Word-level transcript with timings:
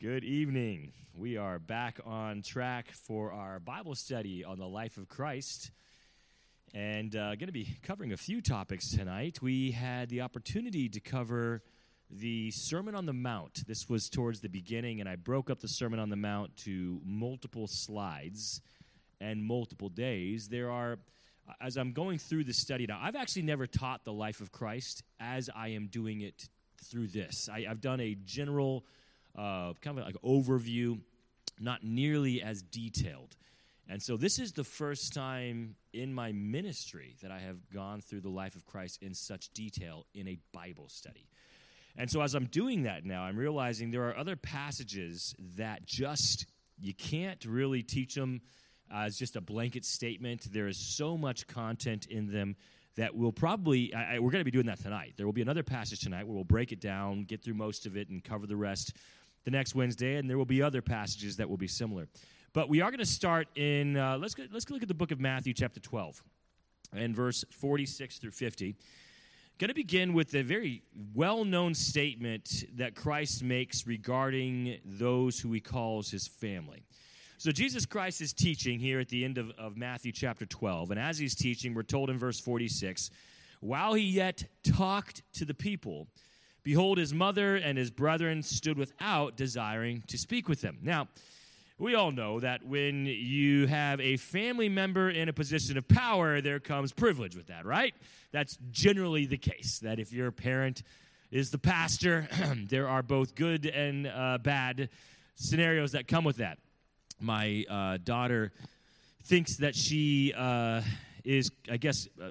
Good 0.00 0.22
evening. 0.22 0.92
We 1.12 1.38
are 1.38 1.58
back 1.58 1.98
on 2.06 2.42
track 2.42 2.92
for 2.92 3.32
our 3.32 3.58
Bible 3.58 3.96
study 3.96 4.44
on 4.44 4.60
the 4.60 4.68
life 4.68 4.96
of 4.96 5.08
Christ 5.08 5.72
and 6.72 7.16
uh, 7.16 7.34
going 7.34 7.48
to 7.48 7.52
be 7.52 7.76
covering 7.82 8.12
a 8.12 8.16
few 8.16 8.40
topics 8.40 8.92
tonight. 8.92 9.42
We 9.42 9.72
had 9.72 10.08
the 10.08 10.20
opportunity 10.20 10.88
to 10.88 11.00
cover 11.00 11.64
the 12.12 12.52
Sermon 12.52 12.94
on 12.94 13.06
the 13.06 13.12
Mount. 13.12 13.66
This 13.66 13.88
was 13.88 14.08
towards 14.08 14.38
the 14.38 14.48
beginning, 14.48 15.00
and 15.00 15.08
I 15.08 15.16
broke 15.16 15.50
up 15.50 15.58
the 15.58 15.66
Sermon 15.66 15.98
on 15.98 16.10
the 16.10 16.16
Mount 16.16 16.56
to 16.58 17.00
multiple 17.04 17.66
slides 17.66 18.60
and 19.20 19.42
multiple 19.42 19.88
days. 19.88 20.46
There 20.46 20.70
are, 20.70 21.00
as 21.60 21.76
I'm 21.76 21.90
going 21.90 22.18
through 22.18 22.44
the 22.44 22.54
study 22.54 22.86
now, 22.86 23.00
I've 23.02 23.16
actually 23.16 23.42
never 23.42 23.66
taught 23.66 24.04
the 24.04 24.12
life 24.12 24.40
of 24.40 24.52
Christ 24.52 25.02
as 25.18 25.50
I 25.56 25.70
am 25.70 25.88
doing 25.88 26.20
it 26.20 26.48
through 26.84 27.08
this. 27.08 27.48
I, 27.52 27.62
have 27.62 27.80
done 27.80 27.98
a 27.98 28.14
general 28.14 28.84
uh, 29.38 29.72
kind 29.80 29.98
of 29.98 30.04
like 30.04 30.16
overview, 30.22 31.00
not 31.60 31.84
nearly 31.84 32.42
as 32.42 32.60
detailed. 32.62 33.36
And 33.88 34.02
so 34.02 34.16
this 34.16 34.38
is 34.38 34.52
the 34.52 34.64
first 34.64 35.14
time 35.14 35.76
in 35.94 36.12
my 36.12 36.32
ministry 36.32 37.16
that 37.22 37.30
I 37.30 37.38
have 37.38 37.70
gone 37.72 38.02
through 38.02 38.20
the 38.20 38.28
life 38.28 38.54
of 38.54 38.66
Christ 38.66 39.02
in 39.02 39.14
such 39.14 39.48
detail 39.54 40.04
in 40.14 40.28
a 40.28 40.38
Bible 40.52 40.88
study. 40.88 41.28
And 41.96 42.10
so 42.10 42.20
as 42.20 42.34
I'm 42.34 42.46
doing 42.46 42.82
that 42.82 43.04
now, 43.06 43.22
I'm 43.22 43.36
realizing 43.36 43.90
there 43.90 44.08
are 44.08 44.16
other 44.16 44.36
passages 44.36 45.34
that 45.56 45.86
just 45.86 46.46
you 46.78 46.94
can't 46.94 47.42
really 47.44 47.82
teach 47.82 48.14
them 48.14 48.42
as 48.92 49.16
just 49.16 49.36
a 49.36 49.40
blanket 49.40 49.84
statement. 49.84 50.52
There 50.52 50.68
is 50.68 50.76
so 50.76 51.16
much 51.16 51.46
content 51.46 52.06
in 52.06 52.30
them 52.30 52.56
that 52.96 53.14
we'll 53.14 53.32
probably 53.32 53.94
I, 53.94 54.16
I, 54.16 54.18
we're 54.18 54.30
going 54.30 54.40
to 54.40 54.44
be 54.44 54.50
doing 54.50 54.66
that 54.66 54.80
tonight. 54.80 55.14
There 55.16 55.24
will 55.24 55.32
be 55.32 55.42
another 55.42 55.62
passage 55.62 56.00
tonight 56.00 56.26
where 56.26 56.34
we'll 56.34 56.44
break 56.44 56.72
it 56.72 56.80
down, 56.80 57.24
get 57.24 57.42
through 57.42 57.54
most 57.54 57.86
of 57.86 57.96
it, 57.96 58.10
and 58.10 58.22
cover 58.22 58.46
the 58.46 58.56
rest 58.56 58.92
the 59.44 59.50
next 59.50 59.74
Wednesday. 59.74 60.16
And 60.16 60.28
there 60.28 60.38
will 60.38 60.44
be 60.44 60.62
other 60.62 60.82
passages 60.82 61.36
that 61.36 61.48
will 61.48 61.56
be 61.56 61.68
similar. 61.68 62.08
But 62.52 62.68
we 62.68 62.80
are 62.80 62.90
going 62.90 62.98
to 62.98 63.06
start 63.06 63.48
in, 63.56 63.96
uh, 63.96 64.18
let's, 64.18 64.34
go, 64.34 64.44
let's 64.52 64.68
look 64.70 64.82
at 64.82 64.88
the 64.88 64.94
book 64.94 65.10
of 65.10 65.20
Matthew, 65.20 65.52
chapter 65.52 65.80
12, 65.80 66.22
and 66.92 67.14
verse 67.14 67.44
46 67.50 68.18
through 68.18 68.30
50. 68.30 68.74
Going 69.58 69.68
to 69.68 69.74
begin 69.74 70.14
with 70.14 70.34
a 70.34 70.42
very 70.42 70.82
well 71.14 71.44
known 71.44 71.74
statement 71.74 72.64
that 72.76 72.94
Christ 72.94 73.42
makes 73.42 73.86
regarding 73.86 74.78
those 74.84 75.40
who 75.40 75.52
he 75.52 75.60
calls 75.60 76.10
his 76.10 76.28
family. 76.28 76.84
So, 77.38 77.52
Jesus 77.52 77.84
Christ 77.84 78.20
is 78.20 78.32
teaching 78.32 78.78
here 78.78 79.00
at 79.00 79.08
the 79.08 79.24
end 79.24 79.36
of, 79.36 79.50
of 79.58 79.76
Matthew 79.76 80.12
chapter 80.12 80.46
12. 80.46 80.92
And 80.92 80.98
as 80.98 81.18
he's 81.18 81.34
teaching, 81.34 81.74
we're 81.74 81.82
told 81.82 82.08
in 82.08 82.18
verse 82.18 82.40
46 82.40 83.10
while 83.60 83.94
he 83.94 84.04
yet 84.04 84.44
talked 84.62 85.22
to 85.34 85.44
the 85.44 85.54
people, 85.54 86.08
behold, 86.62 86.98
his 86.98 87.14
mother 87.14 87.56
and 87.56 87.78
his 87.78 87.90
brethren 87.90 88.42
stood 88.42 88.78
without, 88.78 89.36
desiring 89.36 90.02
to 90.08 90.18
speak 90.18 90.48
with 90.48 90.62
him. 90.62 90.78
Now, 90.82 91.08
we 91.78 91.94
all 91.94 92.10
know 92.10 92.40
that 92.40 92.66
when 92.66 93.06
you 93.06 93.66
have 93.66 94.00
a 94.00 94.16
family 94.16 94.68
member 94.68 95.10
in 95.10 95.28
a 95.28 95.32
position 95.32 95.78
of 95.78 95.86
power, 95.86 96.40
there 96.40 96.58
comes 96.58 96.92
privilege 96.92 97.36
with 97.36 97.46
that, 97.46 97.64
right? 97.64 97.94
That's 98.32 98.58
generally 98.72 99.26
the 99.26 99.38
case. 99.38 99.78
That 99.78 100.00
if 100.00 100.12
your 100.12 100.32
parent 100.32 100.82
is 101.30 101.50
the 101.50 101.58
pastor, 101.58 102.28
there 102.68 102.88
are 102.88 103.02
both 103.02 103.36
good 103.36 103.64
and 103.66 104.08
uh, 104.08 104.38
bad 104.38 104.88
scenarios 105.36 105.92
that 105.92 106.08
come 106.08 106.24
with 106.24 106.38
that. 106.38 106.58
My 107.20 107.64
uh, 107.70 107.98
daughter 108.02 108.52
thinks 109.24 109.58
that 109.58 109.76
she 109.76 110.32
uh, 110.36 110.82
is, 111.24 111.50
I 111.70 111.76
guess, 111.76 112.08
uh, 112.20 112.30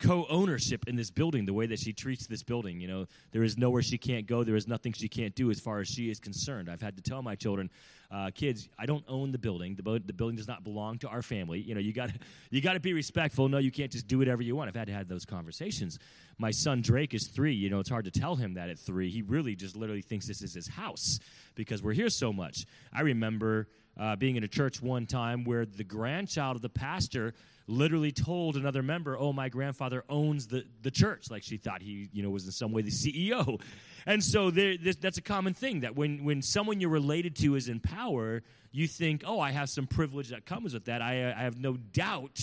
co-ownership 0.00 0.88
in 0.88 0.96
this 0.96 1.10
building 1.10 1.44
the 1.44 1.52
way 1.52 1.66
that 1.66 1.78
she 1.78 1.92
treats 1.92 2.26
this 2.26 2.42
building 2.42 2.80
you 2.80 2.88
know? 2.88 3.06
There 3.32 3.42
is 3.42 3.56
nowhere 3.56 3.82
she 3.82 3.98
can't 3.98 4.26
go. 4.26 4.42
There 4.42 4.56
is 4.56 4.66
nothing 4.66 4.92
she 4.92 5.08
can't 5.08 5.34
do 5.34 5.50
as 5.50 5.60
far 5.60 5.80
as 5.80 5.88
she 5.88 6.10
is 6.10 6.18
concerned. 6.18 6.68
I've 6.68 6.80
had 6.80 6.96
to 6.96 7.02
tell 7.02 7.22
my 7.22 7.34
children 7.34 7.70
uh, 8.12 8.28
kids 8.34 8.68
i 8.76 8.86
don't 8.86 9.04
own 9.06 9.30
the 9.30 9.38
building. 9.38 9.76
The, 9.76 10.02
the 10.04 10.12
building 10.12 10.36
does 10.36 10.48
not 10.48 10.64
belong 10.64 10.98
to 10.98 11.08
our 11.08 11.22
family. 11.22 11.60
You 11.60 11.74
know 11.74 11.80
you 11.80 11.92
got 11.92 12.10
you 12.50 12.60
got 12.60 12.72
to 12.72 12.80
be 12.80 12.92
respectful. 12.92 13.48
No 13.48 13.58
you 13.58 13.70
can't 13.70 13.90
just 13.92 14.08
do 14.08 14.18
whatever 14.18 14.42
you 14.42 14.56
want. 14.56 14.68
I've 14.68 14.74
had 14.74 14.88
to 14.88 14.92
have 14.92 15.08
those 15.08 15.24
conversations. 15.24 15.98
My 16.38 16.50
son 16.50 16.80
drake 16.82 17.14
is 17.14 17.28
three. 17.28 17.54
You 17.54 17.70
know 17.70 17.78
it's 17.78 17.90
hard 17.90 18.06
to 18.06 18.10
tell 18.10 18.34
him 18.36 18.54
that 18.54 18.68
at 18.68 18.78
three. 18.78 19.10
He 19.10 19.22
really 19.22 19.54
just 19.54 19.76
literally 19.76 20.02
thinks 20.02 20.26
this 20.26 20.42
is 20.42 20.54
his 20.54 20.66
house 20.66 21.20
because 21.54 21.82
we're 21.82 21.92
here 21.92 22.10
so 22.10 22.32
much. 22.32 22.66
I 22.92 23.02
remember 23.02 23.68
uh, 23.98 24.16
being 24.16 24.36
in 24.36 24.44
a 24.44 24.48
church 24.48 24.82
one 24.82 25.06
time 25.06 25.44
where 25.44 25.66
the 25.66 25.84
grandchild 25.84 26.56
of 26.56 26.62
the 26.62 26.68
pastor 26.68 27.34
literally 27.70 28.12
told 28.12 28.56
another 28.56 28.82
member, 28.82 29.16
"Oh, 29.18 29.32
my 29.32 29.48
grandfather 29.48 30.04
owns 30.08 30.48
the, 30.48 30.64
the 30.82 30.90
church." 30.90 31.30
Like 31.30 31.42
she 31.42 31.56
thought 31.56 31.82
he, 31.82 32.08
you 32.12 32.22
know, 32.22 32.30
was 32.30 32.44
in 32.44 32.52
some 32.52 32.72
way 32.72 32.82
the 32.82 32.90
CEO. 32.90 33.60
And 34.06 34.24
so 34.24 34.50
there, 34.50 34.76
this, 34.76 34.96
that's 34.96 35.18
a 35.18 35.22
common 35.22 35.54
thing 35.54 35.80
that 35.80 35.94
when 35.94 36.24
when 36.24 36.42
someone 36.42 36.80
you're 36.80 36.90
related 36.90 37.36
to 37.36 37.54
is 37.54 37.68
in 37.68 37.80
power, 37.80 38.42
you 38.72 38.86
think, 38.86 39.22
"Oh, 39.26 39.40
I 39.40 39.52
have 39.52 39.68
some 39.68 39.86
privilege 39.86 40.28
that 40.30 40.44
comes 40.46 40.74
with 40.74 40.86
that." 40.86 41.02
I, 41.02 41.32
I 41.32 41.42
have 41.42 41.58
no 41.58 41.76
doubt 41.76 42.40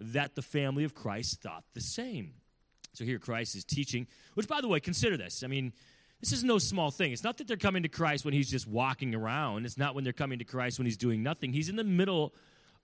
that 0.00 0.34
the 0.34 0.42
family 0.42 0.84
of 0.84 0.94
Christ 0.94 1.40
thought 1.42 1.64
the 1.74 1.80
same. 1.80 2.34
So 2.92 3.04
here 3.04 3.18
Christ 3.18 3.56
is 3.56 3.64
teaching, 3.64 4.06
which, 4.34 4.48
by 4.48 4.60
the 4.60 4.68
way, 4.68 4.80
consider 4.80 5.16
this. 5.16 5.42
I 5.42 5.48
mean, 5.48 5.72
this 6.20 6.32
is 6.32 6.44
no 6.44 6.58
small 6.58 6.90
thing. 6.90 7.12
It's 7.12 7.24
not 7.24 7.38
that 7.38 7.48
they're 7.48 7.56
coming 7.56 7.82
to 7.82 7.88
Christ 7.88 8.24
when 8.24 8.32
he's 8.32 8.50
just 8.50 8.66
walking 8.66 9.14
around. 9.14 9.66
It's 9.66 9.76
not 9.76 9.94
when 9.94 10.04
they're 10.04 10.12
coming 10.12 10.38
to 10.38 10.44
Christ 10.44 10.78
when 10.78 10.86
he's 10.86 10.96
doing 10.96 11.22
nothing. 11.22 11.52
He's 11.52 11.68
in 11.68 11.76
the 11.76 11.84
middle 11.84 12.34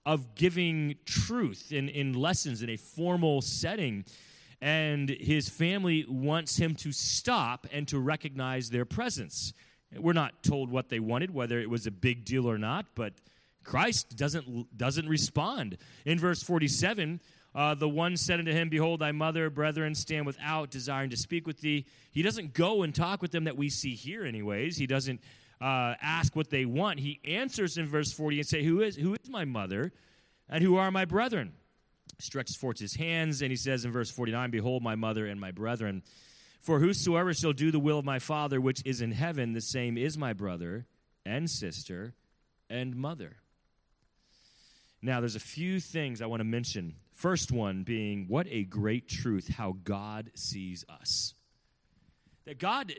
of 0.05 0.35
giving 0.35 0.95
truth 1.05 1.71
in, 1.71 1.89
in 1.89 2.13
lessons 2.13 2.61
in 2.61 2.69
a 2.69 2.77
formal 2.77 3.41
setting. 3.41 4.05
And 4.61 5.09
his 5.09 5.49
family 5.49 6.05
wants 6.07 6.57
him 6.57 6.75
to 6.75 6.91
stop 6.91 7.67
and 7.71 7.87
to 7.87 7.99
recognize 7.99 8.69
their 8.69 8.85
presence. 8.85 9.53
We're 9.95 10.13
not 10.13 10.43
told 10.43 10.69
what 10.69 10.89
they 10.89 10.99
wanted, 10.99 11.33
whether 11.33 11.59
it 11.59 11.69
was 11.69 11.87
a 11.87 11.91
big 11.91 12.25
deal 12.25 12.49
or 12.49 12.57
not, 12.57 12.85
but 12.95 13.13
Christ 13.63 14.15
doesn't, 14.15 14.77
doesn't 14.77 15.07
respond. 15.07 15.77
In 16.05 16.17
verse 16.19 16.41
47, 16.41 17.19
uh, 17.53 17.75
the 17.75 17.89
one 17.89 18.15
said 18.15 18.39
unto 18.39 18.51
him, 18.51 18.69
Behold, 18.69 19.01
thy 19.01 19.11
mother, 19.11 19.49
brethren, 19.49 19.93
stand 19.93 20.25
without, 20.25 20.71
desiring 20.71 21.09
to 21.09 21.17
speak 21.17 21.45
with 21.45 21.59
thee. 21.59 21.85
He 22.11 22.21
doesn't 22.21 22.53
go 22.53 22.83
and 22.83 22.95
talk 22.95 23.21
with 23.21 23.31
them 23.31 23.43
that 23.43 23.57
we 23.57 23.69
see 23.69 23.93
here, 23.93 24.23
anyways. 24.23 24.77
He 24.77 24.87
doesn't 24.87 25.21
uh, 25.61 25.93
ask 26.01 26.35
what 26.35 26.49
they 26.49 26.65
want, 26.65 26.99
he 26.99 27.19
answers 27.23 27.77
in 27.77 27.87
verse 27.87 28.11
40 28.11 28.39
and 28.39 28.47
say, 28.47 28.63
who 28.63 28.81
is, 28.81 28.95
who 28.95 29.13
is 29.13 29.29
my 29.29 29.45
mother 29.45 29.93
and 30.49 30.63
who 30.63 30.77
are 30.77 30.89
my 30.89 31.05
brethren? 31.05 31.53
Stretches 32.17 32.55
forth 32.55 32.79
his 32.79 32.95
hands 32.95 33.41
and 33.41 33.51
he 33.51 33.55
says 33.55 33.85
in 33.85 33.91
verse 33.91 34.09
49, 34.09 34.49
Behold 34.49 34.81
my 34.81 34.95
mother 34.95 35.27
and 35.27 35.39
my 35.39 35.51
brethren. 35.51 36.01
For 36.59 36.79
whosoever 36.79 37.33
shall 37.33 37.53
do 37.53 37.71
the 37.71 37.79
will 37.79 37.99
of 37.99 38.05
my 38.05 38.19
Father 38.19 38.59
which 38.59 38.81
is 38.85 39.01
in 39.01 39.11
heaven, 39.11 39.53
the 39.53 39.61
same 39.61 39.97
is 39.97 40.17
my 40.17 40.33
brother 40.33 40.87
and 41.25 41.49
sister 41.49 42.15
and 42.69 42.95
mother. 42.95 43.37
Now, 45.03 45.19
there's 45.19 45.35
a 45.35 45.39
few 45.39 45.79
things 45.79 46.21
I 46.21 46.27
want 46.27 46.41
to 46.41 46.45
mention. 46.45 46.95
First 47.11 47.51
one 47.51 47.83
being, 47.83 48.25
what 48.27 48.47
a 48.49 48.63
great 48.63 49.07
truth 49.07 49.47
how 49.47 49.77
God 49.83 50.31
sees 50.35 50.85
us 50.89 51.33
that 52.45 52.57
God 52.59 52.93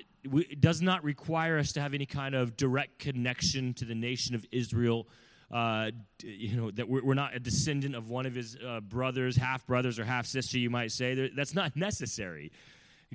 does 0.60 0.80
not 0.80 1.03
require 1.03 1.58
us 1.58 1.72
to 1.72 1.80
have 1.80 1.94
any 1.94 2.06
kind 2.06 2.34
of 2.34 2.56
direct 2.56 2.98
connection 2.98 3.75
to 3.75 3.84
the 3.84 3.94
nation 3.94 4.34
of 4.34 4.47
Israel. 4.53 5.08
Uh, 5.50 5.91
you 6.22 6.56
know, 6.56 6.70
that 6.70 6.88
we're, 6.88 7.12
not 7.12 7.34
a 7.34 7.38
descendant 7.38 7.94
of 7.94 8.08
one 8.08 8.25
of 8.25 8.34
his 8.34 8.56
uh, 8.66 8.81
brothers, 8.81 9.36
half 9.36 9.66
brothers, 9.66 9.98
or 9.98 10.04
half 10.04 10.25
sister, 10.25 10.56
you 10.58 10.70
might 10.70 10.91
say. 10.91 11.31
That's 11.36 11.54
not 11.54 11.76
necessary. 11.76 12.52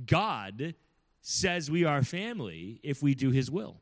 God 0.06 0.76
says 1.22 1.72
we 1.72 1.84
are 1.84 2.04
family 2.04 2.80
if 2.84 3.02
we 3.02 3.16
do 3.16 3.32
his 3.32 3.50
will. 3.50 3.82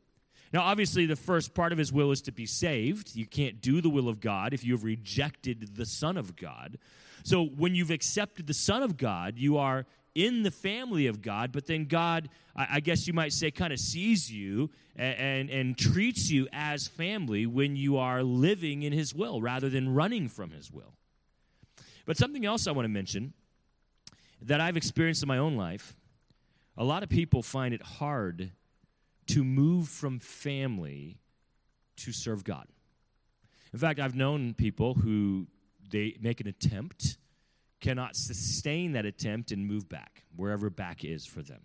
Now, 0.54 0.62
obviously, 0.62 1.06
the 1.06 1.18
first 1.18 1.54
part 1.54 1.74
of 1.74 1.78
his 1.78 1.92
will 1.92 2.12
is 2.12 2.22
to 2.22 2.32
be 2.32 2.46
saved. 2.46 3.14
You 3.14 3.26
can't 3.26 3.60
do 3.60 3.82
the 3.82 3.90
will 3.90 4.08
of 4.08 4.22
God 4.22 4.54
if 4.54 4.64
you 4.64 4.74
have 4.74 4.86
rejected 4.86 5.76
the 5.76 5.86
Son 5.86 6.16
of 6.16 6.38
God. 6.38 6.78
So, 7.24 7.44
when 7.44 7.76
you've 7.76 7.92
accepted 7.92 8.48
the 8.48 8.54
Son 8.54 8.82
of 8.82 8.96
God, 8.96 9.38
you 9.38 9.58
are 9.58 9.86
in 10.16 10.44
the 10.44 10.52
family 10.52 11.08
of 11.08 11.22
God, 11.22 11.52
but 11.52 11.68
then 11.68 11.86
God, 11.86 12.30
I, 12.56 12.80
guess 12.80 13.06
you 13.06 13.14
might 13.14 13.34
say, 13.34 13.52
kind 13.52 13.74
of 13.74 13.80
sees 13.80 14.32
you 14.32 14.72
and, 14.96 15.18
and, 15.18 15.50
and 15.50 15.78
treats 15.78 16.32
you 16.32 16.48
as 16.54 16.88
family 16.88 17.46
when 17.46 17.76
you 17.76 17.98
are 17.98 18.24
living 18.24 18.84
in 18.84 18.94
His 18.94 19.14
will 19.14 19.42
rather 19.42 19.70
than 19.70 19.94
running 19.94 20.30
from 20.30 20.52
His 20.52 20.72
will. 20.72 20.94
But 22.06 22.18
something 22.18 22.46
else 22.46 22.66
I 22.66 22.72
want 22.72 22.86
to 22.86 22.90
mention 22.90 23.34
that 24.42 24.62
I've 24.62 24.78
experienced 24.78 25.22
in 25.22 25.28
my 25.28 25.38
own 25.38 25.58
life 25.58 25.96
a 26.78 26.84
lot 26.84 27.04
of 27.04 27.10
people 27.10 27.42
find 27.42 27.74
it 27.74 27.82
hard 27.82 28.52
to 29.28 29.44
move 29.44 29.88
from 29.88 30.20
family 30.20 31.20
to 31.98 32.12
serve 32.12 32.44
God. 32.44 32.68
In 33.74 33.80
fact, 33.80 34.00
I've 34.00 34.16
known 34.16 34.54
people 34.54 34.94
who 34.94 35.48
they 35.90 36.18
make 36.20 36.42
an 36.42 36.48
attempt 36.48 37.18
cannot 37.86 38.16
sustain 38.16 38.94
that 38.94 39.06
attempt 39.06 39.52
and 39.52 39.68
move 39.68 39.88
back, 39.88 40.24
wherever 40.36 40.70
back 40.70 41.06
is 41.06 41.26
for 41.26 41.42
them. 41.44 41.62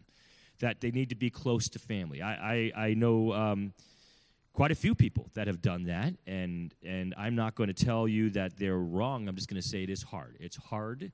That 0.59 0.81
they 0.81 0.91
need 0.91 1.09
to 1.09 1.15
be 1.15 1.31
close 1.31 1.69
to 1.71 1.79
family. 1.79 2.21
I, 2.21 2.33
I, 2.55 2.73
I 2.89 2.95
know 2.95 3.33
um, 3.33 3.73
quite 4.53 4.71
a 4.71 4.75
few 4.75 4.95
people 4.95 5.31
that 5.35 5.47
have 5.47 5.61
done 5.63 5.85
that, 5.85 6.13
and, 6.27 6.75
and 6.85 7.15
I'm 7.17 7.35
not 7.35 7.55
going 7.55 7.73
to 7.75 7.85
tell 7.85 8.07
you 8.07 8.31
that 8.31 8.59
they're 8.59 8.85
wrong. 8.97 9.29
I'm 9.29 9.37
just 9.37 9.49
going 9.49 9.63
to 9.63 9.67
say 9.67 9.83
it 9.83 9.91
is 9.91 10.03
hard. 10.03 10.37
It's 10.41 10.57
hard 10.57 11.13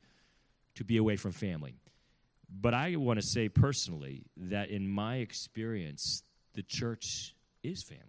to 0.75 0.85
be 0.85 0.97
away 0.97 1.17
from 1.17 1.33
family. 1.33 1.75
But 2.49 2.75
I 2.75 2.97
want 2.97 3.21
to 3.21 3.27
say 3.27 3.49
personally 3.49 4.25
that 4.37 4.71
in 4.71 4.89
my 4.89 5.17
experience, 5.17 6.25
the 6.55 6.63
church 6.63 7.35
is 7.63 7.83
family. 7.85 8.03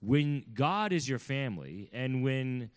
when 0.00 0.44
God 0.54 0.92
is 0.92 1.08
your 1.08 1.18
family 1.18 1.88
and 1.92 2.22
when 2.22 2.70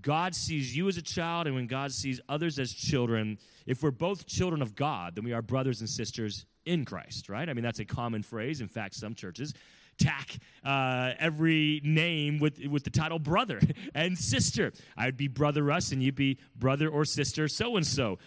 God 0.00 0.34
sees 0.34 0.76
you 0.76 0.88
as 0.88 0.96
a 0.96 1.02
child 1.02 1.46
and 1.46 1.56
when 1.56 1.66
God 1.66 1.92
sees 1.92 2.20
others 2.28 2.58
as 2.58 2.72
children, 2.72 3.38
if 3.66 3.82
we're 3.82 3.90
both 3.90 4.26
children 4.26 4.62
of 4.62 4.74
God, 4.74 5.14
then 5.14 5.24
we 5.24 5.32
are 5.32 5.42
brothers 5.42 5.80
and 5.80 5.88
sisters 5.88 6.46
in 6.64 6.84
Christ, 6.84 7.28
right? 7.28 7.48
I 7.48 7.54
mean, 7.54 7.64
that's 7.64 7.80
a 7.80 7.84
common 7.84 8.22
phrase. 8.22 8.60
In 8.60 8.68
fact, 8.68 8.94
some 8.94 9.14
churches 9.14 9.54
tack 9.98 10.38
uh, 10.64 11.12
every 11.18 11.80
name 11.84 12.38
with, 12.38 12.64
with 12.66 12.84
the 12.84 12.90
title 12.90 13.18
brother 13.18 13.60
and 13.94 14.16
sister. 14.16 14.72
I'd 14.96 15.16
be 15.16 15.28
brother 15.28 15.62
Russ 15.62 15.92
and 15.92 16.02
you'd 16.02 16.14
be 16.14 16.38
brother 16.56 16.88
or 16.88 17.04
sister 17.04 17.48
so 17.48 17.76
and 17.76 17.86
so. 17.86 18.18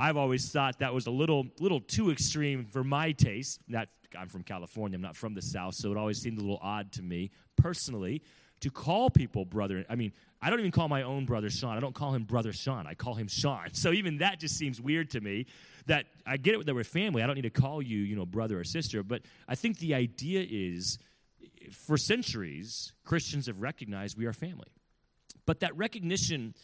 I've 0.00 0.16
always 0.16 0.50
thought 0.50 0.78
that 0.78 0.94
was 0.94 1.06
a 1.06 1.10
little 1.10 1.46
little 1.58 1.80
too 1.80 2.10
extreme 2.10 2.64
for 2.64 2.82
my 2.82 3.12
taste. 3.12 3.60
That 3.68 3.88
I'm 4.18 4.28
from 4.28 4.44
California, 4.44 4.96
I'm 4.96 5.02
not 5.02 5.16
from 5.16 5.34
the 5.34 5.42
South, 5.42 5.74
so 5.74 5.90
it 5.90 5.98
always 5.98 6.20
seemed 6.20 6.38
a 6.38 6.40
little 6.40 6.60
odd 6.62 6.92
to 6.92 7.02
me 7.02 7.30
personally 7.56 8.22
to 8.60 8.70
call 8.70 9.10
people 9.10 9.44
brother. 9.44 9.84
I 9.88 9.94
mean, 9.94 10.12
I 10.42 10.50
don't 10.50 10.58
even 10.60 10.70
call 10.70 10.88
my 10.88 11.02
own 11.02 11.26
brother 11.26 11.50
Sean. 11.50 11.76
I 11.76 11.80
don't 11.80 11.94
call 11.94 12.14
him 12.14 12.24
brother 12.24 12.52
Sean. 12.52 12.86
I 12.86 12.94
call 12.94 13.14
him 13.14 13.28
Sean. 13.28 13.68
So 13.72 13.92
even 13.92 14.18
that 14.18 14.40
just 14.40 14.56
seems 14.56 14.80
weird 14.80 15.10
to 15.10 15.20
me. 15.20 15.46
That 15.86 16.06
I 16.26 16.36
get 16.36 16.54
it 16.54 16.66
that 16.66 16.74
we're 16.74 16.84
family. 16.84 17.22
I 17.22 17.26
don't 17.26 17.36
need 17.36 17.42
to 17.42 17.50
call 17.50 17.82
you, 17.82 17.98
you 17.98 18.14
know, 18.14 18.26
brother 18.26 18.60
or 18.60 18.64
sister. 18.64 19.02
But 19.02 19.22
I 19.48 19.54
think 19.54 19.78
the 19.78 19.94
idea 19.94 20.46
is, 20.48 20.98
for 21.72 21.96
centuries, 21.96 22.92
Christians 23.04 23.46
have 23.46 23.60
recognized 23.60 24.18
we 24.18 24.26
are 24.26 24.32
family. 24.32 24.68
But 25.46 25.60
that 25.60 25.76
recognition 25.76 26.54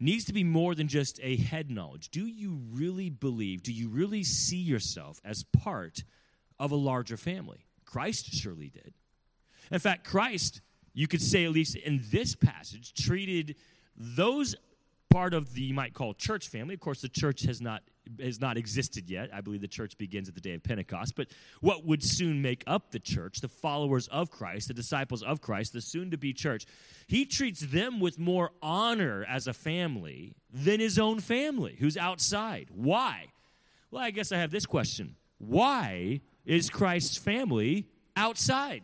needs 0.00 0.24
to 0.26 0.32
be 0.32 0.44
more 0.44 0.74
than 0.74 0.88
just 0.88 1.20
a 1.22 1.36
head 1.36 1.70
knowledge. 1.70 2.10
Do 2.10 2.26
you 2.26 2.60
really 2.72 3.10
believe? 3.10 3.62
Do 3.62 3.72
you 3.72 3.88
really 3.88 4.24
see 4.24 4.56
yourself 4.56 5.20
as 5.24 5.44
part 5.44 6.04
of 6.58 6.70
a 6.70 6.76
larger 6.76 7.16
family? 7.16 7.66
Christ 7.84 8.32
surely 8.34 8.68
did. 8.68 8.94
In 9.70 9.78
fact, 9.78 10.06
Christ 10.06 10.60
you 10.96 11.06
could 11.06 11.20
say, 11.20 11.44
at 11.44 11.52
least 11.52 11.76
in 11.76 12.02
this 12.10 12.34
passage, 12.34 12.94
treated 12.94 13.54
those 13.94 14.56
part 15.10 15.34
of 15.34 15.52
the 15.52 15.60
you 15.60 15.74
might 15.74 15.92
call 15.92 16.14
church 16.14 16.48
family. 16.48 16.72
Of 16.72 16.80
course, 16.80 17.02
the 17.02 17.08
church 17.10 17.42
has 17.42 17.60
not 17.60 17.82
has 18.18 18.40
not 18.40 18.56
existed 18.56 19.10
yet. 19.10 19.28
I 19.30 19.42
believe 19.42 19.60
the 19.60 19.68
church 19.68 19.98
begins 19.98 20.26
at 20.28 20.34
the 20.34 20.40
day 20.40 20.54
of 20.54 20.62
Pentecost. 20.62 21.14
But 21.14 21.28
what 21.60 21.84
would 21.84 22.02
soon 22.02 22.40
make 22.40 22.64
up 22.66 22.92
the 22.92 22.98
church, 22.98 23.40
the 23.40 23.48
followers 23.48 24.08
of 24.08 24.30
Christ, 24.30 24.68
the 24.68 24.74
disciples 24.74 25.22
of 25.22 25.42
Christ, 25.42 25.74
the 25.74 25.82
soon 25.82 26.10
to 26.12 26.16
be 26.16 26.32
church, 26.32 26.64
he 27.08 27.26
treats 27.26 27.60
them 27.60 28.00
with 28.00 28.18
more 28.18 28.52
honor 28.62 29.26
as 29.28 29.46
a 29.46 29.52
family 29.52 30.34
than 30.50 30.80
his 30.80 30.98
own 30.98 31.20
family, 31.20 31.76
who's 31.78 31.98
outside. 31.98 32.68
Why? 32.72 33.26
Well, 33.90 34.02
I 34.02 34.12
guess 34.12 34.32
I 34.32 34.38
have 34.38 34.50
this 34.50 34.64
question 34.64 35.16
Why 35.36 36.22
is 36.46 36.70
Christ's 36.70 37.18
family 37.18 37.86
outside? 38.16 38.82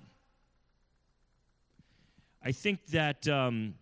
I 2.45 2.51
think 2.51 2.87
that 2.89 3.29
um, 3.29 3.75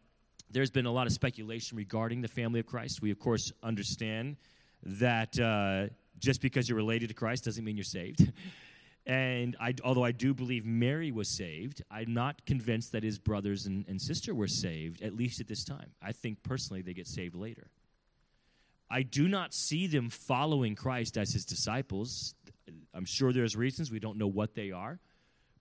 there's 0.51 0.71
been 0.71 0.85
a 0.85 0.93
lot 0.93 1.07
of 1.07 1.13
speculation 1.15 1.79
regarding 1.79 2.21
the 2.21 2.29
family 2.29 2.61
of 2.61 2.67
Christ. 2.67 3.01
We, 3.01 3.11
of 3.11 3.19
course, 3.19 3.53
understand 3.63 4.37
that 4.83 5.39
uh, 5.39 5.87
just 6.19 6.43
because 6.43 6.69
you're 6.69 6.77
related 6.77 7.09
to 7.09 7.15
Christ 7.15 7.45
doesn't 7.45 7.65
mean 7.65 7.77
you're 7.77 7.85
saved. 7.85 8.31
and 9.07 9.57
I, 9.59 9.75
although 9.83 10.05
I 10.05 10.13
do 10.13 10.35
believe 10.35 10.67
Mary 10.67 11.11
was 11.11 11.35
saved, 11.35 11.83
I'm 11.91 12.13
not 12.13 12.45
convinced 12.45 12.93
that 12.93 13.03
his 13.03 13.19
brothers 13.19 13.65
and, 13.65 13.87
and 13.89 14.01
sister 14.01 14.35
were 14.35 14.49
saved, 14.49 15.01
at 15.01 15.15
least 15.15 15.41
at 15.41 15.49
this 15.49 15.65
time. 15.65 15.93
I 16.03 16.13
think 16.13 16.43
personally 16.43 16.83
they 16.83 16.93
get 16.93 17.07
saved 17.07 17.35
later. 17.35 17.71
I 18.91 19.03
do 19.03 19.27
not 19.27 19.55
see 19.55 19.87
them 19.87 20.11
following 20.11 20.75
Christ 20.75 21.17
as 21.17 21.33
his 21.33 21.47
disciples. 21.47 22.35
I'm 22.93 23.07
sure 23.07 23.33
there's 23.33 23.57
reasons. 23.57 23.91
We 23.91 24.01
don't 24.01 24.19
know 24.19 24.27
what 24.27 24.55
they 24.55 24.71
are. 24.71 24.99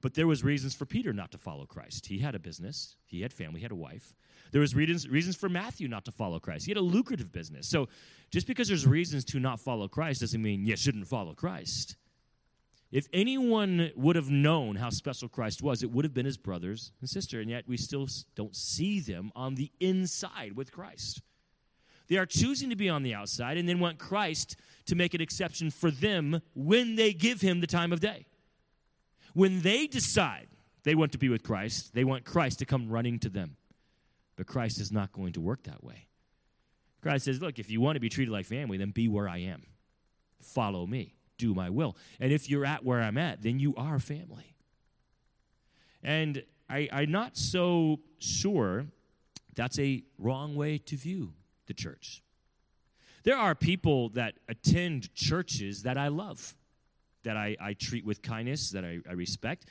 But 0.01 0.13
there 0.13 0.27
was 0.27 0.43
reasons 0.43 0.73
for 0.73 0.85
Peter 0.85 1.11
not 1.11 1.31
to 1.31 1.37
follow 1.37 1.65
Christ. 1.65 2.05
He 2.07 2.19
had 2.19 2.35
a 2.35 2.39
business, 2.39 2.95
he 3.05 3.21
had 3.21 3.33
family, 3.33 3.59
he 3.59 3.63
had 3.63 3.71
a 3.71 3.75
wife. 3.75 4.13
There 4.51 4.61
was 4.61 4.73
reasons, 4.73 5.07
reasons 5.07 5.35
for 5.35 5.49
Matthew 5.49 5.87
not 5.87 6.05
to 6.05 6.11
follow 6.11 6.39
Christ. 6.39 6.65
He 6.65 6.71
had 6.71 6.77
a 6.77 6.81
lucrative 6.81 7.31
business. 7.31 7.67
So 7.67 7.89
just 8.31 8.47
because 8.47 8.67
there's 8.67 8.87
reasons 8.87 9.25
to 9.25 9.39
not 9.39 9.59
follow 9.59 9.87
Christ 9.87 10.21
doesn't 10.21 10.41
mean 10.41 10.65
you 10.65 10.75
shouldn't 10.75 11.07
follow 11.07 11.33
Christ. 11.33 11.97
If 12.91 13.07
anyone 13.13 13.91
would 13.95 14.15
have 14.15 14.31
known 14.31 14.75
how 14.75 14.89
special 14.89 15.29
Christ 15.29 15.61
was, 15.61 15.83
it 15.83 15.91
would 15.91 16.05
have 16.05 16.13
been 16.13 16.25
his 16.25 16.37
brothers 16.37 16.91
and 17.01 17.09
sister, 17.09 17.39
and 17.39 17.49
yet 17.49 17.67
we 17.67 17.77
still 17.77 18.07
don't 18.35 18.55
see 18.55 18.99
them 18.99 19.31
on 19.35 19.55
the 19.55 19.71
inside 19.79 20.53
with 20.55 20.71
Christ. 20.71 21.21
They 22.07 22.17
are 22.17 22.25
choosing 22.25 22.71
to 22.71 22.75
be 22.75 22.89
on 22.89 23.03
the 23.03 23.13
outside 23.13 23.57
and 23.57 23.69
then 23.69 23.79
want 23.79 23.99
Christ 23.99 24.55
to 24.87 24.95
make 24.95 25.13
an 25.13 25.21
exception 25.21 25.69
for 25.69 25.91
them 25.91 26.41
when 26.55 26.95
they 26.95 27.13
give 27.13 27.41
him 27.41 27.61
the 27.61 27.67
time 27.67 27.93
of 27.93 27.99
day. 27.99 28.25
When 29.33 29.61
they 29.61 29.87
decide 29.87 30.47
they 30.83 30.95
want 30.95 31.11
to 31.11 31.17
be 31.17 31.29
with 31.29 31.43
Christ, 31.43 31.93
they 31.93 32.03
want 32.03 32.25
Christ 32.25 32.59
to 32.59 32.65
come 32.65 32.89
running 32.89 33.19
to 33.19 33.29
them. 33.29 33.57
But 34.35 34.47
Christ 34.47 34.79
is 34.79 34.91
not 34.91 35.11
going 35.11 35.33
to 35.33 35.41
work 35.41 35.63
that 35.63 35.83
way. 35.83 36.07
Christ 37.01 37.25
says, 37.25 37.41
Look, 37.41 37.59
if 37.59 37.69
you 37.69 37.81
want 37.81 37.95
to 37.95 37.99
be 37.99 38.09
treated 38.09 38.31
like 38.31 38.45
family, 38.45 38.77
then 38.77 38.91
be 38.91 39.07
where 39.07 39.27
I 39.27 39.39
am. 39.39 39.63
Follow 40.41 40.85
me. 40.85 41.15
Do 41.37 41.53
my 41.53 41.69
will. 41.69 41.95
And 42.19 42.31
if 42.31 42.49
you're 42.49 42.65
at 42.65 42.83
where 42.83 43.01
I'm 43.01 43.17
at, 43.17 43.41
then 43.41 43.59
you 43.59 43.75
are 43.75 43.99
family. 43.99 44.55
And 46.03 46.43
I, 46.69 46.89
I'm 46.91 47.11
not 47.11 47.37
so 47.37 47.99
sure 48.19 48.87
that's 49.55 49.79
a 49.79 50.03
wrong 50.17 50.55
way 50.55 50.77
to 50.77 50.95
view 50.95 51.33
the 51.67 51.73
church. 51.73 52.21
There 53.23 53.37
are 53.37 53.55
people 53.55 54.09
that 54.09 54.35
attend 54.47 55.13
churches 55.13 55.83
that 55.83 55.97
I 55.97 56.07
love 56.07 56.55
that 57.23 57.37
I, 57.37 57.55
I 57.59 57.73
treat 57.73 58.05
with 58.05 58.21
kindness, 58.21 58.71
that 58.71 58.83
I, 58.83 58.99
I 59.07 59.13
respect. 59.13 59.65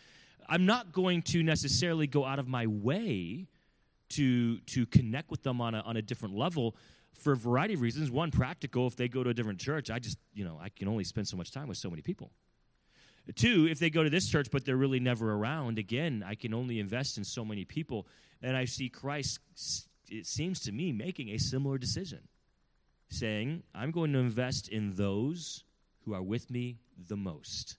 I'm 0.48 0.66
not 0.66 0.92
going 0.92 1.22
to 1.22 1.42
necessarily 1.42 2.06
go 2.06 2.24
out 2.24 2.38
of 2.38 2.48
my 2.48 2.66
way 2.66 3.48
to 4.10 4.58
to 4.60 4.86
connect 4.86 5.30
with 5.30 5.42
them 5.42 5.60
on 5.60 5.74
a, 5.74 5.80
on 5.80 5.96
a 5.96 6.02
different 6.02 6.34
level 6.34 6.76
for 7.12 7.32
a 7.32 7.36
variety 7.36 7.74
of 7.74 7.80
reasons. 7.80 8.10
One, 8.10 8.30
practical. 8.30 8.86
If 8.86 8.96
they 8.96 9.08
go 9.08 9.22
to 9.22 9.30
a 9.30 9.34
different 9.34 9.58
church, 9.58 9.90
I 9.90 9.98
just 9.98 10.18
you 10.32 10.44
know 10.44 10.58
I 10.60 10.70
can 10.70 10.88
only 10.88 11.04
spend 11.04 11.28
so 11.28 11.36
much 11.36 11.52
time 11.52 11.68
with 11.68 11.78
so 11.78 11.90
many 11.90 12.02
people. 12.02 12.30
Two, 13.34 13.68
if 13.70 13.78
they 13.78 13.90
go 13.90 14.02
to 14.02 14.10
this 14.10 14.26
church 14.26 14.48
but 14.50 14.64
they're 14.64 14.76
really 14.76 15.00
never 15.00 15.32
around, 15.32 15.78
again, 15.78 16.24
I 16.26 16.34
can 16.34 16.54
only 16.54 16.80
invest 16.80 17.18
in 17.18 17.24
so 17.24 17.44
many 17.44 17.64
people. 17.64 18.06
And 18.40 18.56
I 18.56 18.64
see 18.64 18.88
Christ, 18.88 19.40
it 20.08 20.26
seems 20.26 20.60
to 20.60 20.72
me, 20.72 20.92
making 20.92 21.28
a 21.30 21.38
similar 21.38 21.76
decision, 21.76 22.20
saying, 23.10 23.64
I'm 23.74 23.90
going 23.90 24.12
to 24.12 24.18
invest 24.18 24.68
in 24.68 24.94
those 24.94 25.64
who 26.08 26.14
are 26.14 26.22
with 26.22 26.50
me 26.50 26.78
the 27.08 27.16
most. 27.16 27.76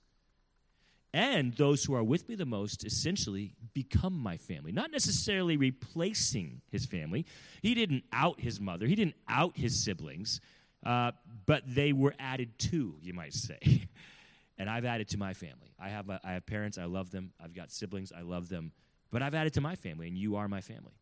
And 1.11 1.53
those 1.55 1.83
who 1.83 1.95
are 1.95 2.03
with 2.03 2.29
me 2.29 2.35
the 2.35 2.45
most 2.45 2.85
essentially 2.85 3.55
become 3.73 4.13
my 4.13 4.37
family. 4.37 4.71
Not 4.71 4.91
necessarily 4.91 5.57
replacing 5.57 6.61
his 6.69 6.85
family. 6.85 7.25
He 7.63 7.73
didn't 7.73 8.03
out 8.13 8.39
his 8.39 8.61
mother, 8.61 8.85
he 8.85 8.95
didn't 8.95 9.15
out 9.27 9.57
his 9.57 9.83
siblings, 9.83 10.39
uh, 10.85 11.11
but 11.47 11.63
they 11.65 11.91
were 11.93 12.13
added 12.19 12.57
to, 12.59 12.95
you 13.01 13.13
might 13.13 13.33
say. 13.33 13.87
and 14.59 14.69
I've 14.69 14.85
added 14.85 15.09
to 15.09 15.17
my 15.17 15.33
family. 15.33 15.73
I 15.79 15.89
have, 15.89 16.09
a, 16.09 16.19
I 16.23 16.33
have 16.33 16.45
parents, 16.45 16.77
I 16.77 16.85
love 16.85 17.09
them. 17.09 17.31
I've 17.43 17.55
got 17.55 17.71
siblings, 17.71 18.11
I 18.15 18.21
love 18.21 18.49
them. 18.49 18.71
But 19.11 19.23
I've 19.23 19.33
added 19.33 19.53
to 19.55 19.61
my 19.61 19.75
family, 19.75 20.07
and 20.07 20.15
you 20.15 20.35
are 20.35 20.47
my 20.47 20.61
family. 20.61 20.93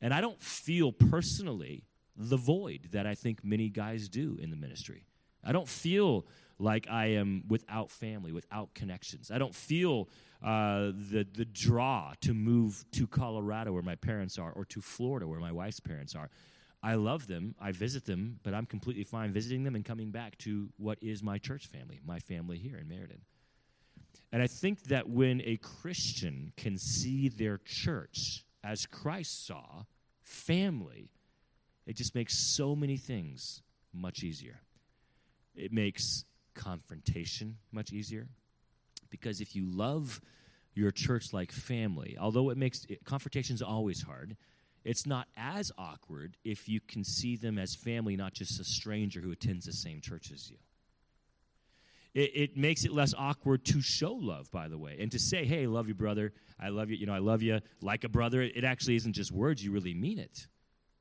And 0.00 0.14
I 0.14 0.20
don't 0.20 0.40
feel 0.40 0.92
personally 0.92 1.84
the 2.16 2.36
void 2.36 2.90
that 2.92 3.06
I 3.06 3.16
think 3.16 3.42
many 3.42 3.68
guys 3.68 4.08
do 4.08 4.38
in 4.40 4.50
the 4.50 4.56
ministry. 4.56 5.06
I 5.44 5.52
don't 5.52 5.68
feel 5.68 6.26
like 6.62 6.88
I 6.88 7.06
am 7.06 7.44
without 7.48 7.90
family, 7.90 8.32
without 8.32 8.72
connections. 8.74 9.30
I 9.30 9.38
don't 9.38 9.54
feel 9.54 10.08
uh, 10.42 10.92
the, 11.10 11.26
the 11.34 11.44
draw 11.44 12.12
to 12.20 12.32
move 12.32 12.84
to 12.92 13.06
Colorado 13.06 13.72
where 13.72 13.82
my 13.82 13.96
parents 13.96 14.38
are 14.38 14.52
or 14.52 14.64
to 14.66 14.80
Florida 14.80 15.26
where 15.26 15.40
my 15.40 15.52
wife's 15.52 15.80
parents 15.80 16.14
are. 16.14 16.30
I 16.82 16.94
love 16.94 17.26
them, 17.26 17.54
I 17.60 17.72
visit 17.72 18.06
them, 18.06 18.40
but 18.42 18.54
I'm 18.54 18.66
completely 18.66 19.04
fine 19.04 19.32
visiting 19.32 19.62
them 19.64 19.74
and 19.76 19.84
coming 19.84 20.10
back 20.10 20.38
to 20.38 20.68
what 20.78 20.98
is 21.00 21.22
my 21.22 21.38
church 21.38 21.66
family, 21.66 22.00
my 22.04 22.18
family 22.18 22.58
here 22.58 22.76
in 22.76 22.88
Meriden. 22.88 23.20
And 24.32 24.42
I 24.42 24.46
think 24.46 24.84
that 24.84 25.08
when 25.08 25.42
a 25.44 25.58
Christian 25.58 26.52
can 26.56 26.78
see 26.78 27.28
their 27.28 27.58
church 27.58 28.44
as 28.64 28.86
Christ 28.86 29.46
saw, 29.46 29.84
family, 30.22 31.10
it 31.86 31.96
just 31.96 32.14
makes 32.14 32.34
so 32.34 32.74
many 32.74 32.96
things 32.96 33.62
much 33.92 34.22
easier. 34.22 34.60
It 35.54 35.72
makes 35.72 36.24
confrontation 36.54 37.56
much 37.70 37.92
easier. 37.92 38.28
Because 39.10 39.40
if 39.40 39.54
you 39.54 39.66
love 39.66 40.20
your 40.74 40.90
church 40.90 41.32
like 41.32 41.52
family, 41.52 42.16
although 42.18 42.50
it 42.50 42.56
makes 42.56 42.84
it, 42.88 43.04
confrontation's 43.04 43.62
always 43.62 44.02
hard, 44.02 44.36
it's 44.84 45.06
not 45.06 45.28
as 45.36 45.70
awkward 45.78 46.36
if 46.44 46.68
you 46.68 46.80
can 46.80 47.04
see 47.04 47.36
them 47.36 47.58
as 47.58 47.74
family, 47.74 48.16
not 48.16 48.32
just 48.32 48.58
a 48.60 48.64
stranger 48.64 49.20
who 49.20 49.30
attends 49.30 49.66
the 49.66 49.72
same 49.72 50.00
church 50.00 50.30
as 50.32 50.50
you. 50.50 50.56
It, 52.14 52.30
it, 52.34 52.56
makes 52.56 52.84
it 52.84 52.92
less 52.92 53.14
awkward 53.16 53.64
to 53.66 53.80
show 53.80 54.12
love, 54.12 54.50
by 54.50 54.68
the 54.68 54.76
way, 54.76 54.98
and 55.00 55.10
to 55.12 55.18
say, 55.18 55.46
"Hey, 55.46 55.66
love 55.66 55.88
you, 55.88 55.94
brother. 55.94 56.34
I 56.60 56.68
love 56.68 56.90
you. 56.90 56.96
You 56.96 57.06
know, 57.06 57.14
I 57.14 57.20
love 57.20 57.40
you 57.40 57.60
like 57.80 58.04
a 58.04 58.08
brother." 58.08 58.42
It 58.42 58.64
actually 58.64 58.96
isn't 58.96 59.14
just 59.14 59.32
words; 59.32 59.64
you 59.64 59.72
really 59.72 59.94
mean 59.94 60.18
it. 60.18 60.46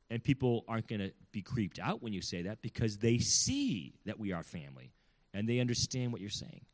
And 0.10 0.24
people 0.24 0.64
aren't 0.70 0.88
going 0.88 1.02
to 1.02 1.12
be 1.34 1.42
creeped 1.42 1.80
out 1.80 2.02
when 2.02 2.14
you 2.14 2.22
say 2.22 2.44
that 2.44 2.62
because 2.62 2.98
they 2.98 3.18
see 3.18 3.94
that 4.06 4.20
we 4.20 4.32
are 4.32 4.44
family 4.44 4.94
and 5.34 5.48
they 5.48 5.60
understand 5.60 6.12
what 6.12 6.22
you're 6.22 6.30
saying. 6.30 6.66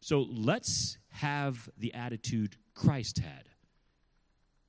So 0.00 0.26
let's 0.30 0.98
have 1.08 1.68
the 1.78 1.94
attitude 1.94 2.56
Christ 2.74 3.18
had 3.18 3.48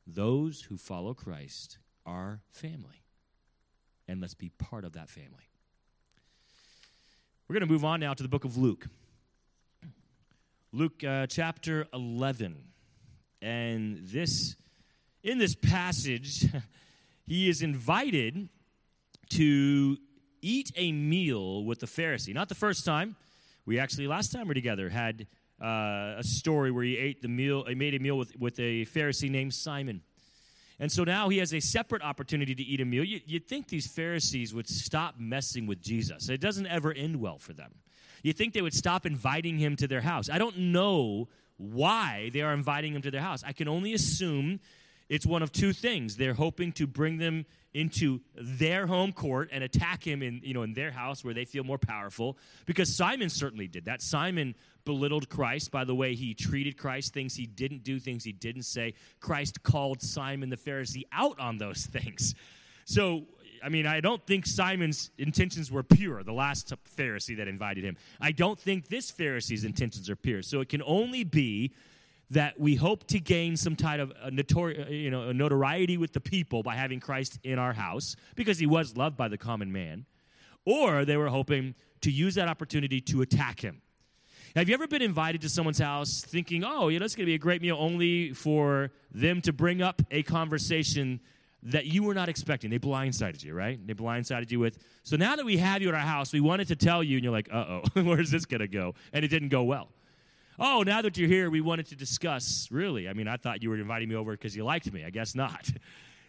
those 0.07 0.61
who 0.61 0.77
follow 0.77 1.13
Christ 1.13 1.77
are 2.05 2.41
family. 2.49 3.03
And 4.07 4.21
let's 4.21 4.33
be 4.33 4.49
part 4.49 4.85
of 4.85 4.93
that 4.93 5.09
family. 5.09 5.49
We're 7.47 7.55
going 7.55 7.67
to 7.67 7.71
move 7.71 7.83
on 7.83 7.99
now 7.99 8.13
to 8.13 8.23
the 8.23 8.29
book 8.29 8.45
of 8.45 8.57
Luke. 8.57 8.87
Luke 10.71 11.03
uh, 11.03 11.27
chapter 11.27 11.87
11. 11.93 12.55
And 13.41 13.99
this, 14.07 14.55
in 15.23 15.37
this 15.37 15.55
passage, 15.55 16.45
he 17.25 17.49
is 17.49 17.61
invited 17.61 18.49
to 19.31 19.97
eat 20.47 20.71
a 20.75 20.91
meal 20.91 21.63
with 21.65 21.79
the 21.79 21.87
Pharisee. 21.87 22.33
Not 22.33 22.49
the 22.49 22.55
first 22.55 22.85
time. 22.85 23.15
We 23.65 23.79
actually, 23.79 24.07
last 24.07 24.31
time 24.31 24.43
we 24.43 24.49
were 24.49 24.53
together, 24.53 24.89
had 24.89 25.27
uh, 25.61 26.15
a 26.17 26.23
story 26.23 26.71
where 26.71 26.83
he 26.83 26.97
ate 26.97 27.21
the 27.21 27.27
meal, 27.27 27.65
he 27.65 27.75
made 27.75 27.93
a 27.95 27.99
meal 27.99 28.17
with, 28.17 28.35
with 28.39 28.57
a 28.59 28.85
Pharisee 28.85 29.29
named 29.29 29.53
Simon. 29.53 30.01
And 30.79 30.91
so 30.91 31.03
now 31.03 31.27
he 31.29 31.39
has 31.39 31.53
a 31.53 31.59
separate 31.59 32.01
opportunity 32.01 32.55
to 32.55 32.63
eat 32.63 32.79
a 32.79 32.85
meal. 32.85 33.03
You, 33.03 33.19
would 33.33 33.47
think 33.47 33.67
these 33.67 33.87
Pharisees 33.87 34.53
would 34.53 34.69
stop 34.69 35.15
messing 35.17 35.67
with 35.67 35.81
Jesus. 35.81 36.29
It 36.29 36.39
doesn't 36.39 36.67
ever 36.67 36.93
end 36.93 37.19
well 37.19 37.39
for 37.39 37.53
them. 37.53 37.73
You'd 38.23 38.37
think 38.37 38.53
they 38.53 38.61
would 38.61 38.73
stop 38.73 39.05
inviting 39.05 39.57
him 39.57 39.75
to 39.77 39.87
their 39.87 40.01
house. 40.01 40.29
I 40.29 40.37
don't 40.37 40.57
know 40.57 41.27
why 41.57 42.29
they 42.31 42.41
are 42.41 42.53
inviting 42.53 42.93
him 42.93 43.01
to 43.01 43.11
their 43.11 43.21
house. 43.21 43.43
I 43.45 43.53
can 43.53 43.67
only 43.67 43.93
assume 43.93 44.59
it's 45.09 45.25
one 45.25 45.41
of 45.41 45.51
two 45.51 45.73
things. 45.73 46.17
They're 46.17 46.33
hoping 46.33 46.71
to 46.73 46.87
bring 46.87 47.17
them 47.17 47.45
into 47.73 48.21
their 48.35 48.87
home 48.87 49.11
court 49.11 49.49
and 49.51 49.63
attack 49.63 50.05
him 50.05 50.23
in, 50.23 50.41
you 50.43 50.53
know, 50.53 50.63
in 50.63 50.73
their 50.73 50.91
house 50.91 51.23
where 51.23 51.33
they 51.33 51.45
feel 51.45 51.63
more 51.63 51.77
powerful. 51.77 52.37
Because 52.65 52.93
Simon 52.95 53.29
certainly 53.29 53.67
did 53.67 53.85
that. 53.85 54.01
Simon 54.01 54.55
belittled 54.83 55.29
Christ 55.29 55.71
by 55.71 55.83
the 55.83 55.93
way 55.93 56.15
he 56.15 56.33
treated 56.33 56.77
Christ, 56.77 57.13
things 57.13 57.35
he 57.35 57.45
didn't 57.45 57.83
do, 57.83 57.99
things 57.99 58.23
he 58.23 58.31
didn't 58.31 58.63
say. 58.63 58.95
Christ 59.19 59.63
called 59.63 60.01
Simon 60.01 60.49
the 60.49 60.57
Pharisee 60.57 61.03
out 61.11 61.39
on 61.39 61.57
those 61.57 61.85
things. 61.91 62.35
So, 62.85 63.25
I 63.63 63.69
mean, 63.69 63.85
I 63.85 64.01
don't 64.01 64.25
think 64.25 64.45
Simon's 64.45 65.11
intentions 65.17 65.71
were 65.71 65.83
pure, 65.83 66.23
the 66.23 66.33
last 66.33 66.73
Pharisee 66.97 67.37
that 67.37 67.47
invited 67.47 67.83
him. 67.83 67.97
I 68.19 68.31
don't 68.31 68.59
think 68.59 68.87
this 68.87 69.11
Pharisee's 69.11 69.65
intentions 69.65 70.09
are 70.09 70.15
pure. 70.15 70.41
So 70.41 70.61
it 70.61 70.69
can 70.69 70.81
only 70.83 71.23
be 71.23 71.73
that 72.29 72.59
we 72.59 72.75
hope 72.75 73.07
to 73.07 73.19
gain 73.19 73.55
some 73.55 73.75
type 73.75 73.99
of 73.99 74.11
a 74.21 74.29
notori- 74.29 74.89
you 74.89 75.09
know, 75.09 75.31
notoriety 75.31 75.97
with 75.97 76.13
the 76.13 76.19
people 76.19 76.61
by 76.61 76.75
having 76.75 76.99
Christ 76.99 77.39
in 77.43 77.57
our 77.57 77.73
house 77.73 78.15
because 78.35 78.59
he 78.59 78.65
was 78.65 78.97
loved 78.97 79.15
by 79.15 79.27
the 79.27 79.37
common 79.37 79.71
man, 79.71 80.05
or 80.65 81.05
they 81.05 81.15
were 81.15 81.29
hoping 81.29 81.75
to 82.01 82.11
use 82.11 82.35
that 82.35 82.47
opportunity 82.47 82.99
to 83.01 83.21
attack 83.21 83.61
him. 83.61 83.81
have 84.55 84.67
you 84.67 84.73
ever 84.73 84.87
been 84.87 85.01
invited 85.01 85.41
to 85.41 85.49
someone's 85.49 85.79
house 85.79 86.21
thinking, 86.21 86.63
oh, 86.65 86.89
you 86.89 86.99
know, 86.99 87.05
it's 87.05 87.15
going 87.15 87.25
to 87.25 87.29
be 87.29 87.35
a 87.35 87.39
great 87.39 87.61
meal 87.61 87.77
only 87.79 88.33
for 88.33 88.91
them 89.11 89.41
to 89.41 89.53
bring 89.53 89.81
up 89.81 90.01
a 90.11 90.23
conversation 90.23 91.19
that 91.63 91.85
you 91.85 92.03
were 92.03 92.13
not 92.13 92.27
expecting? 92.27 92.69
They 92.69 92.79
blindsided 92.79 93.43
you, 93.43 93.53
right? 93.53 93.79
They 93.85 93.93
blindsided 93.93 94.51
you 94.51 94.59
with, 94.59 94.79
so 95.03 95.15
now 95.15 95.35
that 95.35 95.45
we 95.45 95.57
have 95.57 95.81
you 95.81 95.89
at 95.89 95.95
our 95.95 96.01
house, 96.01 96.33
we 96.33 96.41
wanted 96.41 96.67
to 96.67 96.75
tell 96.75 97.03
you, 97.03 97.17
and 97.17 97.23
you're 97.23 97.33
like, 97.33 97.49
uh 97.51 97.81
oh, 97.95 98.01
where's 98.03 98.31
this 98.31 98.45
going 98.45 98.61
to 98.61 98.67
go? 98.67 98.95
And 99.13 99.23
it 99.23 99.29
didn't 99.29 99.49
go 99.49 99.63
well 99.63 99.89
oh, 100.59 100.83
now 100.83 101.01
that 101.01 101.17
you're 101.17 101.27
here, 101.27 101.49
we 101.49 101.61
wanted 101.61 101.87
to 101.87 101.95
discuss. 101.95 102.67
Really? 102.71 103.07
I 103.07 103.13
mean, 103.13 103.27
I 103.27 103.37
thought 103.37 103.61
you 103.61 103.69
were 103.69 103.77
inviting 103.77 104.09
me 104.09 104.15
over 104.15 104.31
because 104.31 104.55
you 104.55 104.63
liked 104.63 104.91
me. 104.91 105.03
I 105.03 105.09
guess 105.09 105.35
not. 105.35 105.69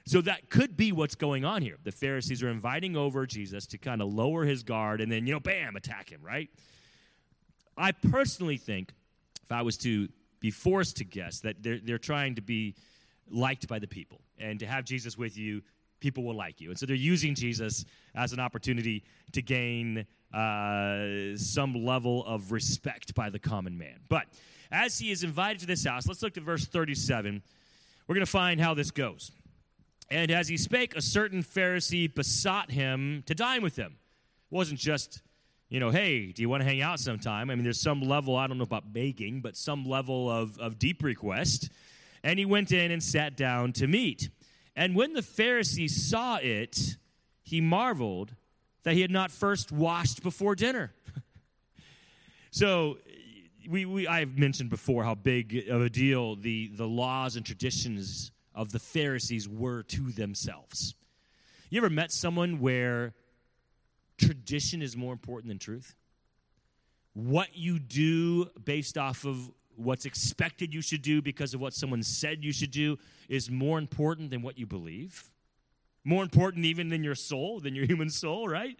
So 0.08 0.22
that 0.22 0.48
could 0.48 0.74
be 0.74 0.90
what's 0.90 1.16
going 1.16 1.44
on 1.44 1.60
here. 1.60 1.76
The 1.84 1.92
Pharisees 1.92 2.42
are 2.42 2.48
inviting 2.48 2.96
over 2.96 3.26
Jesus 3.26 3.66
to 3.66 3.76
kind 3.76 4.00
of 4.00 4.10
lower 4.10 4.46
his 4.46 4.62
guard 4.62 5.02
and 5.02 5.12
then, 5.12 5.26
you 5.26 5.34
know, 5.34 5.40
bam, 5.40 5.76
attack 5.76 6.08
him, 6.08 6.22
right? 6.22 6.48
I 7.76 7.92
personally 7.92 8.56
think, 8.56 8.94
if 9.44 9.52
I 9.52 9.60
was 9.60 9.76
to 9.78 10.08
be 10.40 10.50
forced 10.50 10.96
to 10.96 11.04
guess, 11.04 11.40
that 11.40 11.62
they're, 11.62 11.78
they're 11.84 11.98
trying 11.98 12.36
to 12.36 12.40
be 12.40 12.74
liked 13.30 13.68
by 13.68 13.78
the 13.78 13.86
people. 13.86 14.22
And 14.38 14.58
to 14.60 14.66
have 14.66 14.86
Jesus 14.86 15.18
with 15.18 15.36
you, 15.36 15.60
people 16.00 16.24
will 16.24 16.34
like 16.34 16.58
you. 16.62 16.70
And 16.70 16.78
so 16.78 16.86
they're 16.86 16.96
using 16.96 17.34
Jesus 17.34 17.84
as 18.14 18.32
an 18.32 18.40
opportunity 18.40 19.04
to 19.32 19.42
gain 19.42 20.06
uh, 20.32 21.36
some 21.36 21.84
level 21.84 22.24
of 22.26 22.52
respect 22.52 23.14
by 23.14 23.30
the 23.30 23.38
common 23.38 23.78
man. 23.78 24.00
But 24.08 24.26
as 24.70 24.98
he 24.98 25.10
is 25.10 25.24
invited 25.24 25.60
to 25.60 25.66
this 25.66 25.84
house, 25.84 26.06
let's 26.06 26.22
look 26.22 26.36
at 26.36 26.42
verse 26.42 26.66
37. 26.66 27.42
We're 28.06 28.14
going 28.14 28.24
to 28.24 28.30
find 28.30 28.60
how 28.60 28.74
this 28.74 28.90
goes. 28.90 29.32
And 30.10 30.30
as 30.30 30.48
he 30.48 30.56
spake, 30.56 30.96
a 30.96 31.02
certain 31.02 31.42
Pharisee 31.42 32.12
besought 32.12 32.70
him 32.70 33.22
to 33.26 33.34
dine 33.34 33.62
with 33.62 33.76
him. 33.76 33.96
It 34.50 34.54
wasn't 34.54 34.80
just, 34.80 35.22
you 35.68 35.80
know, 35.80 35.90
hey, 35.90 36.32
do 36.32 36.40
you 36.40 36.48
want 36.48 36.62
to 36.62 36.68
hang 36.68 36.80
out 36.80 36.98
sometime? 36.98 37.50
I 37.50 37.54
mean, 37.54 37.64
there's 37.64 37.80
some 37.80 38.00
level, 38.00 38.36
I 38.36 38.46
don't 38.46 38.56
know 38.56 38.64
about 38.64 38.92
begging, 38.92 39.40
but 39.40 39.56
some 39.56 39.84
level 39.84 40.30
of, 40.30 40.58
of 40.58 40.78
deep 40.78 41.02
request. 41.02 41.70
And 42.22 42.38
he 42.38 42.46
went 42.46 42.72
in 42.72 42.90
and 42.90 43.02
sat 43.02 43.36
down 43.36 43.72
to 43.74 43.86
meat. 43.86 44.30
And 44.74 44.94
when 44.94 45.12
the 45.12 45.20
Pharisee 45.20 45.90
saw 45.90 46.36
it, 46.36 46.96
he 47.42 47.60
marveled 47.60 48.34
that 48.84 48.94
he 48.94 49.00
had 49.00 49.10
not 49.10 49.30
first 49.30 49.72
washed 49.72 50.22
before 50.22 50.54
dinner. 50.54 50.92
so, 52.50 52.98
we, 53.68 53.84
we, 53.84 54.08
I've 54.08 54.38
mentioned 54.38 54.70
before 54.70 55.04
how 55.04 55.14
big 55.14 55.68
of 55.68 55.82
a 55.82 55.90
deal 55.90 56.36
the, 56.36 56.68
the 56.68 56.86
laws 56.86 57.36
and 57.36 57.44
traditions 57.44 58.32
of 58.54 58.72
the 58.72 58.78
Pharisees 58.78 59.48
were 59.48 59.82
to 59.84 60.10
themselves. 60.10 60.94
You 61.70 61.78
ever 61.80 61.90
met 61.90 62.10
someone 62.10 62.60
where 62.60 63.14
tradition 64.16 64.80
is 64.80 64.96
more 64.96 65.12
important 65.12 65.48
than 65.48 65.58
truth? 65.58 65.94
What 67.12 67.56
you 67.56 67.78
do 67.78 68.46
based 68.64 68.96
off 68.96 69.24
of 69.26 69.50
what's 69.76 70.06
expected 70.06 70.72
you 70.72 70.80
should 70.80 71.02
do 71.02 71.20
because 71.20 71.54
of 71.54 71.60
what 71.60 71.74
someone 71.74 72.02
said 72.02 72.42
you 72.42 72.52
should 72.52 72.70
do 72.70 72.98
is 73.28 73.50
more 73.50 73.78
important 73.78 74.30
than 74.30 74.42
what 74.42 74.58
you 74.58 74.66
believe. 74.66 75.30
More 76.04 76.22
important 76.22 76.64
even 76.64 76.88
than 76.88 77.04
your 77.04 77.14
soul, 77.14 77.60
than 77.60 77.74
your 77.74 77.86
human 77.92 78.10
soul, 78.10 78.48
right? 78.48 78.78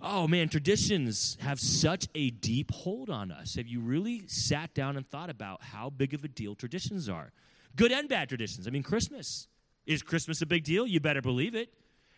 Oh 0.00 0.28
man, 0.28 0.48
traditions 0.48 1.36
have 1.40 1.58
such 1.58 2.06
a 2.14 2.30
deep 2.30 2.70
hold 2.70 3.10
on 3.10 3.32
us. 3.32 3.56
Have 3.56 3.66
you 3.66 3.80
really 3.80 4.26
sat 4.28 4.72
down 4.72 4.96
and 4.96 5.08
thought 5.08 5.28
about 5.28 5.62
how 5.62 5.90
big 5.90 6.14
of 6.14 6.24
a 6.24 6.28
deal 6.28 6.54
traditions 6.54 7.08
are? 7.08 7.32
Good 7.74 7.90
and 7.90 8.08
bad 8.08 8.28
traditions. 8.28 8.66
I 8.66 8.70
mean, 8.70 8.82
Christmas. 8.82 9.48
Is 9.86 10.02
Christmas 10.02 10.42
a 10.42 10.46
big 10.46 10.64
deal? 10.64 10.86
You 10.86 11.00
better 11.00 11.22
believe 11.22 11.54
it. 11.54 11.72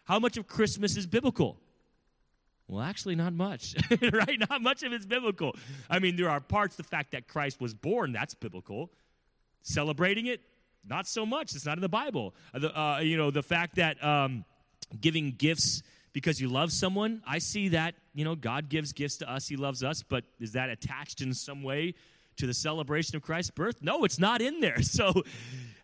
How 0.05 0.19
much 0.19 0.37
of 0.37 0.47
Christmas 0.47 0.97
is 0.97 1.07
biblical? 1.07 1.59
Well, 2.67 2.83
actually, 2.83 3.15
not 3.15 3.33
much, 3.33 3.75
right? 4.13 4.39
Not 4.49 4.61
much 4.63 4.83
of 4.83 4.93
it's 4.93 5.07
biblical. 5.07 5.57
I 5.89 5.99
mean, 5.99 6.17
there 6.17 6.29
are 6.29 6.41
parts, 6.41 6.77
the 6.77 6.83
fact 6.83 7.13
that 7.13 7.29
Christ 7.29 7.61
was 7.61 7.75
born, 7.75 8.13
that's 8.13 8.35
biblical. 8.35 8.91
Celebrating 9.63 10.27
it, 10.27 10.41
not 10.89 11.07
so 11.07 11.25
much. 11.27 11.55
It's 11.55 11.67
not 11.67 11.77
in 11.77 11.83
the 11.83 11.89
Bible. 11.89 12.35
Uh, 12.55 12.59
the, 12.59 12.81
uh, 12.81 12.99
you 13.01 13.17
know, 13.17 13.31
the 13.31 13.43
fact 13.43 13.77
that 13.77 14.03
um, 14.05 14.45
giving 15.01 15.33
gifts 15.33 15.83
because 16.13 16.41
you 16.41 16.49
love 16.49 16.73
someone, 16.73 17.23
I 17.27 17.39
see 17.39 17.69
that, 17.69 17.95
you 18.15 18.25
know, 18.25 18.35
God 18.35 18.69
gives 18.69 18.93
gifts 18.93 19.19
to 19.19 19.31
us, 19.31 19.47
He 19.47 19.57
loves 19.57 19.83
us, 19.85 20.03
but 20.03 20.25
is 20.41 20.53
that 20.53 20.69
attached 20.69 21.21
in 21.21 21.33
some 21.33 21.63
way 21.63 21.95
to 22.37 22.47
the 22.47 22.55
celebration 22.55 23.17
of 23.17 23.23
Christ's 23.23 23.53
birth? 23.53 23.77
No, 23.81 24.05
it's 24.05 24.19
not 24.19 24.43
in 24.43 24.61
there. 24.61 24.79
So, 24.83 25.13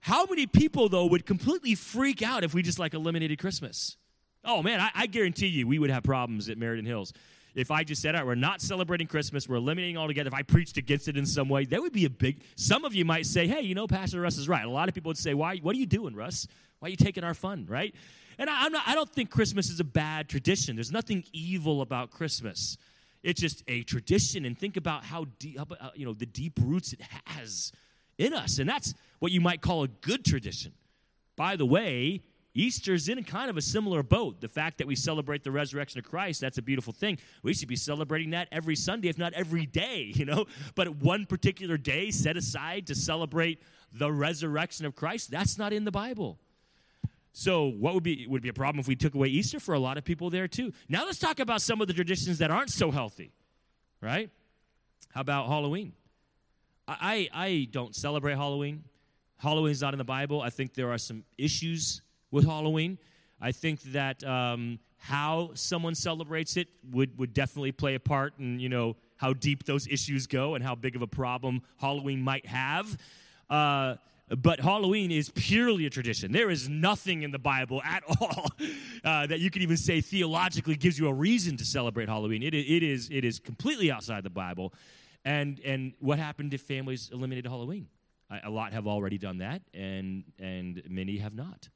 how 0.00 0.25
many 0.26 0.47
people, 0.47 0.88
though, 0.88 1.07
would 1.07 1.26
completely 1.26 1.75
freak 1.75 2.23
out 2.23 2.45
if 2.45 2.55
we 2.55 2.62
just 2.62 2.79
like 2.79 2.95
eliminated 2.95 3.38
Christmas? 3.38 3.97
Oh 4.45 4.62
man, 4.62 4.81
I, 4.81 4.91
I 4.95 5.07
guarantee 5.07 5.49
you 5.49 5.67
we 5.67 5.81
would 5.81 5.91
have 5.91 6.05
problems 6.05 6.49
at 6.49 6.59
Meriden 6.59 6.87
Hills. 6.87 7.12
If 7.57 7.71
I 7.71 7.85
just 7.85 8.03
said, 8.03 8.15
all 8.15 8.21
right, 8.21 8.27
we're 8.27 8.35
not 8.35 8.61
celebrating 8.61 9.07
Christmas, 9.07 9.49
we're 9.49 9.57
eliminating 9.57 9.97
altogether, 9.97 10.29
if 10.29 10.35
I 10.35 10.43
preached 10.43 10.77
against 10.77 11.09
it 11.09 11.17
in 11.17 11.25
some 11.25 11.49
way, 11.49 11.65
that 11.65 11.81
would 11.81 11.93
be 11.93 12.05
a 12.05 12.11
big. 12.11 12.43
Some 12.55 12.85
of 12.85 12.95
you 12.95 13.07
might 13.07 13.25
say, 13.25 13.49
hey, 13.49 13.63
you 13.63 13.75
know, 13.75 13.87
Pastor 13.87 14.21
Russ 14.21 14.37
is 14.37 14.47
right. 14.47 14.65
A 14.65 14.71
lot 14.71 14.89
of 14.89 14.95
people 14.95 15.09
would 15.09 15.17
say, 15.17 15.33
why, 15.33 15.57
what 15.57 15.75
are 15.75 15.79
you 15.79 15.87
doing, 15.87 16.15
Russ? 16.15 16.47
Why 16.81 16.89
are 16.89 16.91
you 16.91 16.97
taking 16.97 17.25
our 17.25 17.33
fun, 17.33 17.65
right? 17.67 17.95
And 18.39 18.51
I, 18.51 18.67
am 18.67 18.73
not, 18.73 18.83
I 18.87 18.95
don't 18.95 19.11
think 19.11 19.31
Christmas 19.31 19.71
is 19.71 19.81
a 19.81 19.85
bad 19.85 20.29
tradition. 20.29 20.77
There's 20.77 20.93
nothing 20.93 21.25
evil 21.33 21.81
about 21.81 22.11
Christmas. 22.11 22.77
It's 23.23 23.41
just 23.41 23.65
a 23.67 23.83
tradition, 23.85 24.45
and 24.45 24.57
think 24.57 24.77
about 24.77 25.05
how 25.05 25.25
deep, 25.39 25.59
you 25.95 26.05
know, 26.05 26.13
the 26.13 26.27
deep 26.27 26.59
roots 26.63 26.93
it 26.93 27.01
has 27.25 27.73
in 28.19 28.35
us, 28.35 28.59
and 28.59 28.69
that's 28.69 28.93
what 29.19 29.33
you 29.33 29.41
might 29.41 29.63
call 29.63 29.83
a 29.83 29.89
good 29.89 30.25
tradition. 30.25 30.73
By 31.37 31.57
the 31.57 31.67
way, 31.67 32.21
Easter's 32.57 33.09
in 33.09 33.23
kind 33.25 33.51
of 33.51 33.57
a 33.59 33.63
similar 33.63 34.03
boat. 34.03 34.41
The 34.41 34.49
fact 34.49 34.79
that 34.79 34.87
we 34.87 34.97
celebrate 34.97 35.45
the 35.45 35.51
resurrection 35.51 35.99
of 35.99 36.07
Christ, 36.07 36.41
that's 36.41 36.57
a 36.57 36.63
beautiful 36.63 36.93
thing. 36.93 37.19
We 37.43 37.53
should 37.53 37.69
be 37.69 37.77
celebrating 37.77 38.31
that 38.31 38.49
every 38.51 38.77
Sunday, 38.77 39.09
if 39.09 39.19
not 39.19 39.35
every 39.35 39.67
day, 39.67 40.11
you 40.15 40.25
know? 40.25 40.47
But 40.75 40.97
one 40.97 41.27
particular 41.27 41.77
day 41.77 42.11
set 42.11 42.37
aside 42.37 42.87
to 42.87 42.95
celebrate 42.95 43.63
the 43.93 44.11
resurrection 44.11 44.87
of 44.87 44.97
Christ, 44.97 45.31
that's 45.31 45.59
not 45.59 45.73
in 45.73 45.85
the 45.85 45.91
Bible. 45.91 46.39
So, 47.33 47.67
what 47.67 47.93
would 47.93 48.03
be 48.03 48.27
would 48.27 48.41
be 48.41 48.49
a 48.49 48.55
problem 48.55 48.81
if 48.81 48.89
we 48.89 48.97
took 48.97 49.15
away 49.15 49.29
Easter 49.29 49.61
for 49.61 49.75
a 49.75 49.79
lot 49.79 49.99
of 49.99 50.05
people 50.05 50.31
there 50.31 50.49
too? 50.49 50.73
Now 50.89 51.05
let's 51.05 51.19
talk 51.19 51.39
about 51.39 51.61
some 51.61 51.83
of 51.83 51.87
the 51.87 51.93
traditions 51.93 52.39
that 52.39 52.51
aren't 52.51 52.71
so 52.71 52.91
healthy. 52.91 53.33
Right? 54.01 54.31
How 55.13 55.21
about 55.21 55.47
Halloween? 55.47 55.93
I 56.89 57.29
I, 57.35 57.45
I 57.47 57.69
don't 57.71 57.95
celebrate 57.95 58.37
Halloween. 58.37 58.85
Halloween 59.37 59.73
is 59.73 59.83
not 59.83 59.93
in 59.93 59.99
the 59.99 60.05
Bible. 60.05 60.41
I 60.41 60.49
think 60.49 60.73
there 60.73 60.91
are 60.91 60.97
some 60.97 61.25
issues 61.37 62.01
with 62.30 62.45
Halloween. 62.45 62.99
I 63.40 63.52
think 63.52 63.83
that 63.92 64.25
um, 64.25 64.78
how 64.99 65.50
someone 65.54 65.95
celebrates 65.95 66.56
it 66.56 66.68
would, 66.90 67.18
would 67.18 67.35
definitely 67.35 67.73
play 67.73 67.95
a 67.95 68.00
part 68.00 68.35
in, 68.38 68.59
you 68.59 68.68
know, 68.68 68.97
how 69.16 69.33
deep 69.33 69.64
those 69.64 69.87
issues 69.87 70.26
go 70.26 70.54
and 70.54 70.64
how 70.64 70.75
big 70.75 70.97
of 70.97 71.02
a 71.02 71.06
problem 71.06 71.62
Halloween 71.78 72.23
might 72.23 72.47
have. 72.47 72.97
Uh, 73.49 73.97
but 74.28 74.59
Halloween 74.59 75.12
is 75.12 75.30
purely 75.30 75.87
a 75.87 75.90
tradition. 75.90 76.33
There 76.33 76.50
is 76.50 76.68
nothing 76.68 77.23
in 77.23 77.30
the 77.30 77.38
Bible 77.38 77.80
at 77.83 78.02
all 78.21 78.47
uh, 79.04 79.26
that 79.26 79.38
you 79.38 79.50
can 79.50 79.62
even 79.62 79.76
say 79.76 80.00
theologically 80.00 80.75
gives 80.75 80.99
you 80.99 81.06
a 81.09 81.12
reason 81.12 81.56
to 81.59 81.64
celebrate 81.64 82.09
Halloween. 82.09 82.42
It, 82.42 82.54
it, 82.54 82.83
is, 82.83 83.09
it 83.12 83.25
is 83.25 83.38
completely 83.38 83.90
outside 83.90 84.25
the 84.25 84.30
Bible. 84.30 84.75
And, 85.25 85.61
and 85.64 85.92
what 86.00 86.18
happened 86.18 86.54
if 86.54 86.62
families 86.62 87.11
eliminated 87.12 87.47
Halloween? 87.47 87.87
A 88.42 88.50
lot 88.50 88.73
have 88.73 88.88
already 88.88 89.18
done 89.18 89.38
that, 89.38 89.62
and, 89.73 90.25
and 90.40 90.83
many 90.88 91.18
have 91.18 91.37
not. 91.37 91.68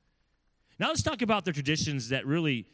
Now 0.80 0.88
let's 0.88 1.02
talk 1.02 1.20
about 1.20 1.44
the 1.44 1.52
traditions 1.52 2.08
that 2.08 2.26
really, 2.26 2.64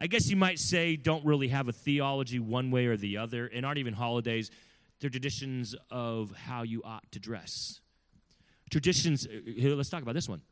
I 0.00 0.08
guess 0.08 0.28
you 0.28 0.34
might 0.34 0.58
say, 0.58 0.96
don't 0.96 1.24
really 1.24 1.46
have 1.46 1.68
a 1.68 1.72
theology 1.72 2.40
one 2.40 2.72
way 2.72 2.86
or 2.86 2.96
the 2.96 3.18
other 3.18 3.46
and 3.46 3.64
aren't 3.64 3.78
even 3.78 3.94
holidays. 3.94 4.50
They're 4.98 5.08
traditions 5.08 5.76
of 5.88 6.32
how 6.32 6.64
you 6.64 6.82
ought 6.84 7.08
to 7.12 7.20
dress. 7.20 7.80
Traditions, 8.68 9.28
uh, 9.28 9.30
here, 9.46 9.76
let's 9.76 9.90
talk 9.90 10.02
about 10.02 10.14
this 10.14 10.28
one. 10.28 10.42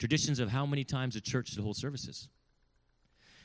Traditions 0.00 0.40
of 0.40 0.50
how 0.50 0.66
many 0.66 0.82
times 0.82 1.14
a 1.14 1.20
church 1.20 1.50
should 1.50 1.62
hold 1.62 1.76
services. 1.76 2.28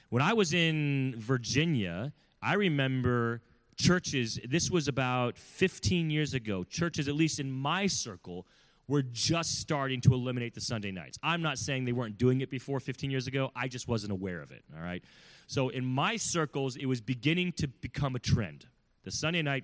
When 0.10 0.24
I 0.24 0.34
was 0.34 0.56
in 0.56 1.14
Virginia, 1.20 2.14
I 2.42 2.56
remember 2.56 3.44
churches, 3.76 4.40
this 4.50 4.72
was 4.72 4.88
about 4.88 5.38
15 5.38 6.10
years 6.10 6.34
ago, 6.34 6.64
churches, 6.64 7.08
at 7.08 7.14
least 7.14 7.40
in 7.40 7.52
my 7.52 7.86
circle, 7.86 8.48
were 8.88 9.02
just 9.02 9.60
starting 9.60 10.02
to 10.02 10.14
eliminate 10.14 10.54
the 10.54 10.62
Sunday 10.62 10.92
nights. 10.92 11.18
I'm 11.22 11.42
not 11.42 11.58
saying 11.58 11.86
they 11.86 11.92
weren't 11.92 12.18
doing 12.18 12.42
it 12.42 12.50
before 12.50 12.80
15 12.80 13.12
years 13.12 13.28
ago, 13.28 13.52
I 13.56 13.68
just 13.68 13.88
wasn't 13.88 14.14
aware 14.14 14.42
of 14.42 14.52
it, 14.52 14.64
all 14.76 14.82
right? 14.82 15.04
So 15.48 15.70
in 15.70 15.86
my 15.86 16.18
circles, 16.18 16.76
it 16.76 16.86
was 16.86 17.02
beginning 17.02 17.54
to 17.54 17.68
become 17.68 18.16
a 18.16 18.20
trend. 18.20 18.66
The 19.04 19.12
Sunday 19.12 19.42
night 19.42 19.64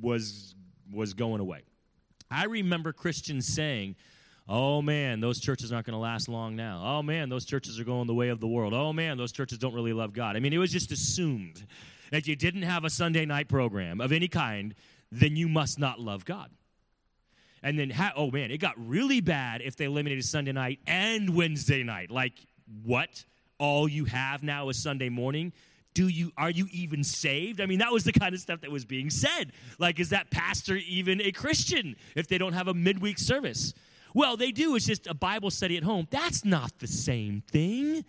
was 0.00 0.54
was 0.92 1.14
going 1.14 1.40
away. 1.40 1.62
I 2.30 2.44
remember 2.44 2.92
Christians 2.92 3.46
saying, 3.46 3.96
Oh 4.48 4.82
man, 4.82 5.20
those 5.20 5.38
churches 5.38 5.72
aren't 5.72 5.86
going 5.86 5.94
to 5.94 6.00
last 6.00 6.28
long 6.28 6.56
now. 6.56 6.82
Oh 6.84 7.02
man, 7.02 7.28
those 7.28 7.44
churches 7.44 7.78
are 7.78 7.84
going 7.84 8.06
the 8.06 8.14
way 8.14 8.28
of 8.28 8.40
the 8.40 8.48
world. 8.48 8.74
Oh 8.74 8.92
man, 8.92 9.16
those 9.16 9.32
churches 9.32 9.58
don't 9.58 9.74
really 9.74 9.92
love 9.92 10.12
God. 10.12 10.36
I 10.36 10.40
mean, 10.40 10.52
it 10.52 10.58
was 10.58 10.72
just 10.72 10.90
assumed 10.90 11.64
that 12.10 12.26
you 12.26 12.34
didn't 12.34 12.62
have 12.62 12.84
a 12.84 12.90
Sunday 12.90 13.24
night 13.24 13.48
program 13.48 14.00
of 14.00 14.12
any 14.12 14.28
kind, 14.28 14.74
then 15.10 15.36
you 15.36 15.48
must 15.48 15.78
not 15.78 16.00
love 16.00 16.24
God. 16.24 16.50
And 17.62 17.78
then, 17.78 17.90
ha- 17.90 18.12
oh 18.16 18.30
man, 18.30 18.50
it 18.50 18.58
got 18.58 18.74
really 18.76 19.20
bad 19.20 19.62
if 19.62 19.76
they 19.76 19.84
eliminated 19.84 20.24
Sunday 20.24 20.52
night 20.52 20.80
and 20.86 21.34
Wednesday 21.36 21.82
night. 21.82 22.10
Like, 22.10 22.34
what? 22.84 23.24
All 23.58 23.88
you 23.88 24.06
have 24.06 24.42
now 24.42 24.68
is 24.70 24.82
Sunday 24.82 25.08
morning? 25.08 25.52
Do 25.94 26.08
you 26.08 26.32
are 26.36 26.50
you 26.50 26.66
even 26.72 27.04
saved? 27.04 27.60
I 27.60 27.66
mean, 27.66 27.78
that 27.78 27.92
was 27.92 28.04
the 28.04 28.12
kind 28.12 28.34
of 28.34 28.40
stuff 28.40 28.62
that 28.62 28.70
was 28.70 28.84
being 28.84 29.10
said. 29.10 29.52
Like, 29.78 30.00
is 30.00 30.08
that 30.08 30.30
pastor 30.30 30.76
even 30.76 31.20
a 31.20 31.32
Christian 31.32 31.96
if 32.16 32.26
they 32.26 32.38
don't 32.38 32.54
have 32.54 32.66
a 32.66 32.74
midweek 32.74 33.18
service? 33.18 33.74
Well, 34.14 34.36
they 34.36 34.50
do. 34.50 34.74
It's 34.74 34.86
just 34.86 35.06
a 35.06 35.14
Bible 35.14 35.50
study 35.50 35.76
at 35.76 35.84
home. 35.84 36.08
That's 36.10 36.44
not 36.44 36.78
the 36.78 36.86
same 36.86 37.42
thing. 37.50 38.04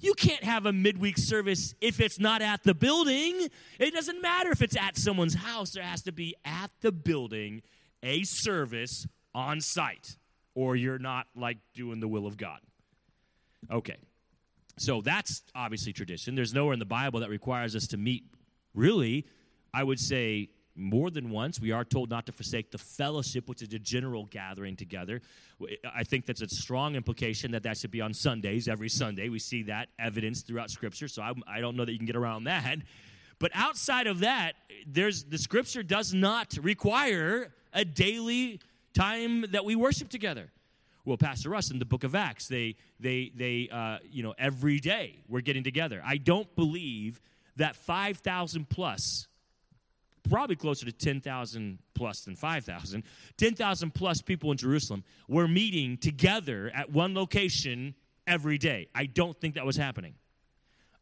You 0.00 0.14
can't 0.14 0.44
have 0.44 0.66
a 0.66 0.72
midweek 0.72 1.18
service 1.18 1.74
if 1.80 2.00
it's 2.00 2.18
not 2.18 2.40
at 2.40 2.62
the 2.64 2.74
building. 2.74 3.48
It 3.78 3.92
doesn't 3.92 4.22
matter 4.22 4.50
if 4.50 4.62
it's 4.62 4.76
at 4.76 4.96
someone's 4.96 5.34
house, 5.34 5.72
there 5.72 5.82
has 5.82 6.02
to 6.02 6.12
be 6.12 6.34
at 6.44 6.70
the 6.80 6.90
building 6.90 7.62
a 8.02 8.22
service 8.24 9.06
on 9.34 9.60
site, 9.60 10.16
or 10.54 10.76
you're 10.76 10.98
not 10.98 11.26
like 11.34 11.58
doing 11.74 12.00
the 12.00 12.08
will 12.08 12.26
of 12.26 12.36
God. 12.36 12.60
Okay. 13.70 13.96
So 14.78 15.00
that's 15.02 15.42
obviously 15.54 15.92
tradition. 15.92 16.34
There's 16.34 16.54
nowhere 16.54 16.72
in 16.72 16.78
the 16.78 16.86
Bible 16.86 17.20
that 17.20 17.28
requires 17.28 17.76
us 17.76 17.86
to 17.88 17.96
meet, 17.96 18.24
really, 18.74 19.26
I 19.74 19.84
would 19.84 20.00
say, 20.00 20.48
more 20.74 21.10
than 21.10 21.30
once. 21.30 21.60
We 21.60 21.72
are 21.72 21.84
told 21.84 22.08
not 22.08 22.24
to 22.26 22.32
forsake 22.32 22.70
the 22.70 22.78
fellowship, 22.78 23.48
which 23.48 23.60
is 23.60 23.72
a 23.74 23.78
general 23.78 24.24
gathering 24.26 24.76
together. 24.76 25.20
I 25.94 26.04
think 26.04 26.24
that's 26.24 26.40
a 26.40 26.48
strong 26.48 26.94
implication 26.94 27.50
that 27.50 27.62
that 27.64 27.76
should 27.76 27.90
be 27.90 28.00
on 28.00 28.14
Sundays, 28.14 28.68
every 28.68 28.88
Sunday. 28.88 29.28
We 29.28 29.38
see 29.38 29.64
that 29.64 29.88
evidence 29.98 30.42
throughout 30.42 30.70
Scripture, 30.70 31.08
so 31.08 31.22
I, 31.22 31.32
I 31.46 31.60
don't 31.60 31.76
know 31.76 31.84
that 31.84 31.92
you 31.92 31.98
can 31.98 32.06
get 32.06 32.16
around 32.16 32.44
that. 32.44 32.78
But 33.38 33.50
outside 33.54 34.06
of 34.06 34.20
that, 34.20 34.54
there's 34.86 35.24
the 35.24 35.38
Scripture 35.38 35.82
does 35.82 36.14
not 36.14 36.56
require 36.62 37.52
a 37.72 37.84
daily 37.84 38.60
time 38.94 39.42
that 39.52 39.64
we 39.64 39.76
worship 39.76 40.08
together. 40.08 40.50
Well, 41.04 41.16
Pastor 41.16 41.50
Russ 41.50 41.70
in 41.70 41.78
the 41.78 41.84
book 41.84 42.04
of 42.04 42.14
Acts, 42.14 42.46
they, 42.46 42.76
they, 42.98 43.32
they, 43.34 43.68
uh, 43.72 43.98
you 44.10 44.22
know, 44.22 44.34
every 44.38 44.78
day 44.78 45.20
we're 45.28 45.40
getting 45.40 45.64
together. 45.64 46.02
I 46.04 46.18
don't 46.18 46.54
believe 46.54 47.20
that 47.56 47.74
5,000 47.74 48.68
plus, 48.68 49.26
probably 50.28 50.56
closer 50.56 50.86
to 50.86 50.92
10,000 50.92 51.78
plus 51.94 52.20
than 52.20 52.36
5,000, 52.36 53.02
10,000 53.36 53.94
plus 53.94 54.20
people 54.20 54.50
in 54.50 54.58
Jerusalem 54.58 55.04
were 55.28 55.48
meeting 55.48 55.96
together 55.96 56.70
at 56.74 56.90
one 56.90 57.14
location 57.14 57.94
every 58.26 58.58
day. 58.58 58.88
I 58.94 59.06
don't 59.06 59.38
think 59.40 59.54
that 59.54 59.64
was 59.66 59.76
happening. 59.76 60.14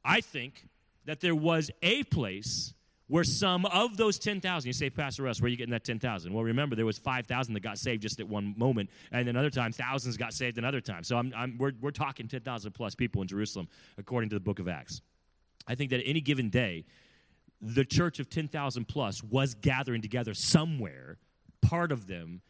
I 0.04 0.20
think 0.20 0.64
that 1.04 1.20
there 1.20 1.34
was 1.34 1.70
a 1.82 2.04
place 2.04 2.72
where 3.08 3.24
some 3.24 3.64
of 3.66 3.96
those 3.96 4.18
10,000, 4.18 4.66
you 4.66 4.72
say, 4.72 4.90
Pastor 4.90 5.22
Russ, 5.24 5.40
where 5.40 5.46
are 5.46 5.50
you 5.50 5.56
getting 5.56 5.72
that 5.72 5.84
10,000? 5.84 6.32
Well, 6.32 6.44
remember, 6.44 6.76
there 6.76 6.86
was 6.86 6.98
5,000 6.98 7.54
that 7.54 7.60
got 7.60 7.78
saved 7.78 8.02
just 8.02 8.20
at 8.20 8.28
one 8.28 8.54
moment, 8.56 8.90
and 9.10 9.28
another 9.28 9.50
time, 9.50 9.72
thousands 9.72 10.16
got 10.16 10.34
saved 10.34 10.58
another 10.58 10.80
time. 10.80 11.02
So 11.02 11.16
I'm, 11.16 11.32
I'm, 11.34 11.56
we're, 11.58 11.72
we're 11.80 11.90
talking 11.90 12.28
10,000 12.28 12.70
plus 12.72 12.94
people 12.94 13.22
in 13.22 13.28
Jerusalem, 13.28 13.68
according 13.96 14.30
to 14.30 14.36
the 14.36 14.40
book 14.40 14.58
of 14.58 14.68
Acts. 14.68 15.00
I 15.66 15.74
think 15.74 15.90
that 15.90 16.02
any 16.04 16.20
given 16.20 16.50
day, 16.50 16.84
the 17.60 17.84
church 17.84 18.20
of 18.20 18.30
10,000 18.30 18.86
plus 18.86 19.22
was 19.22 19.54
gathering 19.54 20.02
together 20.02 20.34
somewhere, 20.34 21.18
part 21.62 21.92
of 21.92 22.06
them 22.06 22.42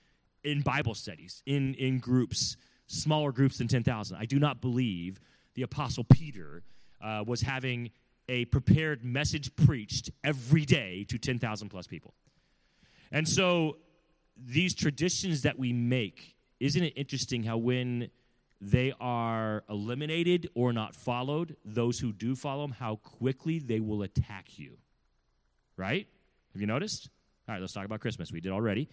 in 0.43 0.61
Bible 0.63 0.95
studies, 0.95 1.43
in, 1.47 1.75
in 1.75 1.99
groups, 1.99 2.57
smaller 2.87 3.33
groups 3.33 3.59
than 3.59 3.69
10,000. 3.69 4.17
I 4.17 4.25
do 4.25 4.39
not 4.39 4.61
believe 4.61 5.21
the 5.55 5.63
Apostle 5.63 6.05
Peter 6.05 6.63
uh, 7.01 7.25
was 7.27 7.41
having 7.41 7.91
a 8.29 8.45
prepared 8.47 9.05
message 9.05 9.55
preached 9.57 10.11
every 10.23 10.65
day 10.65 11.05
to 11.09 11.19
10,000 11.19 11.69
plus 11.69 11.87
people. 11.87 12.15
And 13.11 13.27
so 13.27 13.79
these 14.37 14.75
traditions 14.75 15.43
that 15.43 15.59
we 15.59 15.73
make, 15.73 16.37
isn't 16.61 16.83
it 16.83 16.93
interesting 16.97 17.43
how 17.43 17.57
when 17.57 18.11
they 18.61 18.93
are 19.01 19.65
eliminated 19.71 20.51
or 20.55 20.73
not 20.73 20.95
followed, 20.95 21.57
those 21.65 21.99
who 21.99 22.13
do 22.13 22.35
follow 22.35 22.63
them, 22.63 22.73
how 22.73 22.97
quickly 22.97 23.59
they 23.59 23.81
will 23.81 24.03
attack 24.03 24.59
you? 24.59 24.77
Right? 25.77 26.07
Have 26.53 26.61
you 26.61 26.67
noticed? 26.67 27.09
All 27.49 27.55
right, 27.55 27.61
let's 27.61 27.73
talk 27.73 27.85
about 27.85 28.01
Christmas. 28.01 28.33
We 28.33 28.41
did 28.41 28.53
already. 28.53 28.89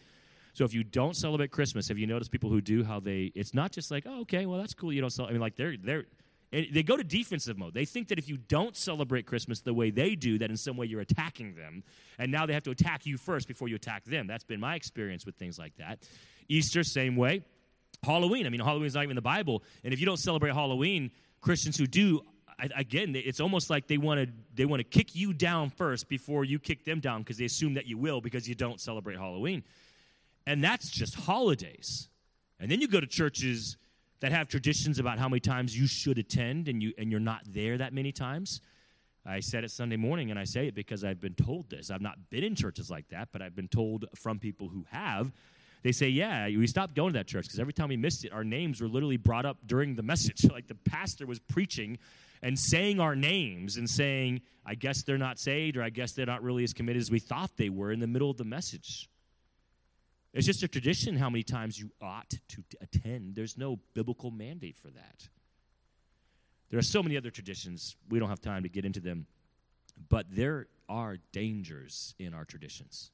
So 0.54 0.64
if 0.64 0.74
you 0.74 0.84
don't 0.86 1.16
celebrate 1.16 1.52
Christmas, 1.52 1.90
have 1.90 1.98
you 1.98 2.08
noticed 2.08 2.32
people 2.32 2.50
who 2.50 2.62
do 2.62 2.84
how 2.84 3.02
they? 3.02 3.32
It's 3.36 3.54
not 3.54 3.74
just 3.74 3.92
like, 3.92 4.06
oh, 4.08 4.22
okay, 4.22 4.46
well 4.46 4.60
that's 4.60 4.74
cool. 4.74 4.94
You 4.94 5.02
don't 5.02 5.10
celebrate. 5.10 5.32
I 5.32 5.34
mean, 5.34 5.42
like 5.42 5.58
they're 5.58 5.76
they're 5.78 6.06
they 6.64 6.84
go 6.84 6.96
to 6.96 7.04
defensive 7.04 7.58
mode. 7.58 7.74
They 7.74 7.86
think 7.86 8.08
that 8.10 8.20
if 8.20 8.30
you 8.30 8.38
don't 8.38 8.76
celebrate 8.76 9.26
Christmas 9.26 9.62
the 9.62 9.74
way 9.74 9.90
they 9.92 10.16
do, 10.16 10.38
that 10.38 10.50
in 10.50 10.58
some 10.58 10.78
way 10.78 10.86
you're 10.86 11.02
attacking 11.02 11.56
them. 11.56 11.84
And 12.18 12.32
now 12.32 12.46
they 12.46 12.54
have 12.54 12.64
to 12.64 12.72
attack 12.72 13.06
you 13.06 13.18
first 13.18 13.48
before 13.48 13.68
you 13.68 13.76
attack 13.76 14.06
them. 14.06 14.28
That's 14.28 14.44
been 14.44 14.60
my 14.60 14.76
experience 14.76 15.26
with 15.26 15.36
things 15.36 15.60
like 15.60 15.76
that. 15.78 16.00
Easter, 16.48 16.84
same 16.84 17.16
way. 17.16 17.44
Halloween. 18.04 18.46
I 18.46 18.50
mean, 18.50 18.62
Halloween 18.62 18.86
is 18.86 18.96
not 18.96 19.02
even 19.02 19.12
in 19.12 19.16
the 19.16 19.22
Bible. 19.22 19.64
And 19.84 19.94
if 19.94 20.00
you 20.00 20.06
don't 20.06 20.20
celebrate 20.20 20.54
Halloween, 20.54 21.12
Christians 21.42 21.78
who 21.78 21.88
do, 21.88 22.22
again, 22.60 23.16
it's 23.16 23.40
almost 23.40 23.70
like 23.70 23.88
they 23.88 23.98
want 23.98 24.22
to 24.22 24.34
they 24.54 24.66
want 24.66 24.80
to 24.80 24.84
kick 24.84 25.16
you 25.16 25.34
down 25.34 25.72
first 25.72 26.08
before 26.08 26.46
you 26.46 26.60
kick 26.60 26.86
them 26.86 27.00
down 27.00 27.22
because 27.22 27.38
they 27.38 27.46
assume 27.46 27.74
that 27.74 27.88
you 27.88 27.98
will 27.98 28.22
because 28.22 28.48
you 28.48 28.56
don't 28.56 28.80
celebrate 28.80 29.18
Halloween. 29.18 29.64
And 30.48 30.64
that's 30.64 30.90
just 30.90 31.16
holidays. 31.16 32.08
And 32.60 32.72
then 32.72 32.80
you 32.80 32.88
go 32.88 33.00
to 33.00 33.08
churches 33.08 33.78
that 34.20 34.32
have 34.32 34.48
traditions 34.48 35.00
about 35.00 35.20
how 35.20 35.30
many 35.30 35.40
times 35.40 35.78
you 35.78 35.88
should 35.88 36.18
attend 36.18 36.68
and 36.68 36.82
you 36.82 36.94
and 36.98 37.12
you're 37.12 37.20
not 37.20 37.42
there 37.48 37.78
that 37.78 37.94
many 37.94 38.12
times. 38.12 38.62
I 39.26 39.40
said 39.40 39.64
it 39.64 39.72
Sunday 39.72 39.98
morning 39.98 40.30
and 40.30 40.40
I 40.40 40.44
say 40.44 40.68
it 40.68 40.76
because 40.76 41.04
I've 41.04 41.20
been 41.20 41.34
told 41.34 41.70
this. 41.70 41.90
I've 41.90 42.02
not 42.02 42.30
been 42.30 42.44
in 42.44 42.56
churches 42.56 42.92
like 42.92 43.10
that, 43.10 43.30
but 43.32 43.42
I've 43.42 43.56
been 43.56 43.68
told 43.68 44.06
from 44.16 44.40
people 44.40 44.68
who 44.68 44.86
have. 44.92 45.32
They 45.82 45.92
say, 45.92 46.10
"Yeah, 46.10 46.48
we 46.48 46.66
stopped 46.68 46.96
going 46.96 47.14
to 47.14 47.20
that 47.20 47.28
church 47.28 47.46
because 47.46 47.60
every 47.60 47.74
time 47.74 47.90
we 47.90 47.98
missed 47.98 48.26
it, 48.26 48.32
our 48.32 48.44
names 48.44 48.82
were 48.82 48.88
literally 48.88 49.18
brought 49.18 49.46
up 49.46 49.58
during 49.66 49.96
the 49.96 50.04
message. 50.04 50.44
like 50.52 50.68
the 50.68 50.76
pastor 50.76 51.26
was 51.26 51.40
preaching 51.40 51.98
and 52.42 52.58
saying 52.58 53.00
our 53.00 53.16
names 53.16 53.78
and 53.78 53.90
saying, 53.90 54.42
I 54.66 54.76
guess 54.76 55.04
they're 55.04 55.18
not 55.18 55.40
saved 55.40 55.78
or 55.78 55.84
I 55.84 55.90
guess 55.90 56.14
they're 56.14 56.26
not 56.26 56.44
really 56.44 56.64
as 56.64 56.74
committed 56.74 57.02
as 57.02 57.12
we 57.12 57.20
thought 57.20 57.52
they 57.58 57.70
were 57.70 57.92
in 57.92 58.00
the 58.00 58.08
middle 58.08 58.30
of 58.30 58.38
the 58.38 58.44
message. 58.44 59.10
It's 60.36 60.46
just 60.46 60.64
a 60.64 60.68
tradition 60.68 61.16
how 61.16 61.30
many 61.30 61.44
times 61.44 61.80
you 61.80 61.92
ought 62.02 62.30
to 62.50 62.64
attend. 62.82 63.36
There's 63.36 63.58
no 63.58 63.80
biblical 63.94 64.32
mandate 64.32 64.78
for 64.78 64.90
that. 64.90 65.30
There 66.70 66.78
are 66.78 66.84
so 66.84 67.02
many 67.02 67.16
other 67.16 67.30
traditions. 67.30 67.96
We 68.10 68.20
don't 68.20 68.28
have 68.28 68.42
time 68.42 68.64
to 68.64 68.70
get 68.70 68.84
into 68.84 69.00
them. 69.00 69.28
But 70.10 70.26
there 70.30 70.68
are 70.90 71.18
dangers 71.32 72.16
in 72.20 72.34
our 72.34 72.44
traditions. 72.44 73.12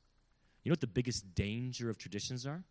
You 0.63 0.71
know 0.71 0.73
what 0.73 0.81
the 0.81 0.87
biggest 0.87 1.35
danger 1.35 1.91
of 1.91 1.99
traditions 1.99 2.47
are? 2.47 2.63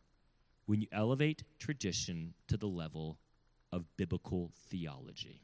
When 0.67 0.81
you 0.81 0.89
elevate 0.91 1.45
tradition 1.61 2.35
to 2.49 2.57
the 2.57 2.67
level 2.67 3.19
of 3.71 3.85
biblical 3.97 4.51
theology. 4.69 5.43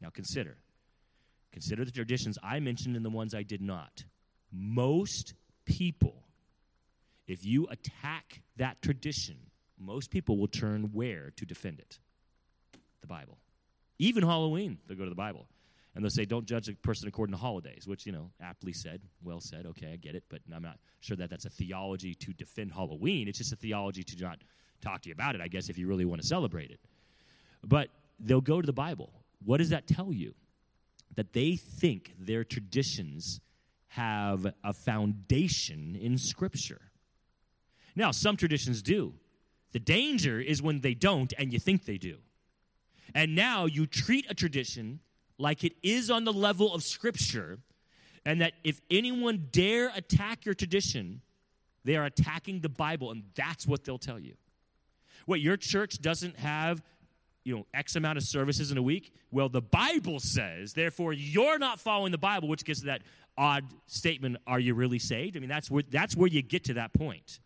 Now 0.00 0.08
consider. 0.08 0.56
Consider 1.52 1.84
the 1.84 1.90
traditions 1.90 2.38
I 2.42 2.60
mentioned 2.60 2.96
and 2.96 3.04
the 3.04 3.10
ones 3.10 3.34
I 3.34 3.42
did 3.42 3.60
not. 3.60 4.04
Most 4.50 5.34
people 5.66 6.22
if 7.32 7.44
you 7.44 7.66
attack 7.70 8.42
that 8.56 8.82
tradition 8.82 9.36
most 9.78 10.10
people 10.10 10.38
will 10.38 10.48
turn 10.48 10.90
where 10.92 11.32
to 11.36 11.44
defend 11.44 11.80
it? 11.80 11.98
The 13.00 13.06
Bible. 13.06 13.38
Even 13.98 14.22
Halloween, 14.22 14.78
they'll 14.86 14.96
go 14.96 15.04
to 15.04 15.10
the 15.10 15.16
Bible. 15.16 15.46
And 15.94 16.02
they'll 16.02 16.10
say, 16.10 16.24
don't 16.24 16.46
judge 16.46 16.68
a 16.68 16.74
person 16.74 17.08
according 17.08 17.34
to 17.34 17.38
holidays, 17.40 17.86
which, 17.86 18.06
you 18.06 18.12
know, 18.12 18.30
aptly 18.40 18.72
said, 18.72 19.02
well 19.22 19.40
said, 19.40 19.66
okay, 19.66 19.92
I 19.92 19.96
get 19.96 20.14
it, 20.14 20.24
but 20.30 20.40
I'm 20.54 20.62
not 20.62 20.78
sure 21.00 21.16
that 21.18 21.28
that's 21.28 21.44
a 21.44 21.50
theology 21.50 22.14
to 22.14 22.32
defend 22.32 22.72
Halloween. 22.72 23.28
It's 23.28 23.38
just 23.38 23.52
a 23.52 23.56
theology 23.56 24.02
to 24.02 24.22
not 24.22 24.38
talk 24.80 25.02
to 25.02 25.08
you 25.08 25.12
about 25.12 25.34
it, 25.34 25.40
I 25.40 25.48
guess, 25.48 25.68
if 25.68 25.76
you 25.76 25.86
really 25.86 26.06
want 26.06 26.22
to 26.22 26.26
celebrate 26.26 26.70
it. 26.70 26.80
But 27.62 27.88
they'll 28.18 28.40
go 28.40 28.60
to 28.60 28.66
the 28.66 28.72
Bible. 28.72 29.10
What 29.44 29.58
does 29.58 29.70
that 29.70 29.86
tell 29.86 30.12
you? 30.12 30.34
That 31.16 31.34
they 31.34 31.56
think 31.56 32.14
their 32.18 32.42
traditions 32.44 33.40
have 33.88 34.46
a 34.64 34.72
foundation 34.72 35.94
in 36.00 36.16
Scripture. 36.16 36.91
Now, 37.94 38.10
some 38.10 38.36
traditions 38.36 38.82
do. 38.82 39.14
The 39.72 39.80
danger 39.80 40.40
is 40.40 40.62
when 40.62 40.80
they 40.80 40.94
don't 40.94 41.32
and 41.38 41.52
you 41.52 41.58
think 41.58 41.84
they 41.84 41.98
do. 41.98 42.18
And 43.14 43.34
now 43.34 43.66
you 43.66 43.86
treat 43.86 44.26
a 44.30 44.34
tradition 44.34 45.00
like 45.38 45.64
it 45.64 45.72
is 45.82 46.10
on 46.10 46.24
the 46.24 46.32
level 46.32 46.72
of 46.72 46.82
Scripture, 46.82 47.58
and 48.24 48.40
that 48.40 48.52
if 48.64 48.80
anyone 48.90 49.48
dare 49.50 49.90
attack 49.94 50.44
your 50.44 50.54
tradition, 50.54 51.20
they 51.84 51.96
are 51.96 52.04
attacking 52.04 52.60
the 52.60 52.68
Bible, 52.68 53.10
and 53.10 53.24
that's 53.34 53.66
what 53.66 53.84
they'll 53.84 53.98
tell 53.98 54.18
you. 54.18 54.34
What, 55.26 55.40
your 55.40 55.56
church 55.56 56.00
doesn't 56.00 56.38
have 56.38 56.82
you 57.44 57.56
know 57.56 57.66
x 57.74 57.96
amount 57.96 58.18
of 58.18 58.22
services 58.22 58.70
in 58.70 58.78
a 58.78 58.82
week 58.82 59.12
well 59.32 59.48
the 59.48 59.60
bible 59.60 60.20
says 60.20 60.74
therefore 60.74 61.12
you're 61.12 61.58
not 61.58 61.80
following 61.80 62.12
the 62.12 62.18
bible 62.18 62.48
which 62.48 62.64
gets 62.64 62.80
to 62.80 62.86
that 62.86 63.02
odd 63.36 63.64
statement 63.88 64.36
are 64.46 64.60
you 64.60 64.74
really 64.74 65.00
saved 65.00 65.36
i 65.36 65.40
mean 65.40 65.48
that's 65.48 65.68
where 65.68 65.82
that's 65.90 66.16
where 66.16 66.28
you 66.28 66.40
get 66.40 66.62
to 66.62 66.74
that 66.74 66.92
point 66.92 67.40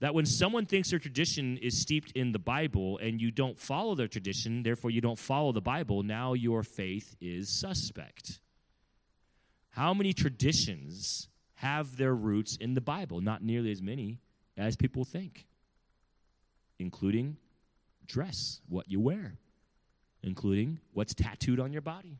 that 0.00 0.14
when 0.14 0.26
someone 0.26 0.66
thinks 0.66 0.90
their 0.90 0.98
tradition 0.98 1.56
is 1.58 1.80
steeped 1.80 2.12
in 2.12 2.32
the 2.32 2.38
Bible 2.38 2.98
and 2.98 3.20
you 3.20 3.30
don't 3.30 3.58
follow 3.58 3.94
their 3.94 4.08
tradition, 4.08 4.62
therefore 4.62 4.90
you 4.90 5.00
don't 5.00 5.18
follow 5.18 5.52
the 5.52 5.60
Bible, 5.60 6.02
now 6.02 6.34
your 6.34 6.62
faith 6.62 7.16
is 7.20 7.48
suspect. 7.48 8.40
How 9.70 9.94
many 9.94 10.12
traditions 10.12 11.28
have 11.54 11.96
their 11.96 12.14
roots 12.14 12.56
in 12.56 12.74
the 12.74 12.80
Bible? 12.80 13.20
Not 13.20 13.42
nearly 13.42 13.70
as 13.70 13.80
many 13.80 14.20
as 14.56 14.76
people 14.76 15.04
think, 15.04 15.46
including 16.78 17.36
dress, 18.06 18.60
what 18.68 18.90
you 18.90 19.00
wear, 19.00 19.38
including 20.22 20.78
what's 20.92 21.14
tattooed 21.14 21.60
on 21.60 21.72
your 21.72 21.82
body, 21.82 22.18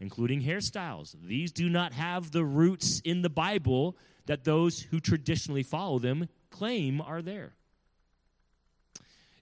including 0.00 0.42
hairstyles. 0.42 1.16
These 1.20 1.52
do 1.52 1.68
not 1.68 1.92
have 1.92 2.30
the 2.30 2.44
roots 2.44 3.00
in 3.04 3.22
the 3.22 3.30
Bible 3.30 3.96
that 4.26 4.44
those 4.44 4.80
who 4.80 5.00
traditionally 5.00 5.62
follow 5.62 5.98
them 5.98 6.28
claim 6.58 7.00
are 7.00 7.22
there. 7.22 7.52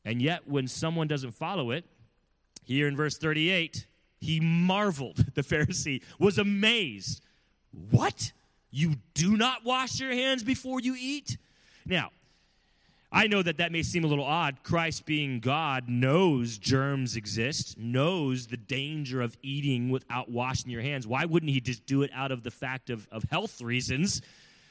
And 0.04 0.20
yet, 0.20 0.46
when 0.46 0.68
someone 0.68 1.08
doesn't 1.08 1.32
follow 1.32 1.70
it, 1.70 1.84
here 2.64 2.88
in 2.88 2.96
verse 2.96 3.16
38, 3.18 3.86
he 4.20 4.40
marveled. 4.40 5.24
The 5.34 5.42
Pharisee 5.42 6.02
was 6.18 6.38
amazed. 6.38 7.20
What? 7.90 8.32
You 8.70 8.94
do 9.14 9.36
not 9.36 9.64
wash 9.64 10.00
your 10.00 10.12
hands 10.12 10.42
before 10.42 10.80
you 10.80 10.96
eat? 10.98 11.38
Now, 11.86 12.10
I 13.10 13.28
know 13.28 13.42
that 13.42 13.58
that 13.58 13.70
may 13.70 13.82
seem 13.82 14.04
a 14.04 14.08
little 14.08 14.24
odd. 14.24 14.62
Christ, 14.64 15.06
being 15.06 15.40
God, 15.40 15.88
knows 15.88 16.58
germs 16.58 17.16
exist, 17.16 17.78
knows 17.78 18.48
the 18.48 18.56
danger 18.56 19.20
of 19.20 19.36
eating 19.42 19.90
without 19.90 20.30
washing 20.30 20.70
your 20.70 20.82
hands. 20.82 21.06
Why 21.06 21.24
wouldn't 21.24 21.52
he 21.52 21.60
just 21.60 21.86
do 21.86 22.02
it 22.02 22.10
out 22.12 22.32
of 22.32 22.42
the 22.42 22.50
fact 22.50 22.90
of, 22.90 23.06
of 23.12 23.24
health 23.24 23.60
reasons? 23.60 24.20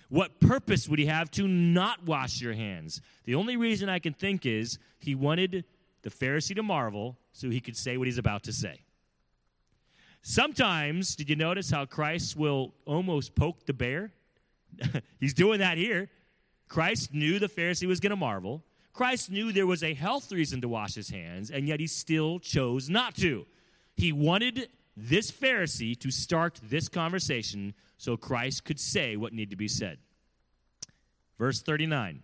What 0.09 0.39
purpose 0.39 0.87
would 0.87 0.99
he 0.99 1.05
have 1.05 1.31
to 1.31 1.47
not 1.47 2.05
wash 2.05 2.41
your 2.41 2.53
hands? 2.53 3.01
The 3.25 3.35
only 3.35 3.57
reason 3.57 3.89
I 3.89 3.99
can 3.99 4.13
think 4.13 4.45
is 4.45 4.77
he 4.99 5.15
wanted 5.15 5.65
the 6.01 6.09
Pharisee 6.09 6.55
to 6.55 6.63
marvel 6.63 7.17
so 7.31 7.49
he 7.49 7.59
could 7.59 7.77
say 7.77 7.97
what 7.97 8.07
he's 8.07 8.17
about 8.17 8.43
to 8.43 8.53
say. 8.53 8.81
Sometimes, 10.21 11.15
did 11.15 11.29
you 11.29 11.35
notice 11.35 11.69
how 11.69 11.85
Christ 11.85 12.37
will 12.37 12.73
almost 12.85 13.35
poke 13.35 13.65
the 13.65 13.73
bear? 13.73 14.11
he's 15.19 15.33
doing 15.33 15.59
that 15.59 15.77
here. 15.77 16.09
Christ 16.69 17.13
knew 17.13 17.39
the 17.39 17.49
Pharisee 17.49 17.87
was 17.87 17.99
going 17.99 18.11
to 18.11 18.15
marvel. 18.15 18.63
Christ 18.93 19.31
knew 19.31 19.51
there 19.51 19.67
was 19.67 19.83
a 19.83 19.93
health 19.93 20.31
reason 20.31 20.61
to 20.61 20.69
wash 20.69 20.93
his 20.93 21.09
hands, 21.09 21.51
and 21.51 21.67
yet 21.67 21.79
he 21.79 21.87
still 21.87 22.39
chose 22.39 22.89
not 22.89 23.15
to. 23.15 23.45
He 23.95 24.11
wanted 24.11 24.69
this 24.95 25.31
Pharisee 25.31 25.99
to 25.99 26.11
start 26.11 26.59
this 26.63 26.87
conversation 26.87 27.73
so 27.97 28.17
Christ 28.17 28.63
could 28.65 28.79
say 28.79 29.15
what 29.15 29.33
needed 29.33 29.51
to 29.51 29.55
be 29.55 29.67
said. 29.67 29.97
Verse 31.37 31.61
39 31.61 32.21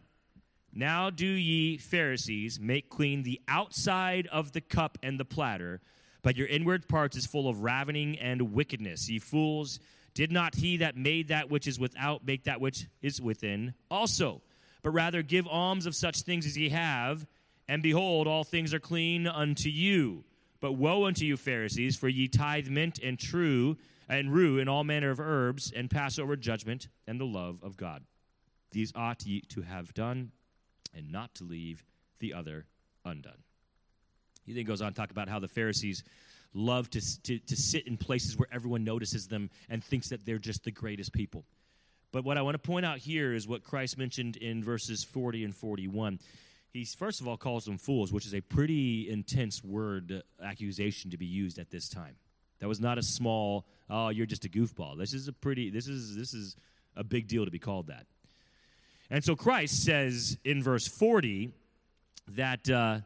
Now 0.73 1.10
do 1.10 1.25
ye, 1.25 1.77
Pharisees, 1.77 2.60
make 2.60 2.89
clean 2.89 3.23
the 3.23 3.41
outside 3.47 4.27
of 4.27 4.51
the 4.51 4.62
cup 4.62 4.97
and 5.01 5.19
the 5.19 5.25
platter, 5.25 5.82
but 6.21 6.38
your 6.38 6.47
inward 6.47 6.88
parts 6.88 7.17
is 7.17 7.25
full 7.25 7.47
of 7.49 7.62
ravening 7.63 8.19
and 8.19 8.53
wickedness. 8.53 9.10
Ye 9.10 9.19
fools, 9.19 9.79
did 10.13 10.32
not 10.32 10.55
he 10.55 10.77
that 10.77 10.97
made 10.97 11.29
that 11.29 11.49
which 11.49 11.67
is 11.67 11.79
without 11.79 12.25
make 12.25 12.43
that 12.43 12.62
which 12.62 12.88
is 13.01 13.21
within 13.21 13.73
also? 13.89 14.41
But 14.82 14.91
rather 14.91 15.21
give 15.21 15.47
alms 15.47 15.86
of 15.86 15.95
such 15.95 16.21
things 16.21 16.45
as 16.45 16.58
ye 16.58 16.69
have, 16.69 17.25
and 17.67 17.84
behold, 17.84 18.27
all 18.27 18.43
things 18.43 18.73
are 18.73 18.79
clean 18.79 19.27
unto 19.27 19.69
you. 19.69 20.23
But 20.62 20.74
woe 20.74 21.06
unto 21.06 21.26
you, 21.26 21.38
Pharisees, 21.38 21.95
for 21.95 22.10
ye 22.10 22.28
tithe 22.28 22.67
mint 22.67 23.00
and 23.00 23.17
true 23.17 23.78
and 24.08 24.34
rue 24.34 24.60
and 24.60 24.69
all 24.69 24.84
manner 24.84 25.12
of 25.12 25.19
herbs, 25.19 25.72
and 25.72 25.89
pass 25.89 26.17
over 26.17 26.36
judgment 26.36 26.88
and 27.08 27.19
the 27.19 27.26
love 27.26 27.60
of 27.62 27.78
God. 27.78 28.04
These 28.72 28.91
ought 28.95 29.24
ye 29.26 29.41
to 29.50 29.62
have 29.62 29.93
done, 29.93 30.32
and 30.95 31.12
not 31.12 31.36
to 31.36 31.43
leave 31.43 31.84
the 32.19 32.34
other 32.34 32.65
undone. 33.06 33.43
He 34.45 34.54
then 34.54 34.65
goes 34.65 34.82
on 34.82 34.93
to 34.93 34.95
talk 34.95 35.12
about 35.12 35.30
how 35.30 35.39
the 35.39 35.48
Pharisees 35.48 36.04
love 36.54 36.89
to, 36.89 37.22
to, 37.24 37.38
to 37.38 37.56
sit 37.56 37.86
in 37.88 37.98
places 37.98 38.36
where 38.36 38.48
everyone 38.52 38.84
notices 38.84 39.28
them 39.28 39.52
and 39.69 39.84
thinks 39.84 40.10
that 40.10 40.26
they're 40.26 40.39
just 40.39 40.63
the 40.63 40.72
greatest 40.72 41.13
people. 41.13 41.45
But 42.12 42.24
what 42.24 42.38
I 42.39 42.41
want 42.41 42.56
to 42.56 42.60
point 42.60 42.86
out 42.86 42.98
here 42.98 43.34
is 43.34 43.48
what 43.48 43.63
Christ 43.63 43.98
mentioned 43.98 44.38
in 44.38 44.63
verses 44.63 45.04
40 45.04 45.43
and 45.43 45.56
41. 45.56 46.19
He 46.71 46.86
first 46.86 47.19
of 47.19 47.27
all 47.27 47.38
calls 47.38 47.65
them 47.65 47.77
fools, 47.77 48.13
which 48.13 48.25
is 48.25 48.34
a 48.34 48.41
pretty 48.41 49.10
intense 49.10 49.63
word 49.63 50.23
accusation 50.43 51.12
to 51.12 51.17
be 51.17 51.25
used 51.25 51.58
at 51.58 51.71
this 51.71 51.89
time. 51.89 52.15
That 52.60 52.67
was 52.67 52.79
not 52.79 52.97
a 52.97 53.03
small, 53.03 53.65
oh, 53.89 54.10
you're 54.10 54.25
just 54.25 54.45
a 54.45 54.49
goofball. 54.49 54.97
This 54.97 55.13
is 55.13 55.27
a 55.27 55.34
pretty, 55.34 55.69
this 55.69 55.88
is, 55.88 56.15
this 56.15 56.34
is 56.34 56.55
a 56.95 57.03
big 57.03 57.27
deal 57.27 57.45
to 57.45 57.51
be 57.51 57.60
called 57.60 57.88
that. 57.88 58.05
And 59.10 59.23
so 59.23 59.36
Christ 59.36 59.84
says 59.84 60.38
in 60.43 60.62
verse 60.62 60.88
40 60.88 61.51
that 62.29 62.69
uh, 62.69 62.99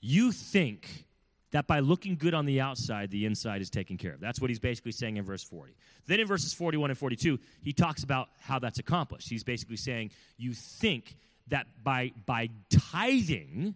you 0.00 0.32
think 0.32 1.04
that 1.50 1.66
by 1.66 1.80
looking 1.80 2.16
good 2.16 2.32
on 2.32 2.46
the 2.46 2.60
outside, 2.60 3.10
the 3.10 3.26
inside 3.26 3.60
is 3.60 3.68
taken 3.68 3.98
care 3.98 4.14
of. 4.14 4.20
That's 4.20 4.40
what 4.40 4.48
he's 4.48 4.58
basically 4.58 4.92
saying 4.92 5.18
in 5.18 5.24
verse 5.24 5.44
40. 5.44 5.74
Then 6.06 6.20
in 6.20 6.26
verses 6.26 6.54
41 6.54 6.90
and 6.90 6.98
42, 6.98 7.38
he 7.62 7.74
talks 7.74 8.02
about 8.02 8.28
how 8.40 8.58
that's 8.58 8.78
accomplished. 8.78 9.28
He's 9.28 9.44
basically 9.44 9.76
saying, 9.76 10.12
You 10.38 10.54
think 10.54 11.16
that 11.48 11.66
by, 11.82 12.12
by 12.26 12.48
tithing, 12.70 13.74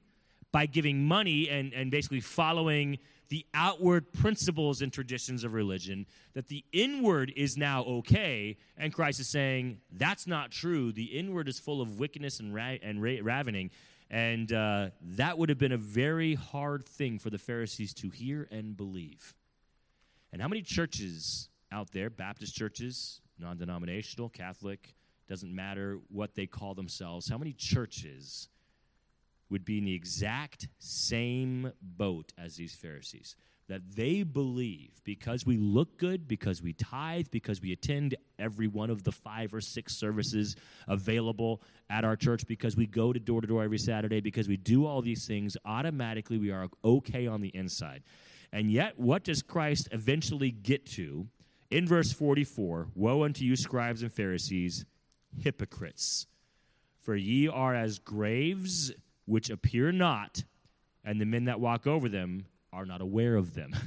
by 0.52 0.66
giving 0.66 1.04
money 1.04 1.48
and, 1.48 1.72
and 1.72 1.90
basically 1.90 2.20
following 2.20 2.98
the 3.28 3.44
outward 3.54 4.12
principles 4.12 4.82
and 4.82 4.92
traditions 4.92 5.44
of 5.44 5.52
religion, 5.52 6.06
that 6.34 6.48
the 6.48 6.64
inward 6.72 7.32
is 7.36 7.56
now 7.56 7.82
okay. 7.82 8.56
And 8.76 8.92
Christ 8.92 9.20
is 9.20 9.28
saying, 9.28 9.78
that's 9.92 10.26
not 10.26 10.50
true. 10.50 10.92
The 10.92 11.04
inward 11.04 11.48
is 11.48 11.58
full 11.58 11.80
of 11.80 11.98
wickedness 11.98 12.40
and, 12.40 12.54
ra- 12.54 12.76
and 12.82 13.02
ra- 13.02 13.18
ravening. 13.22 13.70
And 14.10 14.52
uh, 14.52 14.90
that 15.02 15.36
would 15.38 15.48
have 15.48 15.58
been 15.58 15.72
a 15.72 15.78
very 15.78 16.34
hard 16.34 16.86
thing 16.86 17.18
for 17.18 17.30
the 17.30 17.38
Pharisees 17.38 17.92
to 17.94 18.10
hear 18.10 18.46
and 18.50 18.76
believe. 18.76 19.34
And 20.32 20.40
how 20.40 20.48
many 20.48 20.62
churches 20.62 21.48
out 21.72 21.90
there, 21.92 22.10
Baptist 22.10 22.54
churches, 22.54 23.20
non 23.38 23.56
denominational, 23.56 24.28
Catholic, 24.28 24.94
doesn't 25.28 25.54
matter 25.54 25.98
what 26.08 26.34
they 26.34 26.46
call 26.46 26.74
themselves, 26.74 27.28
how 27.28 27.38
many 27.38 27.52
churches 27.52 28.48
would 29.50 29.64
be 29.64 29.78
in 29.78 29.84
the 29.84 29.94
exact 29.94 30.68
same 30.78 31.72
boat 31.80 32.32
as 32.38 32.56
these 32.56 32.74
Pharisees. 32.74 33.36
That 33.68 33.96
they 33.96 34.22
believe 34.22 34.92
because 35.02 35.44
we 35.44 35.56
look 35.56 35.98
good, 35.98 36.28
because 36.28 36.62
we 36.62 36.72
tithe, 36.72 37.26
because 37.32 37.60
we 37.60 37.72
attend 37.72 38.14
every 38.38 38.68
one 38.68 38.90
of 38.90 39.02
the 39.02 39.10
five 39.10 39.52
or 39.52 39.60
six 39.60 39.96
services 39.96 40.54
available 40.86 41.62
at 41.90 42.04
our 42.04 42.14
church, 42.14 42.46
because 42.46 42.76
we 42.76 42.86
go 42.86 43.12
to 43.12 43.18
door 43.18 43.40
to 43.40 43.46
door 43.46 43.64
every 43.64 43.78
Saturday, 43.78 44.20
because 44.20 44.46
we 44.46 44.56
do 44.56 44.86
all 44.86 45.02
these 45.02 45.26
things, 45.26 45.56
automatically 45.64 46.38
we 46.38 46.52
are 46.52 46.68
okay 46.84 47.26
on 47.26 47.40
the 47.40 47.48
inside. 47.56 48.04
And 48.52 48.70
yet, 48.70 49.00
what 49.00 49.24
does 49.24 49.42
Christ 49.42 49.88
eventually 49.90 50.52
get 50.52 50.86
to? 50.92 51.26
In 51.68 51.88
verse 51.88 52.12
44 52.12 52.88
Woe 52.94 53.24
unto 53.24 53.44
you, 53.44 53.56
scribes 53.56 54.02
and 54.02 54.12
Pharisees, 54.12 54.84
hypocrites! 55.38 56.26
For 57.00 57.14
ye 57.14 57.48
are 57.48 57.74
as 57.74 57.98
graves 57.98 58.92
which 59.26 59.50
appear 59.50 59.92
not, 59.92 60.44
and 61.04 61.20
the 61.20 61.24
men 61.24 61.44
that 61.44 61.60
walk 61.60 61.86
over 61.86 62.08
them 62.08 62.46
are 62.72 62.86
not 62.86 63.00
aware 63.00 63.36
of 63.36 63.54
them. 63.54 63.74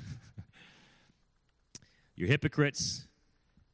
You're 2.15 2.27
hypocrites. 2.27 3.05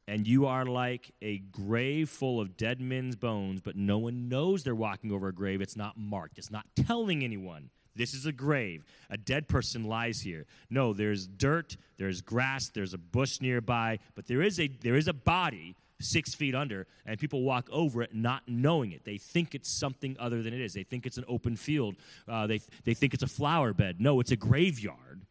and 0.08 0.26
you 0.26 0.46
are 0.46 0.64
like 0.64 1.10
a 1.20 1.38
grave 1.38 2.08
full 2.08 2.40
of 2.40 2.56
dead 2.56 2.80
men's 2.80 3.16
bones, 3.16 3.60
but 3.60 3.76
no 3.76 3.98
one 3.98 4.28
knows 4.28 4.62
they're 4.62 4.74
walking 4.74 5.10
over 5.10 5.28
a 5.28 5.34
grave. 5.34 5.60
It's 5.60 5.76
not 5.76 5.96
marked, 5.96 6.38
it's 6.38 6.50
not 6.50 6.66
telling 6.76 7.24
anyone. 7.24 7.70
This 7.96 8.14
is 8.14 8.26
a 8.26 8.32
grave. 8.32 8.84
A 9.10 9.16
dead 9.16 9.48
person 9.48 9.84
lies 9.84 10.20
here. 10.20 10.44
No, 10.68 10.92
there's 10.92 11.26
dirt, 11.26 11.76
there's 11.96 12.20
grass, 12.20 12.68
there's 12.68 12.92
a 12.92 12.98
bush 12.98 13.40
nearby, 13.40 13.98
but 14.14 14.26
there 14.26 14.42
is 14.42 14.60
a 14.60 14.68
there 14.68 14.96
is 14.96 15.08
a 15.08 15.14
body 15.14 15.74
six 16.00 16.34
feet 16.34 16.54
under, 16.54 16.86
and 17.04 17.18
people 17.18 17.42
walk 17.42 17.68
over 17.70 18.02
it 18.02 18.14
not 18.14 18.42
knowing 18.46 18.92
it. 18.92 19.04
They 19.04 19.18
think 19.18 19.54
it's 19.54 19.70
something 19.70 20.16
other 20.18 20.42
than 20.42 20.52
it 20.52 20.60
is. 20.60 20.74
They 20.74 20.82
think 20.82 21.06
it's 21.06 21.18
an 21.18 21.24
open 21.28 21.56
field. 21.56 21.96
Uh, 22.28 22.46
they 22.46 22.60
they 22.84 22.94
think 22.94 23.14
it's 23.14 23.22
a 23.22 23.28
flower 23.28 23.72
bed. 23.72 24.00
No, 24.00 24.20
it's 24.20 24.30
a 24.30 24.36
graveyard, 24.36 25.22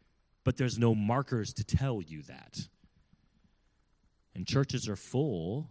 but 0.44 0.56
there's 0.56 0.78
no 0.78 0.94
markers 0.94 1.52
to 1.54 1.64
tell 1.64 2.02
you 2.02 2.22
that. 2.22 2.68
And 4.34 4.46
churches 4.46 4.88
are 4.88 4.96
full 4.96 5.70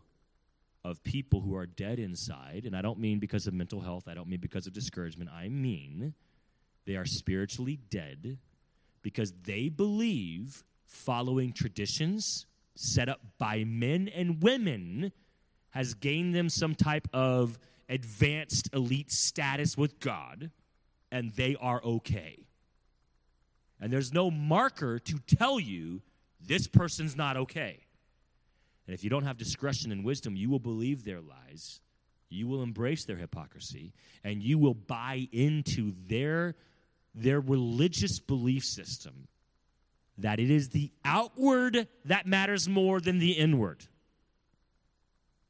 of 0.83 1.03
people 1.03 1.41
who 1.41 1.55
are 1.55 1.65
dead 1.65 1.99
inside, 1.99 2.63
and 2.65 2.75
I 2.75 2.81
don't 2.81 2.99
mean 2.99 3.19
because 3.19 3.47
of 3.47 3.53
mental 3.53 3.81
health, 3.81 4.07
I 4.07 4.13
don't 4.13 4.27
mean 4.27 4.39
because 4.39 4.67
of 4.67 4.73
discouragement. 4.73 5.29
I 5.33 5.49
mean 5.49 6.13
they 6.85 6.95
are 6.95 7.05
spiritually 7.05 7.79
dead 7.89 8.37
because 9.01 9.33
they 9.43 9.69
believe 9.69 10.63
following 10.85 11.51
traditions 11.51 12.45
set 12.75 13.09
up 13.09 13.21
by 13.37 13.63
men 13.63 14.07
and 14.07 14.41
women 14.43 15.11
has 15.71 15.93
gained 15.93 16.35
them 16.35 16.49
some 16.49 16.75
type 16.75 17.07
of 17.13 17.57
advanced 17.89 18.69
elite 18.73 19.11
status 19.11 19.77
with 19.77 19.99
God, 19.99 20.51
and 21.11 21.31
they 21.31 21.55
are 21.59 21.83
okay. 21.83 22.45
And 23.79 23.91
there's 23.91 24.13
no 24.13 24.31
marker 24.31 24.99
to 24.99 25.19
tell 25.19 25.59
you 25.59 26.01
this 26.39 26.67
person's 26.67 27.15
not 27.15 27.37
okay. 27.37 27.79
And 28.87 28.93
if 28.93 29.03
you 29.03 29.09
don't 29.09 29.23
have 29.23 29.37
discretion 29.37 29.91
and 29.91 30.05
wisdom, 30.05 30.35
you 30.35 30.49
will 30.49 30.59
believe 30.59 31.03
their 31.03 31.21
lies, 31.21 31.81
you 32.29 32.47
will 32.47 32.63
embrace 32.63 33.05
their 33.05 33.17
hypocrisy, 33.17 33.93
and 34.23 34.41
you 34.41 34.57
will 34.57 34.73
buy 34.73 35.27
into 35.31 35.93
their, 36.07 36.55
their 37.13 37.39
religious 37.39 38.19
belief 38.19 38.63
system 38.63 39.27
that 40.17 40.39
it 40.39 40.49
is 40.49 40.69
the 40.69 40.91
outward 41.03 41.87
that 42.05 42.25
matters 42.25 42.69
more 42.69 42.99
than 43.01 43.19
the 43.19 43.33
inward. 43.33 43.85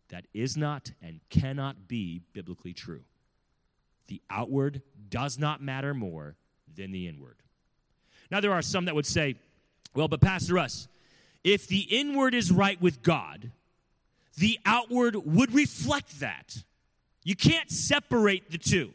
That 0.10 0.26
is 0.34 0.56
not 0.58 0.92
and 1.02 1.20
cannot 1.30 1.88
be 1.88 2.22
biblically 2.34 2.74
true. 2.74 3.04
The 4.08 4.22
outward 4.30 4.82
does 5.10 5.38
not 5.38 5.62
matter 5.62 5.94
more 5.94 6.36
than 6.76 6.92
the 6.92 7.08
inward. 7.08 7.38
Now, 8.32 8.40
there 8.40 8.54
are 8.54 8.62
some 8.62 8.86
that 8.86 8.96
would 8.96 9.06
say, 9.06 9.36
well, 9.94 10.08
but 10.08 10.22
Pastor 10.22 10.56
Russ, 10.56 10.88
if 11.44 11.68
the 11.68 11.82
inward 11.82 12.34
is 12.34 12.52
right 12.52 12.80
with 12.82 13.02
God, 13.02 13.52
the 14.38 14.60
outward 14.66 15.16
would 15.16 15.54
reflect 15.54 16.20
that. 16.20 16.64
You 17.24 17.36
can't 17.36 17.72
separate 17.72 18.52
the 18.52 18.58
two. 18.58 18.94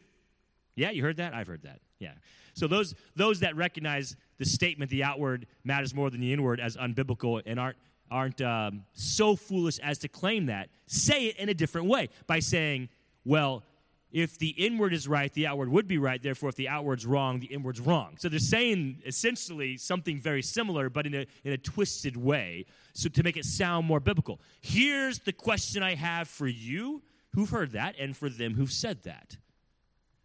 Yeah, 0.75 0.91
you 0.91 1.03
heard 1.03 1.17
that? 1.17 1.35
I've 1.35 1.47
heard 1.47 1.63
that. 1.63 1.81
Yeah. 1.99 2.13
So 2.55 2.67
those 2.67 2.95
those 3.17 3.41
that 3.41 3.57
recognize 3.57 4.17
the 4.41 4.47
statement 4.47 4.91
the 4.91 5.05
outward 5.05 5.47
matters 5.63 5.95
more 5.95 6.11
than 6.11 6.21
the 6.21 6.33
inward 6.33 6.59
as 6.59 6.77
unbiblical 6.77 7.41
and 7.45 7.61
aren't 7.61 7.77
aren't 8.11 8.41
um, 8.41 8.83
so 8.93 9.37
foolish 9.37 9.79
as 9.81 9.99
to 9.99 10.09
claim 10.09 10.47
that 10.47 10.69
say 10.87 11.27
it 11.27 11.37
in 11.37 11.49
a 11.49 11.55
different 11.55 11.87
way 11.87 12.09
by 12.27 12.41
saying, 12.41 12.89
well, 13.25 13.63
if 14.11 14.39
the 14.39 14.49
inward 14.49 14.93
is 14.93 15.07
right, 15.07 15.33
the 15.35 15.47
outward 15.47 15.69
would 15.69 15.87
be 15.87 15.99
right. 15.99 16.21
Therefore, 16.21 16.49
if 16.49 16.57
the 16.57 16.69
outward's 16.69 17.07
wrong, 17.07 17.39
the 17.39 17.47
inward's 17.47 17.81
wrong. 17.81 18.17
So 18.19 18.29
they're 18.29 18.41
saying 18.41 19.03
essentially 19.07 19.77
something 19.77 20.19
very 20.19 20.43
similar, 20.43 20.91
but 20.91 21.07
in 21.07 21.15
a, 21.15 21.27
in 21.45 21.53
a 21.53 21.59
twisted 21.59 22.17
way, 22.17 22.67
so 22.93 23.09
to 23.09 23.23
make 23.23 23.37
it 23.37 23.45
sound 23.45 23.87
more 23.87 24.01
biblical. 24.01 24.41
Here's 24.61 25.21
the 25.21 25.33
question 25.33 25.85
I 25.85 25.95
have 25.95 26.27
for 26.27 26.49
you 26.49 27.03
who've 27.35 27.51
heard 27.51 27.73
that 27.73 27.95
and 28.01 28.17
for 28.17 28.29
them 28.29 28.55
who've 28.55 28.73
said 28.73 29.05
that. 29.05 29.37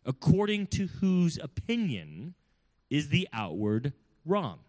According 0.03 0.67
to 0.67 0.87
whose 0.87 1.37
opinion 1.37 2.33
is 2.89 3.09
the 3.09 3.27
outward 3.33 3.93
wrong? 4.25 4.59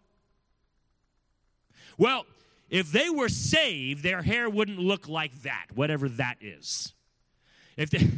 Well, 1.97 2.25
if 2.69 2.91
they 2.91 3.09
were 3.09 3.29
saved, 3.29 4.03
their 4.03 4.21
hair 4.21 4.49
wouldn't 4.49 4.79
look 4.79 5.07
like 5.07 5.43
that, 5.43 5.67
whatever 5.73 6.09
that 6.09 6.37
is. 6.41 6.93
If 7.75 7.89
they. 7.89 8.09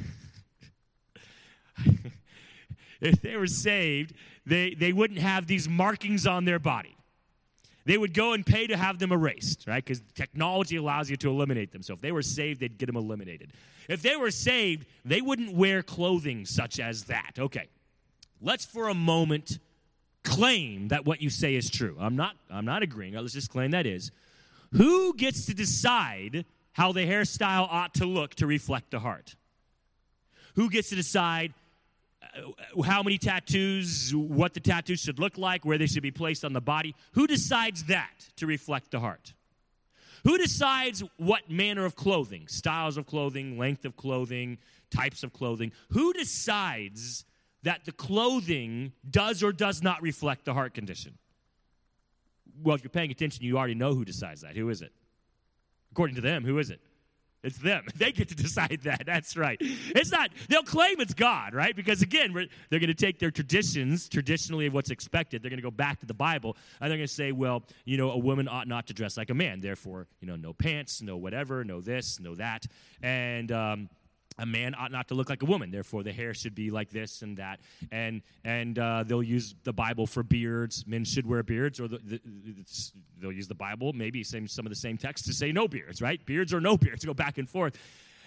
if 3.02 3.22
they 3.22 3.38
were 3.38 3.48
saved, 3.48 4.14
they, 4.46 4.74
they 4.74 4.92
wouldn't 4.92 5.20
have 5.20 5.48
these 5.48 5.70
markings 5.70 6.26
on 6.28 6.46
their 6.46 6.60
body. 6.60 6.96
They 7.86 7.98
would 7.98 8.14
go 8.14 8.34
and 8.34 8.46
pay 8.46 8.68
to 8.68 8.78
have 8.78 9.00
them 9.00 9.12
erased, 9.12 9.66
right? 9.68 9.84
Because 9.84 10.02
technology 10.14 10.76
allows 10.76 11.10
you 11.10 11.18
to 11.18 11.30
eliminate 11.30 11.72
them. 11.72 11.82
So 11.82 11.94
if 11.94 12.02
they 12.02 12.12
were 12.12 12.22
saved, 12.22 12.60
they'd 12.60 12.78
get 12.78 12.86
them 12.88 12.98
eliminated. 12.98 13.54
If 13.88 14.02
they 14.02 14.16
were 14.16 14.32
saved, 14.32 14.86
they 15.06 15.22
wouldn't 15.22 15.56
wear 15.56 15.82
clothing 15.82 16.46
such 16.46 16.80
as 16.80 17.06
that. 17.06 17.32
Okay, 17.40 17.68
let's 18.42 18.66
for 18.66 18.90
a 18.90 18.94
moment 18.94 19.60
claim 20.24 20.90
that 20.90 21.06
what 21.06 21.22
you 21.22 21.30
say 21.30 21.56
is 21.56 21.70
true. 21.70 21.96
I'm 22.00 22.16
not, 22.16 22.36
I'm 22.50 22.66
not 22.66 22.84
agreeing. 22.84 23.14
Let's 23.14 23.34
just 23.34 23.50
claim 23.50 23.72
that 23.72 23.86
is. 23.86 24.12
Who 24.74 25.16
gets 25.16 25.46
to 25.48 25.54
decide 25.54 26.46
how 26.74 26.92
the 26.92 27.06
hairstyle 27.06 27.68
ought 27.70 27.96
to 27.96 28.06
look 28.06 28.36
to 28.36 28.48
reflect 28.48 28.92
the 28.92 29.00
heart? 29.00 29.36
Who 30.56 30.70
gets 30.70 30.90
to 30.90 30.96
decide 30.96 31.54
uh, 32.22 32.82
how 32.84 33.02
many 33.02 33.18
tattoos, 33.18 34.14
what 34.16 34.54
the 34.54 34.60
tattoos 34.60 35.00
should 35.00 35.20
look 35.20 35.38
like, 35.38 35.66
where 35.66 35.78
they 35.78 35.88
should 35.88 36.04
be 36.04 36.12
placed 36.12 36.46
on 36.46 36.54
the 36.54 36.62
body. 36.62 36.96
Who 37.14 37.28
decides 37.28 37.86
that 37.86 38.12
to 38.36 38.46
reflect 38.46 38.92
the 38.92 39.00
heart? 39.00 39.34
Who 40.26 40.38
decides 40.38 41.02
what 41.18 41.50
manner 41.50 41.86
of 41.86 41.96
clothing, 41.96 42.48
styles 42.48 42.98
of 42.98 43.06
clothing, 43.06 43.58
length 43.58 43.86
of 43.86 43.96
clothing, 43.96 44.58
types 44.92 45.24
of 45.24 45.34
clothing? 45.34 45.72
Who 45.92 46.14
decides 46.14 47.26
that 47.64 47.86
the 47.86 47.92
clothing 47.92 48.94
does 49.10 49.44
or 49.44 49.52
does 49.52 49.82
not 49.82 50.02
reflect 50.02 50.46
the 50.46 50.54
heart 50.54 50.74
condition? 50.74 51.18
Well, 52.62 52.76
if 52.76 52.84
you're 52.84 52.90
paying 52.90 53.12
attention, 53.12 53.46
you 53.46 53.58
already 53.58 53.76
know 53.76 53.94
who 53.94 54.06
decides 54.06 54.42
that. 54.42 54.56
Who 54.56 54.70
is 54.70 54.82
it? 54.82 54.92
According 55.92 56.16
to 56.16 56.22
them, 56.22 56.44
who 56.44 56.58
is 56.60 56.70
it? 56.70 56.82
It's 57.44 57.58
them. 57.58 57.86
They 57.96 58.12
get 58.12 58.30
to 58.30 58.36
decide 58.36 58.82
that. 58.84 59.04
That's 59.06 59.36
right. 59.36 59.58
It's 59.60 60.12
not, 60.12 60.32
they'll 60.48 60.64
claim 60.64 61.02
it's 61.02 61.14
God, 61.14 61.54
right? 61.54 61.76
Because 61.76 62.02
again, 62.02 62.34
they're 62.70 62.80
going 62.80 62.88
to 62.88 62.94
take 62.94 63.20
their 63.20 63.32
traditions, 63.32 64.08
traditionally 64.08 64.68
of 64.68 64.74
what's 64.74 64.90
expected. 64.90 65.42
They're 65.42 65.50
going 65.50 65.60
to 65.60 65.64
go 65.64 65.72
back 65.72 66.00
to 66.00 66.06
the 66.06 66.14
Bible 66.14 66.56
and 66.80 66.90
they're 66.90 66.98
going 66.98 67.08
to 67.08 67.14
say, 67.14 67.32
well, 67.32 67.64
you 67.86 67.98
know, 67.98 68.12
a 68.12 68.18
woman 68.18 68.48
ought 68.48 68.68
not 68.68 68.88
to 68.88 68.94
dress 68.94 69.18
like 69.18 69.30
a 69.30 69.34
man. 69.34 69.60
Therefore, 69.60 70.08
you 70.22 70.28
know, 70.28 70.38
no 70.38 70.54
pants, 70.54 71.02
no 71.02 71.18
whatever, 71.18 71.64
no 71.64 71.82
this, 71.82 72.20
no 72.20 72.36
that. 72.36 72.66
And, 73.02 73.52
um, 73.52 73.90
a 74.40 74.46
man 74.46 74.74
ought 74.74 74.92
not 74.92 75.08
to 75.10 75.14
look 75.14 75.30
like 75.30 75.44
a 75.44 75.46
woman 75.46 75.70
therefore 75.70 76.02
the 76.02 76.12
hair 76.12 76.34
should 76.34 76.56
be 76.56 76.72
like 76.72 76.90
this 76.90 77.22
and 77.22 77.38
that. 77.38 77.60
And 77.92 78.22
and 78.44 78.80
uh, 78.80 79.04
they'll 79.06 79.22
use 79.22 79.54
the 79.64 79.74
bible 79.74 80.08
for 80.08 80.24
beards. 80.24 80.86
Men 80.88 81.04
should 81.04 81.28
wear 81.28 81.44
beards 81.44 81.80
or 81.80 81.88
the, 81.88 81.98
the, 81.98 82.22
they'll 83.20 83.32
use 83.32 83.48
the 83.48 83.56
bible 83.56 83.94
maybe 83.94 84.24
same, 84.24 84.48
some 84.48 84.66
of 84.66 84.70
the 84.70 84.76
same 84.76 84.98
texts 84.98 85.28
to 85.28 85.34
say 85.34 85.52
no 85.52 85.68
beards 85.68 86.02
right? 86.02 86.26
Beards 86.26 86.54
or 86.54 86.62
no 86.62 86.78
beards 86.78 87.06
go 87.06 87.14
back 87.14 87.38
and 87.38 87.50
forth. 87.50 87.78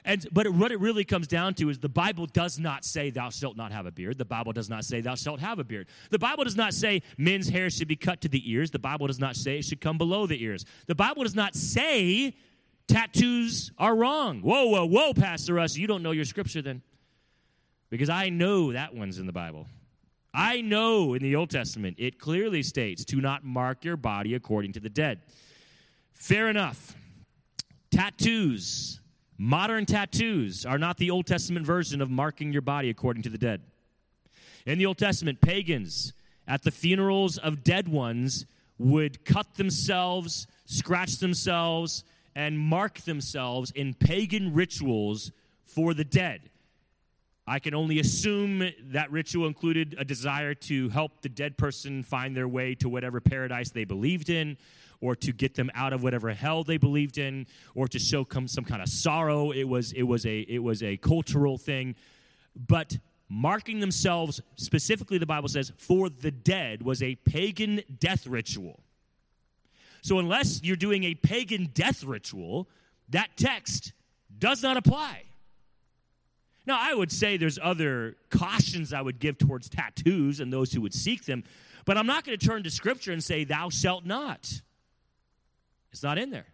And 0.05 0.27
but 0.33 0.46
it, 0.46 0.55
what 0.55 0.72
it 0.72 0.81
really 0.81 1.05
comes 1.05 1.27
down 1.29 1.55
to 1.55 1.70
is 1.70 1.79
the 1.79 1.88
bible 1.88 2.27
does 2.27 2.59
not 2.59 2.85
say 2.85 3.11
thou 3.11 3.31
shalt 3.31 3.57
not 3.57 3.72
have 3.72 3.87
a 3.87 3.92
beard. 3.92 4.18
The 4.18 4.25
bible 4.25 4.53
does 4.53 4.68
not 4.68 4.85
say 4.85 5.01
thou 5.01 5.14
shalt 5.14 5.40
have 5.40 5.59
a 5.59 5.64
beard. 5.64 5.87
The 6.11 6.18
bible 6.18 6.44
does 6.44 6.57
not 6.57 6.75
say 6.75 7.03
men's 7.16 7.48
hair 7.48 7.70
should 7.70 7.88
be 7.88 7.96
cut 7.96 8.20
to 8.22 8.29
the 8.29 8.51
ears. 8.51 8.70
The 8.70 8.79
bible 8.79 9.07
does 9.07 9.20
not 9.20 9.37
say 9.37 9.59
it 9.59 9.64
should 9.64 9.81
come 9.81 9.98
below 9.98 10.27
the 10.27 10.42
ears. 10.42 10.64
The 10.87 10.94
bible 10.94 11.22
does 11.22 11.37
not 11.37 11.55
say 11.55 12.35
tattoos 12.88 13.73
are 13.79 13.95
wrong. 13.95 14.42
Whoa, 14.42 14.66
whoa, 14.66 14.85
whoa, 14.87 15.14
Pastor 15.14 15.55
Russ, 15.55 15.77
you 15.77 15.87
don't 15.87 16.03
know 16.03 16.12
your 16.12 16.25
scripture 16.25 16.62
then. 16.62 16.83
Because 17.90 18.09
I 18.09 18.31
know 18.31 18.73
that 18.73 18.95
one's 18.95 19.18
in 19.18 19.27
the 19.27 19.33
Bible. 19.33 19.66
I 20.35 20.62
know 20.62 21.14
in 21.14 21.23
the 21.23 21.37
Old 21.37 21.51
Testament 21.51 21.97
it 21.99 22.18
clearly 22.18 22.62
states 22.62 23.05
to 23.07 23.16
not 23.16 23.45
mark 23.45 23.85
your 23.85 23.97
body 23.97 24.35
according 24.35 24.73
to 24.73 24.81
the 24.81 24.88
dead. 24.88 25.21
Fair 26.12 26.49
enough. 26.49 26.97
Tattoos, 27.90 29.01
modern 29.37 29.85
tattoos, 29.85 30.64
are 30.64 30.79
not 30.79 30.97
the 30.97 31.11
Old 31.11 31.27
Testament 31.27 31.66
version 31.66 32.01
of 32.01 32.11
marking 32.11 32.53
your 32.53 32.62
body 32.62 32.88
according 32.88 33.23
to 33.25 33.29
the 33.29 33.37
dead. 33.37 33.61
In 34.64 34.79
the 34.79 34.87
Old 34.87 34.97
Testament, 34.97 35.40
pagans 35.42 36.14
at 36.49 36.62
the 36.62 36.71
funerals 36.71 37.37
of 37.37 37.62
dead 37.62 37.88
ones 37.88 38.47
would 38.79 39.25
cut 39.25 39.55
themselves, 39.57 40.47
scratch 40.64 41.18
themselves, 41.18 42.05
and 42.35 42.59
mark 42.59 43.01
themselves 43.01 43.71
in 43.73 43.95
pagan 43.95 44.55
rituals 44.55 45.33
for 45.64 45.95
the 45.95 46.05
dead. 46.05 46.51
I 47.47 47.59
can 47.59 47.75
only 47.75 47.99
assume 47.99 48.71
that 48.92 49.11
ritual 49.11 49.47
included 49.47 49.97
a 49.99 50.05
desire 50.05 50.55
to 50.55 50.88
help 50.90 51.23
the 51.23 51.29
dead 51.29 51.59
person 51.59 52.05
find 52.05 52.37
their 52.37 52.47
way 52.47 52.75
to 52.77 52.88
whatever 52.88 53.21
paradise 53.21 53.71
they 53.71 53.85
believed 53.85 54.31
in, 54.31 54.57
or 55.01 55.16
to 55.16 55.33
get 55.33 55.57
them 55.57 55.68
out 55.75 55.92
of 55.92 56.05
whatever 56.05 56.33
hell 56.33 56.62
they 56.62 56.77
believed 56.77 57.18
in, 57.18 57.47
or 57.75 57.88
to 57.88 57.99
show 57.99 58.25
some 58.47 58.64
kind 58.64 58.81
of 58.81 58.88
sorrow. 58.88 59.51
It 59.51 59.64
was, 59.64 59.92
it 59.92 60.05
was, 60.05 60.25
a, 60.25 60.40
it 60.40 60.62
was 60.62 60.83
a 60.85 60.97
cultural 60.99 61.59
thing. 61.59 61.97
But 62.55 62.99
marking 63.29 63.81
themselves, 63.81 64.40
specifically, 64.55 65.18
the 65.18 65.27
Bible 65.27 65.49
says, 65.49 65.73
for 65.77 66.09
the 66.09 66.31
dead, 66.31 66.83
was 66.83 67.03
a 67.03 67.16
pagan 67.16 67.83
death 67.99 68.29
ritual. 68.29 68.79
So, 70.03 70.19
unless 70.19 70.62
you're 70.62 70.77
doing 70.77 71.05
a 71.05 71.15
pagan 71.15 71.71
death 71.73 72.05
ritual, 72.05 72.69
that 73.09 73.31
text 73.37 73.93
does 74.38 74.62
not 74.62 74.77
apply. 74.77 75.23
Now, 76.67 76.79
I 76.81 76.95
would 76.95 77.11
say 77.11 77.37
there's 77.37 77.59
other 77.61 78.17
cautions 78.31 78.93
I 78.93 79.01
would 79.01 79.19
give 79.19 79.38
towards 79.38 79.69
tattoos 79.69 80.41
and 80.41 80.53
those 80.53 80.73
who 80.73 80.81
would 80.81 80.95
seek 80.95 81.25
them, 81.25 81.45
but 81.85 81.97
I'm 81.97 82.07
not 82.07 82.25
going 82.25 82.38
to 82.38 82.47
turn 82.47 82.62
to 82.65 82.71
Scripture 82.71 83.12
and 83.12 83.23
say, 83.23 83.45
Thou 83.45 83.69
shalt 83.71 84.05
not. 84.05 84.61
It's 85.93 86.03
not 86.03 86.19
in 86.19 86.31
there. 86.31 86.47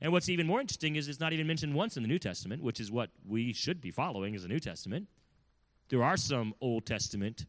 And 0.00 0.12
what's 0.12 0.28
even 0.28 0.46
more 0.46 0.60
interesting 0.60 0.96
is 0.96 1.08
it's 1.08 1.20
not 1.20 1.32
even 1.32 1.46
mentioned 1.46 1.74
once 1.74 1.96
in 1.96 2.02
the 2.02 2.08
New 2.08 2.18
Testament, 2.18 2.62
which 2.62 2.80
is 2.80 2.90
what 2.92 3.10
we 3.26 3.52
should 3.52 3.80
be 3.80 3.90
following 3.90 4.34
as 4.34 4.44
a 4.44 4.48
New 4.48 4.60
Testament. 4.60 5.08
There 5.88 6.04
are 6.04 6.16
some 6.16 6.54
Old 6.60 6.86
Testament 6.86 7.46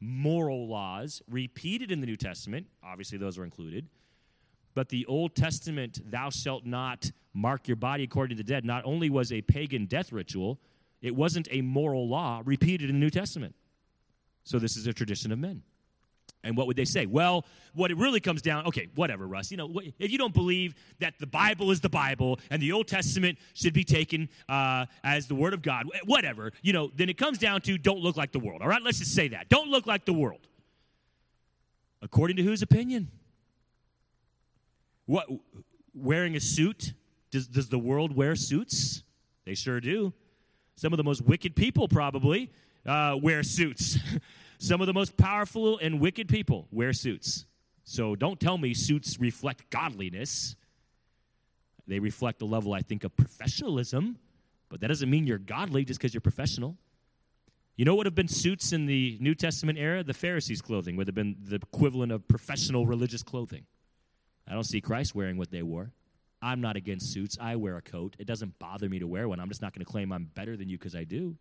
moral 0.00 0.66
laws 0.66 1.22
repeated 1.30 1.92
in 1.92 2.00
the 2.00 2.06
New 2.06 2.16
Testament. 2.16 2.66
Obviously, 2.82 3.16
those 3.16 3.38
are 3.38 3.44
included. 3.44 3.86
But 4.74 4.88
the 4.88 5.06
Old 5.06 5.34
Testament, 5.34 6.00
thou 6.10 6.30
shalt 6.30 6.66
not 6.66 7.10
mark 7.32 7.68
your 7.68 7.76
body 7.76 8.04
according 8.04 8.36
to 8.36 8.42
the 8.42 8.46
dead, 8.46 8.64
not 8.64 8.84
only 8.84 9.10
was 9.10 9.32
a 9.32 9.42
pagan 9.42 9.86
death 9.86 10.12
ritual, 10.12 10.58
it 11.02 11.14
wasn't 11.14 11.48
a 11.50 11.60
moral 11.60 12.08
law 12.08 12.42
repeated 12.44 12.88
in 12.88 12.96
the 12.96 13.00
New 13.00 13.10
Testament. 13.10 13.54
So 14.44 14.58
this 14.58 14.76
is 14.76 14.86
a 14.86 14.92
tradition 14.92 15.32
of 15.32 15.38
men. 15.38 15.62
And 16.44 16.56
what 16.56 16.66
would 16.66 16.76
they 16.76 16.84
say? 16.84 17.06
Well, 17.06 17.46
what 17.72 17.90
it 17.90 17.96
really 17.96 18.20
comes 18.20 18.42
down, 18.42 18.66
okay, 18.66 18.88
whatever, 18.94 19.26
Russ. 19.26 19.50
You 19.50 19.56
know, 19.56 19.80
if 19.98 20.10
you 20.10 20.18
don't 20.18 20.34
believe 20.34 20.74
that 21.00 21.14
the 21.18 21.26
Bible 21.26 21.70
is 21.70 21.80
the 21.80 21.88
Bible 21.88 22.38
and 22.50 22.60
the 22.60 22.72
Old 22.72 22.86
Testament 22.86 23.38
should 23.54 23.72
be 23.72 23.82
taken 23.82 24.28
uh, 24.48 24.84
as 25.02 25.26
the 25.26 25.34
Word 25.34 25.54
of 25.54 25.62
God, 25.62 25.86
whatever, 26.04 26.52
you 26.62 26.74
know, 26.74 26.90
then 26.94 27.08
it 27.08 27.16
comes 27.16 27.38
down 27.38 27.62
to 27.62 27.78
don't 27.78 28.00
look 28.00 28.18
like 28.18 28.32
the 28.32 28.38
world. 28.38 28.60
All 28.60 28.68
right, 28.68 28.82
let's 28.82 28.98
just 28.98 29.14
say 29.14 29.28
that. 29.28 29.48
Don't 29.48 29.70
look 29.70 29.86
like 29.86 30.04
the 30.04 30.12
world. 30.12 30.46
According 32.02 32.36
to 32.36 32.42
whose 32.42 32.60
opinion? 32.60 33.10
What? 35.06 35.26
Wearing 35.94 36.36
a 36.36 36.40
suit? 36.40 36.94
Does, 37.30 37.46
does 37.46 37.68
the 37.68 37.78
world 37.78 38.14
wear 38.14 38.36
suits? 38.36 39.02
They 39.44 39.54
sure 39.54 39.80
do. 39.80 40.12
Some 40.76 40.92
of 40.92 40.96
the 40.96 41.04
most 41.04 41.22
wicked 41.22 41.54
people 41.54 41.88
probably 41.88 42.50
uh, 42.86 43.16
wear 43.20 43.42
suits. 43.42 43.98
Some 44.58 44.80
of 44.80 44.86
the 44.86 44.94
most 44.94 45.16
powerful 45.16 45.78
and 45.78 46.00
wicked 46.00 46.28
people 46.28 46.68
wear 46.70 46.92
suits. 46.92 47.44
So 47.84 48.14
don't 48.16 48.40
tell 48.40 48.56
me 48.56 48.72
suits 48.72 49.20
reflect 49.20 49.68
godliness. 49.70 50.56
They 51.86 51.98
reflect 51.98 52.40
a 52.40 52.46
level, 52.46 52.72
I 52.72 52.80
think, 52.80 53.04
of 53.04 53.14
professionalism, 53.14 54.18
but 54.70 54.80
that 54.80 54.88
doesn't 54.88 55.10
mean 55.10 55.26
you're 55.26 55.38
godly 55.38 55.84
just 55.84 56.00
because 56.00 56.14
you're 56.14 56.22
professional. 56.22 56.76
You 57.76 57.84
know 57.84 57.92
what 57.92 57.98
would 57.98 58.06
have 58.06 58.14
been 58.14 58.28
suits 58.28 58.72
in 58.72 58.86
the 58.86 59.18
New 59.20 59.34
Testament 59.34 59.78
era? 59.78 60.02
The 60.02 60.14
Pharisees' 60.14 60.62
clothing 60.62 60.96
would 60.96 61.08
have 61.08 61.14
been 61.14 61.36
the 61.42 61.56
equivalent 61.56 62.12
of 62.12 62.26
professional 62.26 62.86
religious 62.86 63.22
clothing. 63.22 63.66
I 64.46 64.52
don't 64.52 64.64
see 64.64 64.80
Christ 64.80 65.14
wearing 65.14 65.36
what 65.36 65.50
they 65.50 65.62
wore. 65.62 65.90
I'm 66.42 66.60
not 66.60 66.76
against 66.76 67.12
suits. 67.12 67.38
I 67.40 67.56
wear 67.56 67.76
a 67.76 67.82
coat. 67.82 68.16
It 68.18 68.26
doesn't 68.26 68.58
bother 68.58 68.88
me 68.88 68.98
to 68.98 69.06
wear 69.06 69.28
one. 69.28 69.40
I'm 69.40 69.48
just 69.48 69.62
not 69.62 69.72
going 69.72 69.84
to 69.84 69.90
claim 69.90 70.12
I'm 70.12 70.30
better 70.34 70.56
than 70.56 70.68
you 70.68 70.76
because 70.76 70.94
I 70.94 71.04
do. 71.04 71.36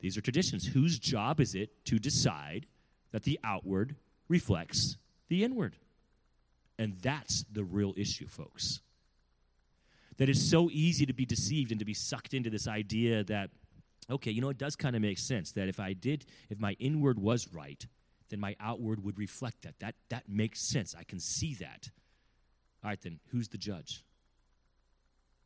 These 0.00 0.18
are 0.18 0.20
traditions. 0.20 0.66
Whose 0.66 0.98
job 0.98 1.40
is 1.40 1.54
it 1.54 1.84
to 1.84 2.00
decide 2.00 2.66
that 3.12 3.22
the 3.22 3.38
outward 3.44 3.94
reflects 4.28 4.96
the 5.28 5.44
inward? 5.44 5.76
And 6.78 6.98
that's 7.00 7.44
the 7.52 7.62
real 7.62 7.94
issue, 7.96 8.26
folks. 8.26 8.80
That 10.16 10.28
it's 10.28 10.50
so 10.50 10.68
easy 10.72 11.06
to 11.06 11.12
be 11.12 11.24
deceived 11.24 11.70
and 11.70 11.78
to 11.78 11.84
be 11.84 11.94
sucked 11.94 12.34
into 12.34 12.50
this 12.50 12.66
idea 12.66 13.22
that, 13.24 13.50
okay, 14.10 14.32
you 14.32 14.40
know, 14.40 14.48
it 14.48 14.58
does 14.58 14.74
kind 14.74 14.96
of 14.96 15.02
make 15.02 15.18
sense 15.18 15.52
that 15.52 15.68
if 15.68 15.78
I 15.78 15.92
did, 15.92 16.26
if 16.50 16.58
my 16.58 16.72
inward 16.80 17.20
was 17.20 17.46
right, 17.52 17.86
then 18.32 18.40
my 18.40 18.56
outward 18.58 19.04
would 19.04 19.18
reflect 19.18 19.62
that. 19.62 19.78
That, 19.80 19.94
that 20.08 20.24
makes 20.26 20.60
sense. 20.60 20.94
I 20.98 21.04
can 21.04 21.20
see 21.20 21.54
that. 21.56 21.90
All 22.82 22.90
right, 22.90 23.00
then, 23.00 23.20
who's 23.30 23.48
the 23.48 23.58
judge? 23.58 24.04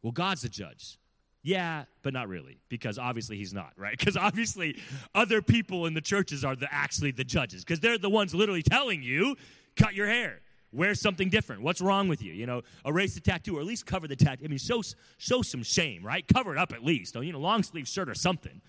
Well, 0.02 0.12
God's 0.12 0.42
the 0.42 0.48
judge. 0.48 0.98
Yeah, 1.42 1.84
but 2.02 2.12
not 2.12 2.28
really, 2.28 2.58
because 2.68 2.98
obviously 2.98 3.36
he's 3.36 3.52
not, 3.52 3.72
right? 3.76 3.98
Because 3.98 4.16
obviously 4.16 4.80
other 5.14 5.42
people 5.42 5.86
in 5.86 5.94
the 5.94 6.00
churches 6.00 6.44
are 6.44 6.54
the, 6.54 6.72
actually 6.72 7.10
the 7.10 7.24
judges, 7.24 7.64
because 7.64 7.80
they're 7.80 7.98
the 7.98 8.10
ones 8.10 8.34
literally 8.34 8.62
telling 8.62 9.02
you, 9.02 9.36
cut 9.76 9.94
your 9.94 10.06
hair, 10.06 10.40
wear 10.72 10.94
something 10.94 11.28
different. 11.28 11.62
What's 11.62 11.80
wrong 11.80 12.06
with 12.06 12.22
you? 12.22 12.32
You 12.32 12.46
know, 12.46 12.62
erase 12.84 13.14
the 13.14 13.20
tattoo, 13.20 13.56
or 13.58 13.60
at 13.60 13.66
least 13.66 13.84
cover 13.84 14.06
the 14.06 14.16
tattoo. 14.16 14.44
I 14.44 14.48
mean, 14.48 14.58
show, 14.58 14.82
show 15.18 15.42
some 15.42 15.62
shame, 15.64 16.06
right? 16.06 16.24
Cover 16.32 16.54
it 16.54 16.58
up 16.58 16.72
at 16.72 16.84
least. 16.84 17.16
You 17.16 17.32
know, 17.32 17.40
long 17.40 17.62
sleeve 17.62 17.88
shirt 17.88 18.08
or 18.08 18.14
something. 18.14 18.60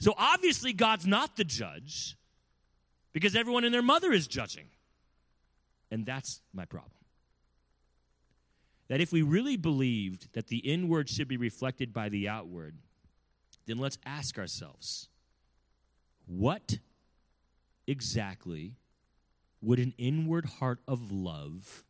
So 0.00 0.12
obviously 0.18 0.72
God's 0.72 1.06
not 1.06 1.36
the 1.36 1.44
judge, 1.44 2.16
because 3.14 3.34
everyone 3.34 3.64
and 3.64 3.72
their 3.72 3.80
mother 3.80 4.12
is 4.12 4.26
judging. 4.26 4.66
And 5.90 6.04
that's 6.04 6.42
my 6.52 6.66
problem 6.66 6.90
that 8.88 9.00
if 9.00 9.12
we 9.12 9.22
really 9.22 9.56
believed 9.56 10.28
that 10.34 10.48
the 10.48 10.58
inward 10.58 11.08
should 11.08 11.26
be 11.26 11.38
reflected 11.38 11.92
by 11.92 12.10
the 12.10 12.28
outward, 12.28 12.76
then 13.66 13.78
let's 13.78 13.96
ask 14.04 14.38
ourselves 14.38 15.08
what 16.26 16.78
exactly 17.86 18.74
would 19.62 19.78
an 19.78 19.94
inward 19.96 20.44
heart 20.44 20.80
of 20.86 21.10
love 21.10 21.84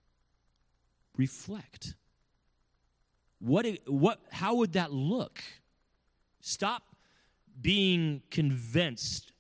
reflect? 1.17 1.95
What, 3.41 3.67
what, 3.87 4.21
how 4.31 4.55
would 4.57 4.73
that 4.75 4.93
look? 4.93 5.43
Stop 6.41 6.83
being 7.61 8.23
convinced 8.31 9.33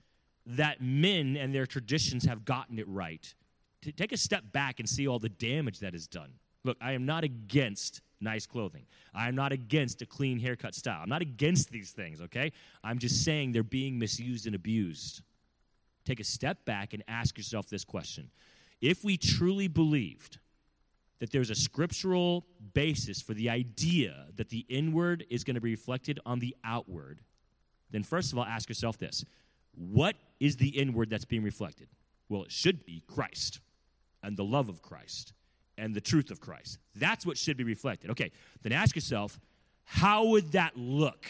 that 0.47 0.81
men 0.81 1.37
and 1.37 1.55
their 1.55 1.67
traditions 1.67 2.25
have 2.25 2.45
gotten 2.45 2.79
it 2.79 2.89
right. 2.89 3.35
Take 3.97 4.13
a 4.13 4.17
step 4.17 4.45
back 4.53 4.81
and 4.81 4.89
see 4.89 5.07
all 5.07 5.19
the 5.19 5.29
damage 5.29 5.81
that 5.81 5.95
is 5.95 6.07
done. 6.07 6.33
Look, 6.65 6.79
I 6.81 6.93
am 6.93 7.05
not 7.05 7.25
against 7.25 8.01
nice 8.21 8.47
clothing. 8.47 8.87
I 9.15 9.29
am 9.29 9.35
not 9.35 9.53
against 9.53 10.01
a 10.03 10.07
clean 10.07 10.39
haircut 10.39 10.75
style. 10.75 11.01
I'm 11.03 11.09
not 11.09 11.23
against 11.23 11.71
these 11.71 11.91
things, 11.91 12.23
okay? 12.23 12.53
I'm 12.83 12.99
just 12.99 13.25
saying 13.25 13.53
they're 13.53 13.63
being 13.63 13.99
misused 13.99 14.47
and 14.47 14.55
abused. 14.55 15.23
Take 16.05 16.21
a 16.21 16.25
step 16.25 16.65
back 16.65 16.95
and 16.95 17.03
ask 17.07 17.37
yourself 17.37 17.69
this 17.69 17.85
question. 17.85 18.31
If 18.81 19.05
we 19.05 19.17
truly 19.17 19.69
believed 19.69 20.39
that 21.19 21.31
there's 21.31 21.51
a 21.51 21.55
scriptural 21.55 22.45
basis 22.75 23.23
for 23.23 23.35
the 23.35 23.49
idea 23.49 24.27
that 24.37 24.49
the 24.49 24.67
inward 24.69 25.25
is 25.31 25.45
going 25.45 25.55
to 25.55 25.61
be 25.61 25.71
reflected 25.71 26.19
on 26.27 26.39
the 26.39 26.57
outward, 26.65 27.21
then 27.91 28.03
first 28.03 28.33
of 28.33 28.39
all, 28.39 28.45
ask 28.45 28.69
yourself 28.69 28.99
this 28.99 29.25
What 29.77 30.17
is 30.41 30.57
the 30.57 30.69
inward 30.69 31.11
that's 31.11 31.25
being 31.25 31.43
reflected? 31.43 31.89
Well, 32.29 32.45
it 32.45 32.53
should 32.53 32.85
be 32.85 33.03
Christ 33.07 33.61
and 34.23 34.37
the 34.37 34.45
love 34.45 34.69
of 34.69 34.83
Christ 34.83 35.33
and 35.77 35.95
the 35.95 36.01
truth 36.01 36.31
of 36.31 36.41
Christ. 36.41 36.79
That's 36.95 37.27
what 37.27 37.37
should 37.37 37.57
be 37.57 37.65
reflected. 37.65 38.11
Okay, 38.11 38.31
then 38.63 38.73
ask 38.73 38.95
yourself, 38.95 39.39
how 39.85 40.27
would 40.27 40.53
that 40.53 40.77
look? 40.77 41.27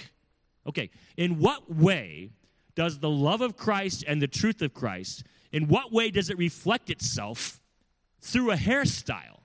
Okay, 0.66 0.90
in 1.16 1.38
what 1.38 1.74
way 1.74 2.30
does 2.74 2.98
the 2.98 3.10
love 3.10 3.40
of 3.40 3.56
Christ 3.56 4.04
and 4.06 4.20
the 4.20 4.28
truth 4.28 4.62
of 4.62 4.74
Christ, 4.74 5.24
in 5.52 5.68
what 5.68 5.92
way 5.92 6.10
does 6.10 6.30
it 6.30 6.38
reflect 6.38 6.90
itself 6.90 7.60
through 8.20 8.50
a 8.50 8.56
hairstyle? 8.56 9.40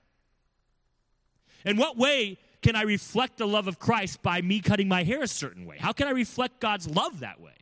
In 1.66 1.78
what 1.78 1.98
way 1.98 2.38
can 2.62 2.76
I 2.76 2.84
reflect 2.84 3.38
the 3.38 3.48
love 3.48 3.68
of 3.68 3.80
Christ 3.80 4.22
by 4.22 4.42
me 4.42 4.60
cutting 4.60 4.88
my 4.88 5.04
hair 5.04 5.22
a 5.22 5.28
certain 5.28 5.66
way? 5.66 5.78
How 5.78 5.92
can 5.92 6.08
I 6.08 6.12
reflect 6.12 6.60
God's 6.60 6.90
love 6.90 7.20
that 7.20 7.40
way? 7.40 7.54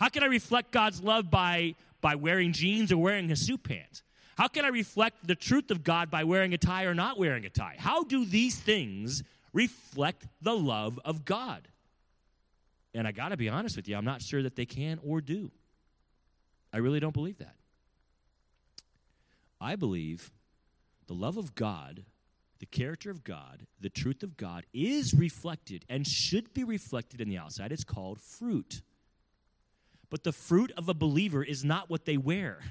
How 0.00 0.08
can 0.08 0.22
I 0.22 0.26
reflect 0.26 0.72
God's 0.72 1.02
love 1.02 1.30
by, 1.30 1.74
by 2.00 2.14
wearing 2.14 2.54
jeans 2.54 2.90
or 2.90 2.96
wearing 2.96 3.30
a 3.30 3.36
suit 3.36 3.62
pants? 3.62 4.02
How 4.36 4.48
can 4.48 4.64
I 4.64 4.68
reflect 4.68 5.26
the 5.26 5.34
truth 5.34 5.70
of 5.70 5.84
God 5.84 6.10
by 6.10 6.24
wearing 6.24 6.54
a 6.54 6.58
tie 6.58 6.84
or 6.84 6.94
not 6.94 7.18
wearing 7.18 7.44
a 7.44 7.50
tie? 7.50 7.76
How 7.78 8.04
do 8.04 8.24
these 8.24 8.58
things 8.58 9.22
reflect 9.52 10.26
the 10.40 10.56
love 10.56 10.98
of 11.04 11.26
God? 11.26 11.68
And 12.94 13.06
I 13.06 13.12
got 13.12 13.28
to 13.28 13.36
be 13.36 13.50
honest 13.50 13.76
with 13.76 13.86
you, 13.86 13.96
I'm 13.96 14.06
not 14.06 14.22
sure 14.22 14.42
that 14.42 14.56
they 14.56 14.64
can 14.64 14.98
or 15.04 15.20
do. 15.20 15.50
I 16.72 16.78
really 16.78 16.98
don't 16.98 17.12
believe 17.12 17.36
that. 17.38 17.56
I 19.60 19.76
believe 19.76 20.30
the 21.08 21.14
love 21.14 21.36
of 21.36 21.54
God, 21.54 22.04
the 22.58 22.66
character 22.66 23.10
of 23.10 23.22
God, 23.22 23.66
the 23.78 23.90
truth 23.90 24.22
of 24.22 24.38
God 24.38 24.64
is 24.72 25.12
reflected 25.12 25.84
and 25.90 26.06
should 26.06 26.54
be 26.54 26.64
reflected 26.64 27.20
in 27.20 27.28
the 27.28 27.36
outside. 27.36 27.70
It's 27.70 27.84
called 27.84 28.18
fruit. 28.18 28.80
But 30.10 30.24
the 30.24 30.32
fruit 30.32 30.72
of 30.76 30.88
a 30.88 30.94
believer 30.94 31.42
is 31.42 31.64
not 31.64 31.88
what 31.88 32.04
they 32.04 32.16
wear. 32.16 32.60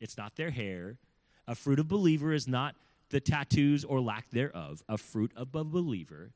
It's 0.00 0.18
not 0.18 0.36
their 0.36 0.50
hair. 0.50 0.98
A 1.46 1.54
fruit 1.54 1.78
of 1.78 1.88
believer 1.88 2.34
is 2.34 2.46
not 2.46 2.74
the 3.08 3.20
tattoos 3.20 3.84
or 3.84 4.02
lack 4.02 4.28
thereof. 4.30 4.82
A 4.86 4.98
fruit 4.98 5.32
of 5.34 5.54
a 5.54 5.64
believer 5.64 6.32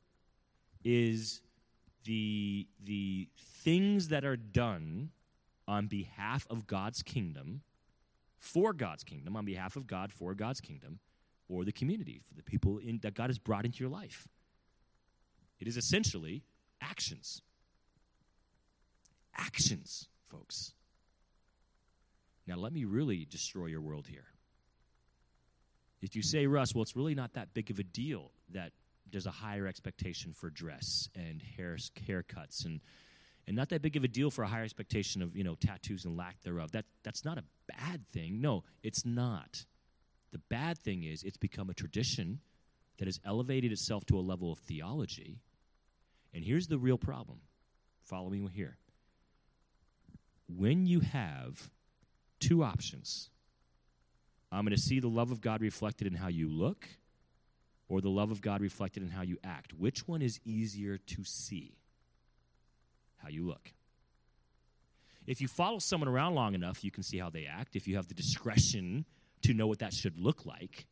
is 0.85 1.43
the, 2.05 2.67
the 2.83 3.29
things 3.37 4.09
that 4.09 4.25
are 4.25 4.37
done 4.37 5.11
on 5.67 5.87
behalf 5.87 6.47
of 6.49 6.67
God's 6.67 7.03
kingdom, 7.03 7.61
for 8.39 8.73
God's 8.73 9.05
kingdom, 9.05 9.37
on 9.37 9.45
behalf 9.45 9.77
of 9.77 9.87
God, 9.87 10.13
for 10.13 10.35
God's 10.35 10.63
kingdom, 10.63 11.01
or 11.49 11.65
the 11.65 11.73
community, 11.73 12.23
for 12.27 12.35
the 12.35 12.43
people 12.43 12.79
in, 12.79 13.01
that 13.03 13.15
God 13.15 13.29
has 13.29 13.39
brought 13.39 13.67
into 13.67 13.81
your 13.81 13.91
life. 13.91 14.27
It 15.61 15.69
is 15.69 15.77
essentially 15.77 16.43
actions. 16.81 17.43
Actions, 19.37 20.09
folks. 20.29 20.73
Now, 22.47 22.57
let 22.57 22.73
me 22.73 22.85
really 22.85 23.27
destroy 23.29 23.67
your 23.67 23.81
world 23.81 24.07
here. 24.09 24.25
If 26.01 26.17
you 26.17 26.23
say, 26.23 26.47
Russ, 26.47 26.75
well, 26.75 26.83
it's 26.83 26.97
really 26.97 27.15
not 27.15 27.35
that 27.35 27.53
big 27.53 27.71
of 27.71 27.79
a 27.79 27.83
deal 27.83 28.31
that 28.53 28.73
there's 29.11 29.27
a 29.27 29.31
higher 29.31 29.67
expectation 29.67 30.33
for 30.33 30.51
dress 30.51 31.09
and 31.15 31.43
hair 31.57 31.77
haircuts 32.07 32.65
and 32.65 32.81
and 33.47 33.57
not 33.57 33.71
that 33.71 33.81
big 33.81 33.97
of 33.97 34.05
a 34.05 34.09
deal 34.09 34.31
for 34.31 34.45
a 34.45 34.47
higher 34.47 34.63
expectation 34.63 35.23
of 35.23 35.35
you 35.35 35.43
know 35.43 35.55
tattoos 35.55 36.05
and 36.05 36.17
lack 36.17 36.41
thereof. 36.43 36.73
That 36.73 36.85
that's 37.03 37.25
not 37.25 37.39
a 37.39 37.45
bad 37.67 38.07
thing. 38.13 38.41
No, 38.41 38.65
it's 38.83 39.07
not. 39.07 39.65
The 40.33 40.41
bad 40.51 40.79
thing 40.79 41.05
is 41.05 41.23
it's 41.23 41.39
become 41.39 41.71
a 41.71 41.75
tradition 41.75 42.41
that 42.99 43.07
has 43.07 43.19
elevated 43.25 43.73
itself 43.73 44.05
to 44.07 44.19
a 44.19 44.21
level 44.21 44.53
of 44.53 44.59
theology. 44.59 45.41
And 46.35 46.45
here's 46.45 46.67
the 46.67 46.79
real 46.79 46.99
problem. 46.99 47.41
Follow 48.03 48.29
me 48.29 48.47
here. 48.53 48.77
When 50.49 50.87
you 50.87 51.01
have 51.01 51.71
two 52.41 52.63
options, 52.63 53.31
I'm 54.51 54.65
going 54.65 54.75
to 54.75 54.81
see 54.81 55.01
the 55.01 55.09
love 55.09 55.31
of 55.31 55.41
God 55.41 55.61
reflected 55.61 56.07
in 56.07 56.15
how 56.15 56.29
you 56.29 56.49
look 56.49 56.89
or 57.89 58.01
the 58.01 58.11
love 58.11 58.31
of 58.31 58.41
God 58.41 58.61
reflected 58.61 59.03
in 59.03 59.11
how 59.11 59.23
you 59.23 59.39
act. 59.45 59.73
Which 59.73 60.07
one 60.07 60.23
is 60.23 60.41
easier 60.45 60.99
to 60.99 61.25
see? 61.25 61.77
How 63.17 63.29
you 63.29 63.47
look. 63.47 63.73
If 65.27 65.41
you 65.41 65.49
follow 65.49 65.79
someone 65.79 66.09
around 66.09 66.35
long 66.35 66.55
enough, 66.55 66.83
you 66.83 66.91
can 66.91 67.03
see 67.03 67.19
how 67.19 67.29
they 67.29 67.47
act. 67.47 67.77
If 67.77 67.87
you 67.87 67.97
have 67.97 68.09
the 68.09 68.15
discretion 68.15 69.05
to 69.43 69.53
know 69.53 69.67
what 69.67 69.81
that 69.81 69.93
should 69.93 70.19
look 70.19 70.47
like, 70.47 70.87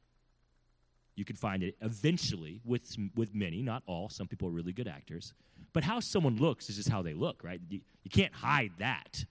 you 1.15 1.25
can 1.25 1.37
find 1.37 1.63
it 1.63 1.77
eventually 1.81 2.61
with, 2.65 2.95
with 3.15 3.35
many, 3.35 3.63
not 3.63 3.83
all. 3.87 4.11
Some 4.11 4.27
people 4.27 4.49
are 4.49 4.53
really 4.53 4.75
good 4.75 4.89
actors. 4.89 5.33
But 5.73 5.85
how 5.85 6.01
someone 6.01 6.37
looks 6.37 6.69
is 6.69 6.77
just 6.77 6.91
how 6.91 7.01
they 7.01 7.15
look, 7.15 7.43
right? 7.43 7.61
You, 7.71 7.81
you 8.03 8.11
can't 8.11 8.35
hide 8.35 8.73
that. 8.79 9.25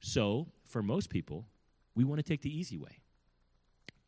So, 0.00 0.48
for 0.64 0.82
most 0.82 1.10
people, 1.10 1.46
we 1.94 2.04
want 2.04 2.18
to 2.18 2.22
take 2.22 2.42
the 2.42 2.56
easy 2.56 2.76
way 2.76 3.00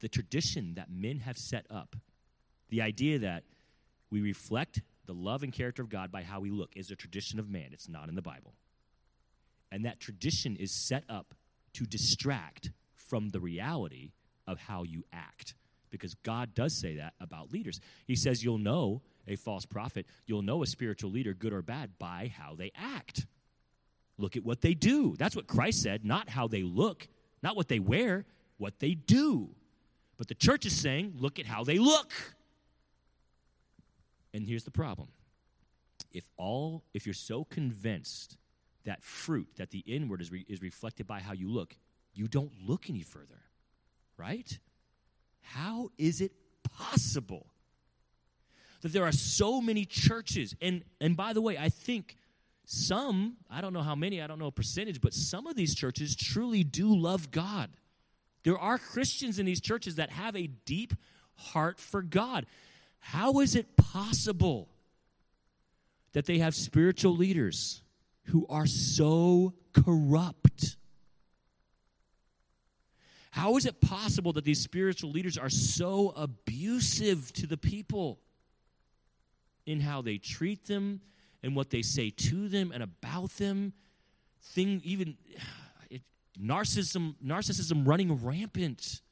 the 0.01 0.09
tradition 0.09 0.75
that 0.75 0.91
men 0.91 1.19
have 1.21 1.37
set 1.37 1.67
up, 1.71 1.95
the 2.71 2.81
idea 2.81 3.19
that 3.19 3.45
we 4.11 4.21
reflect 4.21 4.81
the 5.07 5.13
love 5.13 5.43
and 5.43 5.53
character 5.53 5.83
of 5.83 5.91
God 5.91 6.11
by 6.11 6.23
how 6.23 6.41
we 6.41 6.51
look, 6.51 6.71
is 6.75 6.91
a 6.91 6.97
tradition 6.97 7.39
of 7.39 7.51
man. 7.51 7.71
It's 7.73 7.89
not 7.89 8.09
in 8.09 8.15
the 8.15 8.23
Bible. 8.23 8.55
And 9.71 9.85
that 9.85 10.01
tradition 10.01 10.57
is 10.57 10.73
set 10.89 11.05
up 11.09 11.35
to 11.75 11.85
distract 11.85 12.71
from 12.95 13.29
the 13.29 13.41
reality 13.41 14.13
of 14.47 14.59
how 14.59 14.83
you 14.83 15.05
act. 15.13 15.55
Because 15.91 16.15
God 16.15 16.55
does 16.55 16.81
say 16.81 16.97
that 16.97 17.15
about 17.21 17.53
leaders. 17.53 17.81
He 18.07 18.17
says, 18.17 18.43
You'll 18.43 18.59
know 18.59 19.03
a 19.27 19.37
false 19.37 19.67
prophet, 19.67 20.07
you'll 20.27 20.43
know 20.43 20.63
a 20.63 20.67
spiritual 20.67 21.11
leader, 21.11 21.35
good 21.35 21.53
or 21.53 21.63
bad, 21.63 21.99
by 21.99 22.33
how 22.37 22.55
they 22.55 22.73
act. 22.75 23.27
Look 24.21 24.37
at 24.37 24.45
what 24.45 24.61
they 24.61 24.75
do. 24.75 25.17
That's 25.19 25.35
what 25.35 25.47
Christ 25.47 25.83
said, 25.83 26.05
not 26.05 26.29
how 26.29 26.47
they 26.47 26.63
look, 26.63 27.09
not 27.43 27.57
what 27.57 27.69
they 27.69 27.79
wear, 27.79 28.27
what 28.59 28.79
they 28.79 28.95
do. 28.95 29.49
But 30.19 30.29
the 30.29 30.35
church 30.35 30.67
is 30.67 30.79
saying, 30.79 31.15
look 31.19 31.39
at 31.39 31.47
how 31.47 31.65
they 31.65 31.79
look. 31.79 32.13
And 34.35 34.47
here's 34.47 34.65
the 34.65 34.71
problem. 34.71 35.09
If 36.13 36.29
all 36.37 36.85
if 36.93 37.07
you're 37.07 37.15
so 37.15 37.45
convinced 37.45 38.37
that 38.85 39.03
fruit, 39.03 39.49
that 39.57 39.71
the 39.71 39.79
inward 39.87 40.21
is, 40.21 40.31
re, 40.31 40.45
is 40.49 40.61
reflected 40.61 41.07
by 41.07 41.21
how 41.21 41.33
you 41.33 41.49
look, 41.49 41.77
you 42.13 42.29
don't 42.29 42.53
look 42.67 42.91
any 42.91 43.03
further. 43.03 43.41
Right? 44.19 44.59
How 45.41 45.91
is 45.97 46.21
it 46.21 46.33
possible 46.63 47.47
that 48.83 48.93
there 48.93 49.05
are 49.05 49.13
so 49.13 49.61
many 49.63 49.87
churches 49.87 50.55
and 50.61 50.85
and 51.01 51.17
by 51.17 51.33
the 51.33 51.41
way, 51.41 51.57
I 51.57 51.71
think 51.71 52.17
some, 52.73 53.37
I 53.51 53.61
don't 53.61 53.73
know 53.73 53.83
how 53.83 53.97
many, 53.97 54.23
I 54.23 54.29
don't 54.29 54.39
know 54.39 54.47
a 54.47 54.53
percentage, 54.53 55.01
but 55.01 55.13
some 55.13 55.49
of 55.49 55.57
these 55.57 55.75
churches 55.75 56.15
truly 56.15 56.63
do 56.63 56.95
love 56.97 57.33
God. 57.33 57.71
There 58.45 58.57
are 58.57 58.79
Christians 58.79 59.41
in 59.41 59.47
these 59.47 59.61
churches 59.61 59.97
that 59.97 60.11
have 60.11 60.37
a 60.37 60.47
deep 60.47 60.95
heart 61.35 61.81
for 61.81 62.01
God. 62.01 62.47
How 63.01 63.41
is 63.41 63.57
it 63.57 63.77
possible 63.77 64.69
that 66.13 66.27
they 66.27 66.39
have 66.39 66.55
spiritual 66.55 67.17
leaders 67.17 67.83
who 68.27 68.47
are 68.49 68.67
so 68.67 69.55
corrupt? 69.73 70.77
How 73.33 73.57
is 73.57 73.67
it 73.67 73.81
possible 73.81 74.33
that 74.35 74.45
these 74.45 74.61
spiritual 74.61 75.11
leaders 75.11 75.37
are 75.37 75.51
so 75.51 76.11
abusive 76.11 77.33
to 77.33 77.49
the 77.49 77.57
people 77.57 78.21
in 79.67 79.81
how 79.81 80.03
they 80.03 80.19
treat 80.19 80.67
them 80.67 81.01
and 81.43 81.57
what 81.57 81.71
they 81.71 81.83
say 81.83 82.11
to 82.11 82.49
them 82.49 82.73
and 82.73 82.83
about 82.83 83.31
them? 83.33 83.73
Thing 84.43 84.81
even 84.85 85.17
narcissism, 86.41 87.15
narcissism 87.25 87.87
running 87.87 88.25
rampant. 88.25 89.03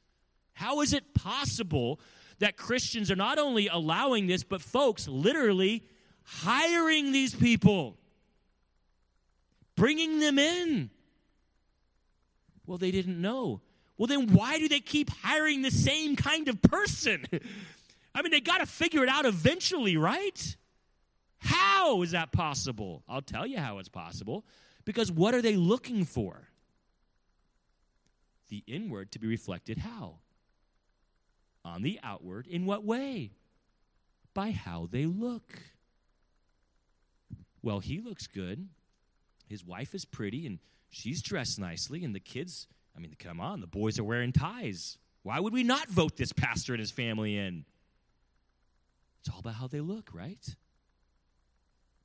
How 0.53 0.81
is 0.81 0.93
it 0.93 1.13
possible 1.13 1.99
that 2.39 2.57
Christians 2.57 3.11
are 3.11 3.15
not 3.15 3.37
only 3.37 3.67
allowing 3.67 4.27
this, 4.27 4.43
but 4.43 4.61
folks 4.61 5.07
literally 5.07 5.83
hiring 6.23 7.11
these 7.11 7.33
people, 7.33 7.97
bringing 9.75 10.19
them 10.19 10.39
in? 10.39 10.89
Well, 12.65 12.77
they 12.77 12.91
didn't 12.91 13.19
know. 13.19 13.61
Well, 13.97 14.07
then 14.07 14.27
why 14.33 14.59
do 14.59 14.67
they 14.67 14.79
keep 14.79 15.09
hiring 15.09 15.61
the 15.61 15.71
same 15.71 16.15
kind 16.15 16.47
of 16.47 16.61
person? 16.61 17.25
I 18.15 18.21
mean, 18.21 18.31
they 18.31 18.41
got 18.41 18.59
to 18.59 18.65
figure 18.65 19.03
it 19.03 19.09
out 19.09 19.25
eventually, 19.25 19.97
right? 19.97 20.55
How 21.39 22.01
is 22.01 22.11
that 22.11 22.31
possible? 22.31 23.03
I'll 23.07 23.21
tell 23.21 23.45
you 23.45 23.57
how 23.57 23.79
it's 23.79 23.89
possible. 23.89 24.45
Because 24.85 25.11
what 25.11 25.33
are 25.33 25.41
they 25.41 25.55
looking 25.55 26.05
for? 26.05 26.49
the 28.49 28.63
inward 28.67 29.11
to 29.13 29.19
be 29.19 29.27
reflected 29.27 29.79
how? 29.79 30.15
On 31.63 31.81
the 31.81 31.99
outward, 32.03 32.47
in 32.47 32.65
what 32.65 32.83
way? 32.83 33.31
By 34.33 34.51
how 34.51 34.87
they 34.91 35.05
look. 35.05 35.59
Well, 37.61 37.79
he 37.79 37.99
looks 37.99 38.27
good. 38.27 38.67
His 39.47 39.63
wife 39.65 39.95
is 39.95 40.05
pretty 40.05 40.45
and 40.45 40.59
she's 40.89 41.21
dressed 41.21 41.59
nicely, 41.59 42.03
and 42.03 42.13
the 42.13 42.19
kids, 42.19 42.67
I 42.95 42.99
mean, 42.99 43.15
come 43.17 43.39
on, 43.39 43.61
the 43.61 43.67
boys 43.67 43.99
are 43.99 44.03
wearing 44.03 44.31
ties. 44.31 44.97
Why 45.23 45.39
would 45.39 45.53
we 45.53 45.63
not 45.63 45.89
vote 45.89 46.17
this 46.17 46.31
pastor 46.31 46.73
and 46.73 46.79
his 46.79 46.91
family 46.91 47.37
in? 47.37 47.65
It's 49.19 49.29
all 49.29 49.39
about 49.39 49.55
how 49.55 49.67
they 49.67 49.81
look, 49.81 50.09
right? 50.13 50.55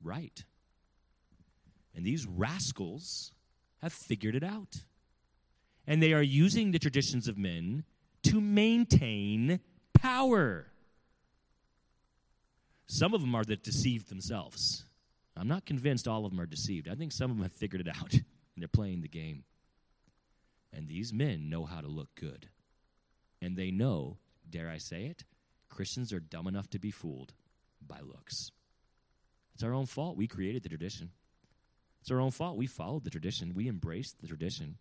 Right. 0.05 0.45
And 1.97 2.07
these 2.07 2.27
rascals 2.27 3.33
have 3.81 3.93
figured 3.93 4.37
it 4.37 4.45
out 4.45 4.85
and 5.87 6.03
they 6.03 6.13
are 6.13 6.23
using 6.23 6.71
the 6.71 6.79
traditions 6.79 7.29
of 7.29 7.37
men 7.37 7.85
to 8.23 8.41
maintain 8.41 9.61
power. 9.93 10.67
Some 12.87 13.15
of 13.15 13.21
them 13.21 13.35
are 13.35 13.45
that 13.45 13.63
deceived 13.63 14.09
themselves. 14.09 14.85
I'm 15.37 15.49
not 15.49 15.67
convinced 15.67 16.07
all 16.07 16.25
of 16.25 16.31
them 16.31 16.41
are 16.41 16.47
deceived. 16.47 16.89
I 16.89 16.95
think 16.95 17.13
some 17.13 17.31
of 17.31 17.37
them 17.37 17.43
have 17.43 17.53
figured 17.53 17.81
it 17.81 17.89
out 17.89 18.13
and 18.13 18.23
they're 18.57 18.69
playing 18.69 19.03
the 19.03 19.09
game. 19.09 19.45
And 20.73 20.89
these 20.89 21.13
men 21.13 21.51
know 21.51 21.65
how 21.65 21.81
to 21.81 21.89
look 21.89 22.15
good. 22.15 22.49
And 23.43 23.57
they 23.57 23.71
know, 23.71 24.19
dare 24.49 24.71
I 24.71 24.79
say 24.79 25.05
it, 25.07 25.25
Christians 25.69 26.13
are 26.13 26.21
dumb 26.21 26.47
enough 26.47 26.69
to 26.71 26.79
be 26.79 26.91
fooled 26.91 27.35
by 27.87 28.01
looks. 28.01 28.51
It's 29.55 29.63
our 29.63 29.73
own 29.73 29.87
fault. 29.87 30.17
We 30.17 30.27
created 30.27 30.63
the 30.63 30.69
tradition. 30.69 31.11
It's 32.01 32.11
our 32.11 32.21
own 32.21 32.31
fault. 32.31 32.57
We 32.57 32.67
followed 32.67 33.05
the 33.05 33.11
tradition. 33.11 33.55
We 33.55 33.69
embraced 33.69 34.21
the 34.21 34.27
tradition. 34.27 34.77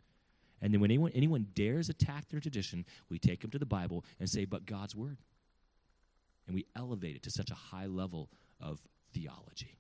And 0.61 0.73
then 0.73 0.81
when 0.81 0.91
anyone, 0.91 1.11
anyone 1.13 1.47
dares 1.55 1.89
attack 1.89 2.29
their 2.29 2.39
tradition, 2.39 2.85
we 3.09 3.19
take 3.19 3.41
them 3.41 3.51
to 3.51 3.59
the 3.59 3.65
Bible 3.65 4.03
and 4.19 4.29
say, 4.29 4.45
but 4.45 4.65
God's 4.65 4.95
word. 4.95 5.17
And 6.47 6.55
we 6.55 6.65
elevate 6.75 7.15
it 7.15 7.23
to 7.23 7.31
such 7.31 7.51
a 7.51 7.55
high 7.55 7.85
level 7.85 8.29
of 8.59 8.81
theology. 9.13 9.77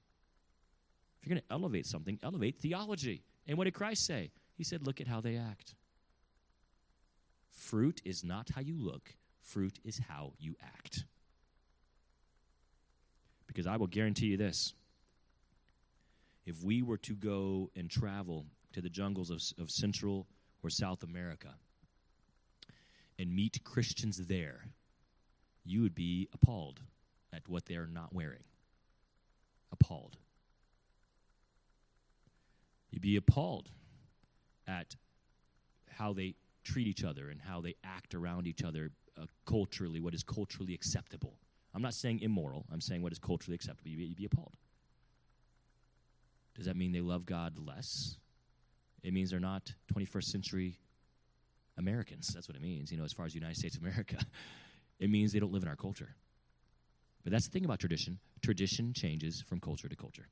If 1.21 1.27
you're 1.27 1.35
going 1.35 1.43
to 1.47 1.53
elevate 1.53 1.85
something, 1.85 2.19
elevate 2.21 2.59
theology. 2.59 3.23
And 3.47 3.57
what 3.57 3.63
did 3.65 3.73
Christ 3.73 4.05
say? 4.05 4.31
He 4.55 4.63
said, 4.63 4.85
look 4.85 5.01
at 5.01 5.07
how 5.07 5.21
they 5.21 5.37
act. 5.37 5.75
Fruit 7.49 8.01
is 8.03 8.23
not 8.23 8.49
how 8.55 8.61
you 8.61 8.75
look, 8.77 9.15
fruit 9.41 9.79
is 9.83 10.01
how 10.09 10.33
you 10.37 10.55
act. 10.61 11.05
Because 13.47 13.67
I 13.67 13.77
will 13.77 13.87
guarantee 13.87 14.27
you 14.27 14.37
this 14.37 14.73
if 16.45 16.63
we 16.63 16.81
were 16.81 16.97
to 16.97 17.13
go 17.13 17.69
and 17.75 17.89
travel 17.89 18.45
to 18.73 18.81
the 18.81 18.89
jungles 18.89 19.29
of, 19.29 19.41
of 19.61 19.69
Central 19.69 20.27
or 20.63 20.69
South 20.69 21.03
America 21.03 21.55
and 23.17 23.33
meet 23.33 23.63
Christians 23.63 24.17
there, 24.27 24.65
you 25.63 25.81
would 25.81 25.95
be 25.95 26.27
appalled 26.33 26.81
at 27.33 27.47
what 27.47 27.65
they're 27.65 27.87
not 27.87 28.13
wearing. 28.13 28.43
Appalled. 29.71 30.17
You'd 32.91 33.01
be 33.01 33.15
appalled 33.15 33.69
at 34.67 34.95
how 35.89 36.13
they 36.13 36.35
treat 36.63 36.87
each 36.87 37.03
other 37.03 37.29
and 37.29 37.41
how 37.41 37.61
they 37.61 37.75
act 37.83 38.13
around 38.13 38.47
each 38.47 38.63
other 38.63 38.91
uh, 39.19 39.25
culturally, 39.45 39.99
what 39.99 40.13
is 40.13 40.23
culturally 40.23 40.73
acceptable. 40.73 41.37
I'm 41.73 41.81
not 41.81 41.93
saying 41.93 42.19
immoral, 42.21 42.65
I'm 42.71 42.81
saying 42.81 43.01
what 43.01 43.11
is 43.11 43.19
culturally 43.19 43.55
acceptable. 43.55 43.89
You'd 43.89 43.97
be, 43.97 44.05
you'd 44.05 44.17
be 44.17 44.25
appalled. 44.25 44.55
Does 46.55 46.65
that 46.65 46.75
mean 46.75 46.91
they 46.91 47.01
love 47.01 47.25
God 47.25 47.57
less? 47.57 48.17
It 49.03 49.13
means 49.13 49.31
they're 49.31 49.39
not 49.39 49.73
21st 49.93 50.23
century 50.23 50.79
Americans. 51.77 52.27
That's 52.33 52.47
what 52.47 52.55
it 52.55 52.61
means, 52.61 52.91
you 52.91 52.97
know, 52.97 53.03
as 53.03 53.13
far 53.13 53.25
as 53.25 53.35
United 53.35 53.57
States 53.57 53.75
of 53.75 53.81
America. 53.83 54.17
It 54.99 55.09
means 55.09 55.33
they 55.33 55.39
don't 55.39 55.51
live 55.51 55.63
in 55.63 55.67
our 55.67 55.75
culture. 55.75 56.15
But 57.23 57.33
that's 57.33 57.47
the 57.47 57.51
thing 57.51 57.65
about 57.65 57.79
tradition 57.79 58.19
tradition 58.41 58.93
changes 58.93 59.41
from 59.41 59.59
culture 59.59 59.89
to 59.89 59.95
culture. 59.95 60.27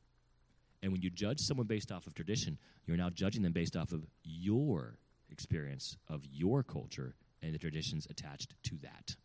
And 0.83 0.91
when 0.91 1.01
you 1.01 1.09
judge 1.09 1.39
someone 1.39 1.67
based 1.67 1.91
off 1.91 2.07
of 2.07 2.13
tradition, 2.13 2.57
you're 2.85 2.95
now 2.95 3.09
judging 3.09 3.41
them 3.41 3.51
based 3.53 3.75
off 3.75 3.91
of 3.91 4.05
your 4.23 4.97
experience 5.29 5.97
of 6.07 6.21
your 6.31 6.63
culture 6.63 7.15
and 7.41 7.53
the 7.53 7.59
traditions 7.59 8.07
attached 8.09 8.53
to 8.63 8.75
that. 8.83 9.15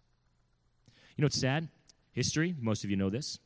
You 1.17 1.23
know, 1.23 1.27
it's 1.27 1.41
sad. 1.41 1.69
History, 2.13 2.55
most 2.59 2.85
of 2.85 2.91
you 2.91 2.97
know 2.97 3.11
this. 3.11 3.39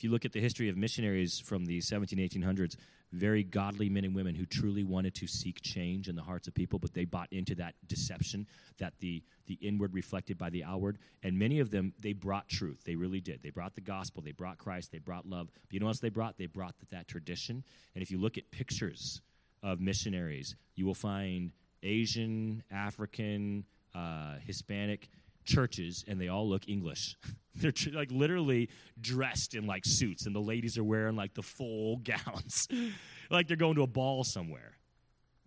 If 0.00 0.04
you 0.04 0.10
look 0.10 0.24
at 0.24 0.32
the 0.32 0.40
history 0.40 0.70
of 0.70 0.78
missionaries 0.78 1.40
from 1.40 1.66
the 1.66 1.78
17, 1.82 2.18
1800s, 2.18 2.76
very 3.12 3.44
godly 3.44 3.90
men 3.90 4.06
and 4.06 4.14
women 4.14 4.34
who 4.34 4.46
truly 4.46 4.82
wanted 4.82 5.14
to 5.16 5.26
seek 5.26 5.60
change 5.60 6.08
in 6.08 6.16
the 6.16 6.22
hearts 6.22 6.48
of 6.48 6.54
people, 6.54 6.78
but 6.78 6.94
they 6.94 7.04
bought 7.04 7.28
into 7.30 7.54
that 7.56 7.74
deception 7.86 8.46
that 8.78 8.94
the, 9.00 9.22
the 9.46 9.58
inward 9.60 9.92
reflected 9.92 10.38
by 10.38 10.48
the 10.48 10.64
outward. 10.64 10.96
And 11.22 11.38
many 11.38 11.60
of 11.60 11.70
them, 11.70 11.92
they 12.00 12.14
brought 12.14 12.48
truth. 12.48 12.82
They 12.86 12.94
really 12.94 13.20
did. 13.20 13.42
They 13.42 13.50
brought 13.50 13.74
the 13.74 13.82
gospel, 13.82 14.22
they 14.22 14.32
brought 14.32 14.56
Christ, 14.56 14.90
they 14.90 15.00
brought 15.00 15.28
love. 15.28 15.50
But 15.52 15.74
you 15.74 15.80
know 15.80 15.84
what 15.84 15.90
else 15.90 16.00
they 16.00 16.08
brought? 16.08 16.38
They 16.38 16.46
brought 16.46 16.78
that, 16.78 16.90
that 16.92 17.06
tradition. 17.06 17.62
And 17.94 18.00
if 18.00 18.10
you 18.10 18.18
look 18.18 18.38
at 18.38 18.50
pictures 18.50 19.20
of 19.62 19.80
missionaries, 19.80 20.56
you 20.76 20.86
will 20.86 20.94
find 20.94 21.52
Asian, 21.82 22.62
African, 22.70 23.66
uh, 23.94 24.36
Hispanic 24.46 25.10
churches, 25.44 26.04
and 26.06 26.20
they 26.20 26.28
all 26.28 26.48
look 26.48 26.68
English. 26.68 27.16
They're 27.54 27.72
tr- 27.72 27.90
like 27.90 28.10
literally 28.10 28.68
dressed 29.00 29.54
in 29.54 29.66
like 29.66 29.84
suits, 29.84 30.26
and 30.26 30.34
the 30.34 30.40
ladies 30.40 30.78
are 30.78 30.84
wearing 30.84 31.16
like 31.16 31.34
the 31.34 31.42
full 31.42 31.96
gowns, 32.04 32.68
like 33.30 33.48
they're 33.48 33.56
going 33.56 33.74
to 33.74 33.82
a 33.82 33.88
ball 33.88 34.24
somewhere. 34.24 34.76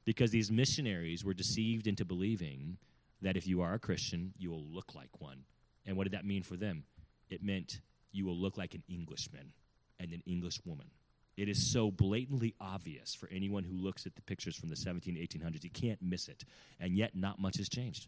Because 0.05 0.31
these 0.31 0.51
missionaries 0.51 1.23
were 1.23 1.33
deceived 1.33 1.87
into 1.87 2.03
believing 2.03 2.77
that 3.21 3.37
if 3.37 3.47
you 3.47 3.61
are 3.61 3.73
a 3.73 3.79
Christian, 3.79 4.33
you 4.37 4.51
will 4.51 4.65
look 4.65 4.93
like 4.93 5.21
one. 5.21 5.45
And 5.85 5.95
what 5.95 6.03
did 6.03 6.11
that 6.11 6.25
mean 6.25 6.43
for 6.43 6.57
them? 6.57 6.83
It 7.29 7.41
meant 7.41 7.79
you 8.11 8.25
will 8.25 8.35
look 8.35 8.57
like 8.57 8.73
an 8.75 8.83
Englishman 8.89 9.53
and 10.01 10.11
an 10.11 10.21
English 10.25 10.59
woman. 10.65 10.87
It 11.35 11.49
is 11.49 11.71
so 11.71 11.89
blatantly 11.89 12.53
obvious 12.61 13.15
for 13.15 13.27
anyone 13.31 13.63
who 13.63 13.75
looks 13.75 14.05
at 14.05 14.13
the 14.15 14.21
pictures 14.21 14.55
from 14.55 14.69
the 14.69 14.75
17, 14.75 15.15
1800s. 15.15 15.63
You 15.63 15.71
can't 15.71 16.01
miss 16.01 16.27
it. 16.27 16.43
And 16.79 16.95
yet, 16.95 17.15
not 17.15 17.39
much 17.39 17.57
has 17.57 17.69
changed. 17.69 18.07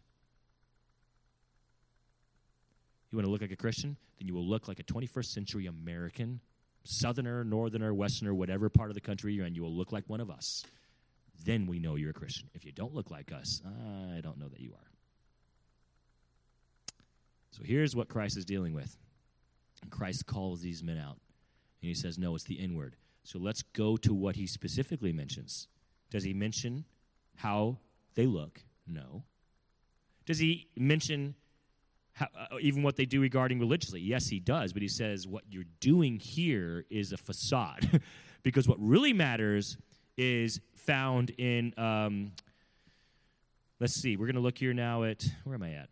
You 3.10 3.18
want 3.18 3.26
to 3.26 3.30
look 3.30 3.40
like 3.40 3.52
a 3.52 3.56
Christian? 3.56 3.96
Then 4.18 4.28
you 4.28 4.34
will 4.34 4.46
look 4.46 4.68
like 4.68 4.80
a 4.80 4.84
21st 4.84 5.26
century 5.26 5.66
American, 5.66 6.40
Southerner, 6.84 7.44
Northerner, 7.44 7.92
Westerner, 7.94 8.34
whatever 8.34 8.68
part 8.68 8.90
of 8.90 8.94
the 8.94 9.00
country 9.00 9.32
you're 9.32 9.46
in, 9.46 9.54
you 9.54 9.62
will 9.62 9.74
look 9.74 9.92
like 9.92 10.04
one 10.06 10.20
of 10.20 10.30
us. 10.30 10.64
Then 11.44 11.66
we 11.66 11.78
know 11.78 11.96
you're 11.96 12.10
a 12.10 12.14
Christian. 12.14 12.48
If 12.54 12.64
you 12.64 12.72
don't 12.72 12.94
look 12.94 13.10
like 13.10 13.32
us, 13.32 13.60
I 13.64 14.20
don't 14.20 14.38
know 14.38 14.48
that 14.48 14.60
you 14.60 14.72
are. 14.72 14.90
So 17.50 17.62
here's 17.64 17.96
what 17.96 18.08
Christ 18.08 18.36
is 18.36 18.44
dealing 18.44 18.74
with. 18.74 18.96
And 19.82 19.90
Christ 19.90 20.26
calls 20.26 20.60
these 20.60 20.82
men 20.82 20.98
out. 20.98 21.18
And 21.82 21.88
he 21.88 21.94
says, 21.94 22.18
No, 22.18 22.34
it's 22.34 22.44
the 22.44 22.54
inward. 22.54 22.96
So 23.24 23.38
let's 23.38 23.62
go 23.62 23.96
to 23.98 24.14
what 24.14 24.36
he 24.36 24.46
specifically 24.46 25.12
mentions. 25.12 25.68
Does 26.10 26.22
he 26.22 26.32
mention 26.32 26.84
how 27.36 27.78
they 28.14 28.26
look? 28.26 28.60
No. 28.86 29.24
Does 30.26 30.38
he 30.38 30.68
mention 30.76 31.34
how, 32.16 32.28
uh, 32.34 32.56
even 32.60 32.82
what 32.82 32.96
they 32.96 33.04
do 33.04 33.20
regarding 33.20 33.58
religiously? 33.58 34.00
Yes, 34.00 34.26
he 34.26 34.40
does, 34.40 34.72
but 34.72 34.80
he 34.80 34.88
says 34.88 35.28
what 35.28 35.44
you're 35.50 35.64
doing 35.80 36.18
here 36.18 36.86
is 36.88 37.12
a 37.12 37.18
facade. 37.18 38.00
because 38.42 38.66
what 38.66 38.78
really 38.80 39.12
matters 39.12 39.76
is 40.16 40.60
found 40.74 41.30
in, 41.36 41.74
um, 41.76 42.32
let's 43.80 44.00
see, 44.00 44.16
we're 44.16 44.24
going 44.24 44.36
to 44.36 44.40
look 44.40 44.56
here 44.56 44.72
now 44.72 45.02
at, 45.02 45.26
where 45.44 45.54
am 45.54 45.62
I 45.62 45.72
at? 45.72 45.90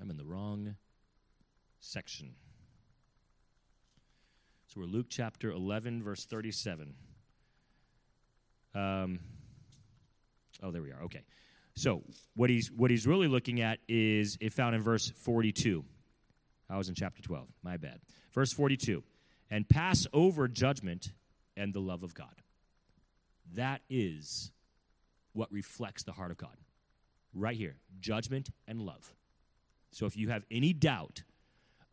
I'm 0.00 0.10
in 0.10 0.16
the 0.16 0.24
wrong 0.24 0.76
section. 1.80 2.30
So 4.68 4.80
we're 4.80 4.86
Luke 4.86 5.06
chapter 5.08 5.50
11, 5.50 6.04
verse 6.04 6.24
37. 6.24 6.94
Um, 8.76 9.18
oh, 10.62 10.70
there 10.70 10.82
we 10.82 10.92
are. 10.92 11.02
Okay. 11.02 11.24
So 11.80 12.02
what 12.34 12.50
he's 12.50 12.70
what 12.70 12.90
he's 12.90 13.06
really 13.06 13.26
looking 13.26 13.62
at 13.62 13.78
is 13.88 14.36
it 14.38 14.52
found 14.52 14.74
in 14.74 14.82
verse 14.82 15.10
42. 15.16 15.82
I 16.68 16.76
was 16.76 16.90
in 16.90 16.94
chapter 16.94 17.22
12. 17.22 17.48
My 17.62 17.78
bad. 17.78 18.00
Verse 18.34 18.52
42. 18.52 19.02
And 19.50 19.66
pass 19.66 20.06
over 20.12 20.46
judgment 20.46 21.12
and 21.56 21.72
the 21.72 21.80
love 21.80 22.02
of 22.02 22.12
God. 22.12 22.34
That 23.54 23.80
is 23.88 24.52
what 25.32 25.50
reflects 25.50 26.02
the 26.02 26.12
heart 26.12 26.30
of 26.30 26.36
God. 26.36 26.54
Right 27.32 27.56
here, 27.56 27.76
judgment 27.98 28.50
and 28.68 28.82
love. 28.82 29.14
So 29.90 30.04
if 30.04 30.18
you 30.18 30.28
have 30.28 30.44
any 30.50 30.74
doubt 30.74 31.22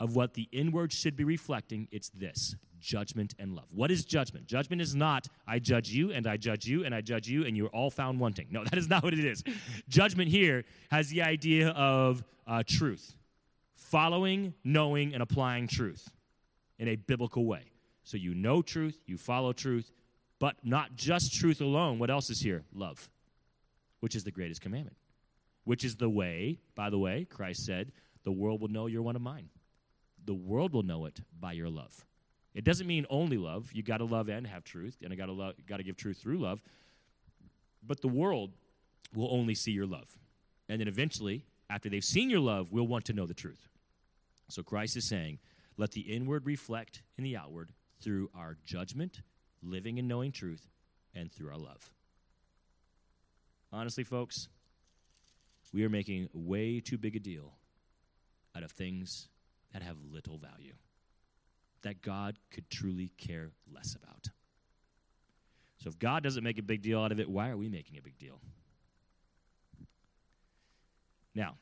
of 0.02 0.18
what 0.18 0.34
the 0.34 0.50
inward 0.52 0.92
should 0.92 1.16
be 1.16 1.24
reflecting, 1.24 1.88
it's 1.92 2.10
this 2.10 2.58
judgment 2.80 3.34
and 3.40 3.56
love. 3.56 3.66
What 3.72 3.92
is 3.92 4.06
judgment? 4.06 4.46
Judgment 4.46 4.82
is 4.82 4.96
not, 4.96 5.28
I 5.48 5.60
judge 5.60 5.90
you 5.90 6.12
and 6.12 6.28
I 6.28 6.38
judge 6.38 6.66
you 6.66 6.86
and 6.86 6.94
I 6.94 7.02
judge 7.02 7.28
you 7.28 7.46
and 7.46 7.56
you're 7.56 7.70
all 7.70 7.90
found 7.90 8.20
wanting. 8.20 8.48
No, 8.52 8.64
that 8.70 8.78
is 8.78 8.90
not 8.90 9.04
what 9.04 9.14
it 9.14 9.26
is. 9.26 9.44
judgment 9.90 10.30
here 10.30 10.64
has 10.92 11.10
the 11.10 11.22
idea 11.22 11.70
of 11.70 12.24
uh, 12.46 12.64
truth, 12.66 13.16
following, 13.76 14.54
knowing, 14.64 15.14
and 15.14 15.22
applying 15.22 15.68
truth 15.68 16.10
in 16.80 16.88
a 16.88 16.96
biblical 16.96 17.46
way. 17.46 17.72
So 18.04 18.18
you 18.18 18.34
know 18.34 18.62
truth, 18.62 19.00
you 19.06 19.18
follow 19.18 19.52
truth, 19.52 19.92
but 20.40 20.56
not 20.64 20.96
just 20.96 21.34
truth 21.34 21.62
alone. 21.62 22.00
What 22.00 22.10
else 22.10 22.30
is 22.30 22.40
here? 22.40 22.64
Love, 22.74 23.10
which 24.00 24.16
is 24.16 24.24
the 24.24 24.32
greatest 24.32 24.62
commandment, 24.62 24.98
which 25.66 25.84
is 25.84 25.96
the 25.96 26.10
way, 26.10 26.60
by 26.76 26.90
the 26.90 26.98
way, 26.98 27.26
Christ 27.26 27.66
said, 27.66 27.92
the 28.24 28.32
world 28.32 28.62
will 28.62 28.70
know 28.70 28.88
you're 28.88 29.02
one 29.02 29.16
of 29.16 29.22
mine. 29.22 29.50
The 30.26 30.34
world 30.34 30.74
will 30.74 30.84
know 30.84 31.06
it 31.06 31.22
by 31.40 31.54
your 31.54 31.70
love. 31.70 32.06
It 32.58 32.64
doesn't 32.64 32.88
mean 32.88 33.06
only 33.12 33.38
love. 33.38 33.72
You 33.72 33.84
got 33.84 33.98
to 33.98 34.06
love 34.06 34.30
and 34.30 34.48
have 34.48 34.64
truth, 34.64 34.98
and 35.04 35.14
I 35.14 35.16
got 35.16 35.28
to 35.28 35.32
love, 35.32 35.54
got 35.68 35.78
to 35.78 35.84
give 35.84 35.96
truth 35.96 36.18
through 36.18 36.40
love. 36.40 36.60
But 37.84 38.02
the 38.02 38.08
world 38.08 38.52
will 39.14 39.32
only 39.32 39.54
see 39.54 39.72
your 39.72 39.86
love, 39.86 40.18
and 40.68 40.82
then 40.82 40.88
eventually, 40.88 41.46
after 41.70 41.88
they've 41.88 42.04
seen 42.04 42.32
your 42.32 42.40
love, 42.40 42.72
will 42.72 42.88
want 42.88 43.06
to 43.06 43.14
know 43.14 43.28
the 43.28 43.36
truth. 43.36 43.70
So 44.50 44.64
Christ 44.64 44.98
is 44.98 45.08
saying, 45.08 45.38
"Let 45.78 45.92
the 45.92 46.02
inward 46.02 46.48
reflect 46.48 47.04
in 47.16 47.24
the 47.24 47.38
outward 47.38 47.74
through 48.00 48.32
our 48.34 48.58
judgment, 48.66 49.22
living 49.62 50.00
and 50.00 50.08
knowing 50.08 50.32
truth, 50.32 50.68
and 51.14 51.32
through 51.32 51.52
our 51.52 51.60
love." 51.60 51.94
Honestly, 53.72 54.04
folks, 54.04 54.50
we 55.72 55.84
are 55.84 55.90
making 55.90 56.28
way 56.34 56.80
too 56.82 56.98
big 56.98 57.16
a 57.16 57.20
deal 57.20 57.60
out 58.56 58.64
of 58.64 58.72
things 58.72 59.30
that 59.74 59.84
have 59.84 60.02
little 60.02 60.40
value 60.40 60.76
that 61.84 62.02
God 62.02 62.38
could 62.52 62.70
truly 62.70 63.12
care 63.18 63.52
less 63.74 63.96
about. 63.96 64.30
So 65.78 65.90
if 65.90 66.00
God 66.00 66.24
doesn't 66.24 66.44
make 66.44 66.58
a 66.58 66.64
big 66.64 66.82
deal 66.82 67.00
out 67.02 67.12
of 67.12 67.20
it, 67.20 67.30
why 67.30 67.50
are 67.50 67.58
we 67.58 67.70
making 67.70 67.98
a 67.98 68.02
big 68.02 68.18
deal? 68.18 68.40
Now, 71.36 71.56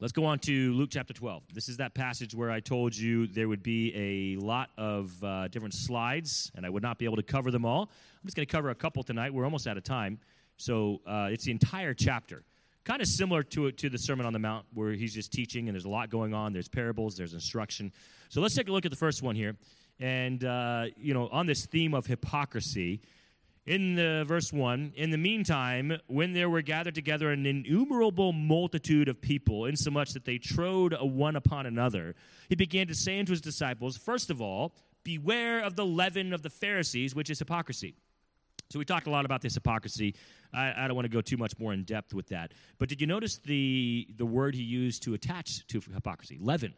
let's 0.00 0.12
go 0.12 0.24
on 0.24 0.40
to 0.40 0.72
Luke 0.72 0.90
chapter 0.90 1.14
12. 1.14 1.44
This 1.54 1.68
is 1.68 1.76
that 1.76 1.94
passage 1.94 2.34
where 2.34 2.50
I 2.50 2.58
told 2.58 2.96
you 2.96 3.28
there 3.28 3.48
would 3.48 3.62
be 3.62 3.94
a 3.94 4.44
lot 4.44 4.70
of 4.76 5.12
uh, 5.22 5.48
different 5.48 5.74
slides, 5.74 6.50
and 6.56 6.66
I 6.66 6.70
would 6.70 6.82
not 6.82 6.98
be 6.98 7.04
able 7.04 7.16
to 7.16 7.22
cover 7.22 7.50
them 7.50 7.64
all. 7.64 7.82
I'm 7.82 8.26
just 8.26 8.36
going 8.36 8.46
to 8.46 8.52
cover 8.52 8.70
a 8.70 8.74
couple 8.74 9.02
tonight. 9.04 9.32
We're 9.32 9.44
almost 9.44 9.68
out 9.68 9.76
of 9.76 9.84
time. 9.84 10.18
So 10.56 11.00
uh, 11.06 11.28
it's 11.30 11.44
the 11.44 11.52
entire 11.52 11.94
chapter 11.94 12.42
kind 12.84 13.02
of 13.02 13.08
similar 13.08 13.42
to 13.42 13.70
to 13.72 13.88
the 13.88 13.98
Sermon 13.98 14.26
on 14.26 14.32
the 14.32 14.38
Mount, 14.38 14.66
where 14.74 14.92
he's 14.92 15.14
just 15.14 15.32
teaching, 15.32 15.68
and 15.68 15.74
there's 15.74 15.84
a 15.84 15.90
lot 15.90 16.10
going 16.10 16.34
on. 16.34 16.52
There's 16.52 16.68
parables, 16.68 17.16
there's 17.16 17.34
instruction. 17.34 17.92
So 18.28 18.40
let's 18.40 18.54
take 18.54 18.68
a 18.68 18.72
look 18.72 18.84
at 18.84 18.90
the 18.90 18.96
first 18.96 19.22
one 19.22 19.36
here, 19.36 19.56
and 19.98 20.44
uh, 20.44 20.86
you 20.96 21.14
know, 21.14 21.28
on 21.28 21.46
this 21.46 21.66
theme 21.66 21.94
of 21.94 22.06
hypocrisy. 22.06 23.00
In 23.66 23.94
the 23.94 24.24
verse 24.26 24.52
1, 24.52 24.94
in 24.96 25.10
the 25.10 25.18
meantime, 25.18 25.98
when 26.06 26.32
there 26.32 26.48
were 26.48 26.62
gathered 26.62 26.94
together 26.94 27.30
an 27.30 27.44
innumerable 27.44 28.32
multitude 28.32 29.06
of 29.06 29.20
people, 29.20 29.66
insomuch 29.66 30.14
that 30.14 30.24
they 30.24 30.38
trode 30.38 30.96
one 30.98 31.36
upon 31.36 31.66
another, 31.66 32.16
he 32.48 32.56
began 32.56 32.86
to 32.88 32.94
say 32.94 33.20
unto 33.20 33.30
his 33.30 33.40
disciples, 33.42 33.98
First 33.98 34.30
of 34.30 34.40
all, 34.40 34.74
beware 35.04 35.60
of 35.60 35.76
the 35.76 35.84
leaven 35.84 36.32
of 36.32 36.42
the 36.42 36.50
Pharisees, 36.50 37.14
which 37.14 37.30
is 37.30 37.38
hypocrisy. 37.38 37.94
So 38.70 38.78
we 38.78 38.84
talked 38.84 39.08
a 39.08 39.10
lot 39.10 39.24
about 39.24 39.42
this 39.42 39.54
hypocrisy. 39.54 40.14
I, 40.54 40.72
I, 40.76 40.86
don't 40.86 40.94
want 40.94 41.04
to 41.04 41.10
go 41.10 41.20
too 41.20 41.36
much 41.36 41.58
more 41.58 41.72
in 41.72 41.82
depth 41.82 42.14
with 42.14 42.28
that. 42.28 42.52
But 42.78 42.88
did 42.88 43.00
you 43.00 43.06
notice 43.06 43.38
the 43.38 44.06
the 44.16 44.24
word 44.24 44.54
he 44.54 44.62
used 44.62 45.02
to 45.04 45.14
attach 45.14 45.66
to 45.66 45.80
hypocrisy? 45.92 46.38
Leaven. 46.40 46.74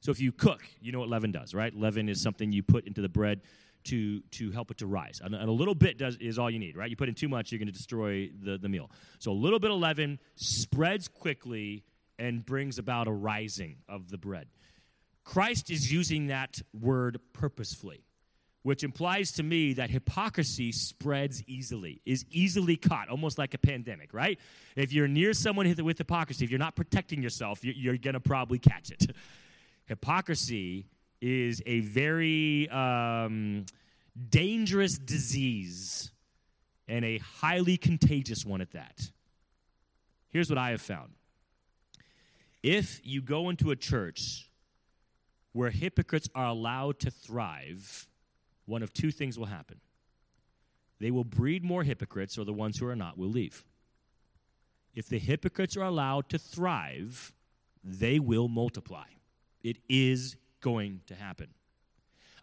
So 0.00 0.10
if 0.10 0.20
you 0.20 0.32
cook, 0.32 0.62
you 0.80 0.90
know 0.90 0.98
what 0.98 1.08
leaven 1.08 1.30
does, 1.30 1.54
right? 1.54 1.72
Leaven 1.72 2.08
is 2.08 2.20
something 2.20 2.50
you 2.50 2.64
put 2.64 2.88
into 2.88 3.00
the 3.00 3.08
bread 3.08 3.40
to 3.84 4.20
to 4.20 4.50
help 4.50 4.72
it 4.72 4.78
to 4.78 4.86
rise. 4.86 5.20
And, 5.22 5.32
and 5.34 5.48
a 5.48 5.52
little 5.52 5.76
bit 5.76 5.96
does 5.96 6.16
is 6.16 6.40
all 6.40 6.50
you 6.50 6.58
need, 6.58 6.76
right? 6.76 6.90
You 6.90 6.96
put 6.96 7.08
in 7.08 7.14
too 7.14 7.28
much, 7.28 7.52
you're 7.52 7.60
going 7.60 7.66
to 7.66 7.72
destroy 7.72 8.28
the, 8.42 8.58
the 8.58 8.68
meal. 8.68 8.90
So 9.20 9.30
a 9.30 9.32
little 9.32 9.60
bit 9.60 9.70
of 9.70 9.78
leaven 9.78 10.18
spreads 10.34 11.06
quickly 11.06 11.84
and 12.18 12.44
brings 12.44 12.78
about 12.78 13.06
a 13.06 13.12
rising 13.12 13.76
of 13.88 14.10
the 14.10 14.18
bread. 14.18 14.48
Christ 15.24 15.70
is 15.70 15.92
using 15.92 16.26
that 16.26 16.60
word 16.72 17.20
purposefully 17.32 18.02
which 18.62 18.84
implies 18.84 19.32
to 19.32 19.42
me 19.42 19.72
that 19.74 19.90
hypocrisy 19.90 20.70
spreads 20.70 21.42
easily, 21.46 22.00
is 22.04 22.24
easily 22.30 22.76
caught, 22.76 23.08
almost 23.08 23.38
like 23.38 23.54
a 23.54 23.58
pandemic, 23.58 24.14
right? 24.14 24.38
If 24.76 24.92
you're 24.92 25.08
near 25.08 25.32
someone 25.32 25.72
with 25.84 25.98
hypocrisy, 25.98 26.44
if 26.44 26.50
you're 26.50 26.58
not 26.60 26.76
protecting 26.76 27.22
yourself, 27.22 27.60
you're 27.62 27.96
going 27.96 28.14
to 28.14 28.20
probably 28.20 28.58
catch 28.58 28.90
it. 28.90 29.06
Hypocrisy 29.86 30.86
is 31.20 31.62
a 31.66 31.80
very 31.80 32.68
um, 32.70 33.66
dangerous 34.30 34.96
disease 34.96 36.12
and 36.88 37.04
a 37.04 37.18
highly 37.18 37.76
contagious 37.76 38.44
one 38.44 38.60
at 38.60 38.72
that. 38.72 39.10
Here's 40.30 40.48
what 40.48 40.58
I 40.58 40.70
have 40.70 40.80
found 40.80 41.12
if 42.62 43.00
you 43.04 43.20
go 43.20 43.48
into 43.48 43.70
a 43.70 43.76
church 43.76 44.48
where 45.52 45.70
hypocrites 45.70 46.28
are 46.34 46.46
allowed 46.46 46.98
to 47.00 47.10
thrive, 47.10 48.08
one 48.72 48.82
of 48.82 48.92
two 48.94 49.10
things 49.10 49.38
will 49.38 49.46
happen. 49.46 49.80
They 50.98 51.10
will 51.10 51.24
breed 51.24 51.62
more 51.62 51.84
hypocrites, 51.84 52.38
or 52.38 52.44
the 52.46 52.54
ones 52.54 52.78
who 52.78 52.86
are 52.86 52.96
not 52.96 53.18
will 53.18 53.28
leave. 53.28 53.64
If 54.94 55.10
the 55.10 55.18
hypocrites 55.18 55.76
are 55.76 55.84
allowed 55.84 56.30
to 56.30 56.38
thrive, 56.38 57.34
they 57.84 58.18
will 58.18 58.48
multiply. 58.48 59.04
It 59.62 59.76
is 59.90 60.36
going 60.62 61.02
to 61.06 61.14
happen. 61.14 61.48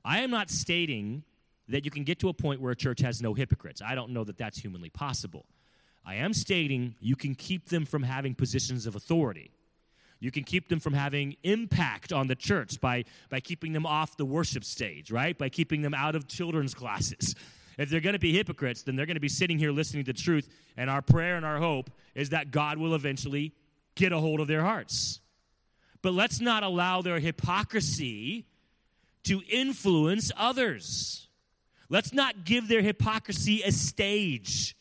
I 0.05 0.19
am 0.19 0.29
not 0.29 0.51
stating 0.51 1.23
that 1.67 1.83
you 1.83 1.89
can 1.89 2.03
get 2.03 2.19
to 2.19 2.29
a 2.29 2.33
point 2.33 2.61
where 2.61 2.71
a 2.71 2.75
church 2.75 3.01
has 3.01 3.23
no 3.23 3.33
hypocrites. 3.33 3.81
I 3.81 3.95
don't 3.95 4.11
know 4.11 4.23
that 4.23 4.37
that's 4.37 4.59
humanly 4.59 4.89
possible. 4.89 5.47
I 6.05 6.15
am 6.15 6.33
stating 6.33 6.95
you 6.99 7.15
can 7.15 7.33
keep 7.33 7.69
them 7.69 7.85
from 7.85 8.03
having 8.03 8.35
positions 8.35 8.85
of 8.85 8.95
authority. 8.95 9.51
You 10.19 10.31
can 10.31 10.43
keep 10.43 10.67
them 10.67 10.79
from 10.79 10.93
having 10.93 11.37
impact 11.43 12.11
on 12.11 12.27
the 12.27 12.35
church 12.35 12.81
by, 12.81 13.05
by 13.29 13.39
keeping 13.39 13.71
them 13.73 13.85
off 13.85 14.17
the 14.17 14.25
worship 14.25 14.63
stage, 14.65 15.11
right? 15.11 15.37
By 15.37 15.49
keeping 15.49 15.81
them 15.81 15.93
out 15.93 16.15
of 16.15 16.27
children's 16.27 16.73
classes. 16.73 17.35
If 17.77 17.89
they're 17.89 18.01
going 18.01 18.13
to 18.13 18.19
be 18.19 18.35
hypocrites, 18.35 18.83
then 18.83 18.97
they're 18.97 19.05
going 19.05 19.15
to 19.15 19.21
be 19.21 19.29
sitting 19.29 19.57
here 19.57 19.71
listening 19.71 20.03
to 20.05 20.13
truth. 20.13 20.49
And 20.75 20.89
our 20.89 21.01
prayer 21.01 21.37
and 21.37 21.45
our 21.45 21.59
hope 21.59 21.89
is 22.13 22.31
that 22.31 22.51
God 22.51 22.77
will 22.77 22.93
eventually 22.93 23.53
get 23.95 24.11
a 24.11 24.19
hold 24.19 24.41
of 24.41 24.47
their 24.47 24.63
hearts. 24.63 25.21
But 26.01 26.13
let's 26.13 26.41
not 26.41 26.63
allow 26.63 27.01
their 27.01 27.19
hypocrisy 27.19 28.45
to 29.23 29.41
influence 29.49 30.31
others. 30.35 31.29
Let's 31.87 32.13
not 32.13 32.43
give 32.43 32.67
their 32.67 32.81
hypocrisy 32.81 33.61
a 33.63 33.71
stage 33.71 34.75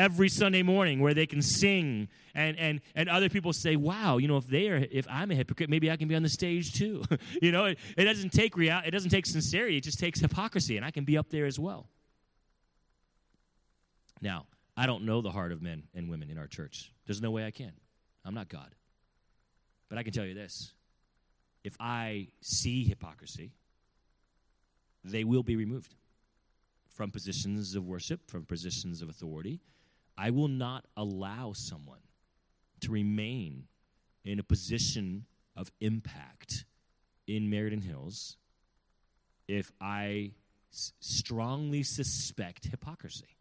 every 0.00 0.30
Sunday 0.30 0.62
morning 0.62 1.00
where 1.00 1.12
they 1.12 1.26
can 1.26 1.42
sing 1.42 2.08
and 2.34 2.58
and 2.58 2.80
and 2.94 3.08
other 3.08 3.28
people 3.28 3.52
say, 3.52 3.76
"Wow, 3.76 4.16
you 4.16 4.28
know, 4.28 4.38
if 4.38 4.46
they 4.46 4.68
are 4.68 4.76
if 4.90 5.06
I'm 5.10 5.30
a 5.30 5.34
hypocrite, 5.34 5.68
maybe 5.68 5.90
I 5.90 5.96
can 5.96 6.08
be 6.08 6.16
on 6.16 6.22
the 6.22 6.30
stage 6.30 6.72
too." 6.72 7.02
you 7.42 7.52
know, 7.52 7.66
it, 7.66 7.78
it 7.98 8.04
doesn't 8.04 8.30
take 8.30 8.56
real 8.56 8.80
it 8.84 8.90
doesn't 8.92 9.10
take 9.10 9.26
sincerity, 9.26 9.76
it 9.76 9.84
just 9.84 10.00
takes 10.00 10.20
hypocrisy 10.20 10.76
and 10.76 10.86
I 10.86 10.90
can 10.90 11.04
be 11.04 11.18
up 11.18 11.28
there 11.28 11.44
as 11.44 11.58
well. 11.58 11.86
Now, 14.22 14.46
I 14.76 14.86
don't 14.86 15.04
know 15.04 15.20
the 15.20 15.30
heart 15.30 15.52
of 15.52 15.60
men 15.60 15.84
and 15.94 16.08
women 16.08 16.30
in 16.30 16.38
our 16.38 16.46
church. 16.46 16.92
There's 17.06 17.20
no 17.20 17.30
way 17.30 17.44
I 17.44 17.50
can. 17.50 17.72
I'm 18.24 18.34
not 18.34 18.48
God. 18.48 18.74
But 19.88 19.98
I 19.98 20.02
can 20.02 20.12
tell 20.12 20.24
you 20.24 20.34
this. 20.34 20.72
If 21.62 21.76
I 21.78 22.28
see 22.40 22.84
hypocrisy, 22.84 23.52
they 25.04 25.24
will 25.24 25.42
be 25.42 25.56
removed 25.56 25.94
from 26.88 27.10
positions 27.10 27.74
of 27.74 27.86
worship, 27.86 28.30
from 28.30 28.44
positions 28.44 29.02
of 29.02 29.08
authority. 29.08 29.60
I 30.20 30.28
will 30.28 30.48
not 30.48 30.84
allow 30.98 31.54
someone 31.54 32.02
to 32.80 32.92
remain 32.92 33.64
in 34.22 34.38
a 34.38 34.42
position 34.42 35.24
of 35.56 35.72
impact 35.80 36.66
in 37.26 37.48
Meriden 37.48 37.80
Hills 37.80 38.36
if 39.48 39.72
I 39.80 40.32
s- 40.74 40.92
strongly 41.00 41.82
suspect 41.82 42.66
hypocrisy 42.66 43.38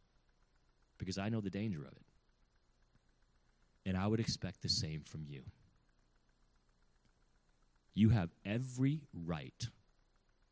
because 0.97 1.17
I 1.17 1.27
know 1.27 1.41
the 1.41 1.49
danger 1.49 1.81
of 1.81 1.91
it. 1.91 2.05
And 3.85 3.97
I 3.97 4.07
would 4.07 4.21
expect 4.21 4.61
the 4.61 4.69
same 4.69 5.01
from 5.01 5.25
you. 5.27 5.41
You 7.93 8.09
have 8.09 8.29
every 8.45 9.01
right 9.13 9.67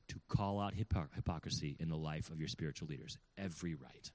to 0.09 0.19
call 0.27 0.59
out 0.59 0.73
hypo- 0.75 1.07
hypocrisy 1.15 1.77
in 1.79 1.87
the 1.87 1.95
life 1.97 2.29
of 2.29 2.39
your 2.39 2.49
spiritual 2.49 2.89
leaders. 2.89 3.17
Every 3.37 3.75
right. 3.75 4.11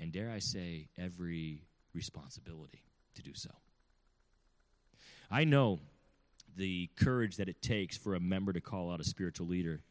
And 0.00 0.12
dare 0.12 0.30
I 0.30 0.38
say, 0.38 0.88
every 0.96 1.62
responsibility 1.92 2.84
to 3.14 3.22
do 3.22 3.34
so. 3.34 3.50
I 5.30 5.44
know 5.44 5.78
the 6.56 6.88
courage 6.96 7.36
that 7.36 7.48
it 7.50 7.60
takes 7.60 7.98
for 7.98 8.14
a 8.14 8.20
member 8.20 8.52
to 8.54 8.62
call 8.62 8.90
out 8.90 9.00
a 9.00 9.04
spiritual 9.04 9.46
leader. 9.46 9.82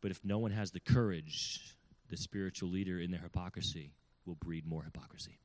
But 0.00 0.10
if 0.10 0.24
no 0.24 0.38
one 0.38 0.50
has 0.50 0.70
the 0.70 0.80
courage, 0.80 1.76
the 2.08 2.16
spiritual 2.16 2.70
leader 2.70 2.98
in 2.98 3.10
their 3.10 3.20
hypocrisy 3.20 3.92
will 4.24 4.34
breed 4.36 4.66
more 4.66 4.82
hypocrisy. 4.82 5.38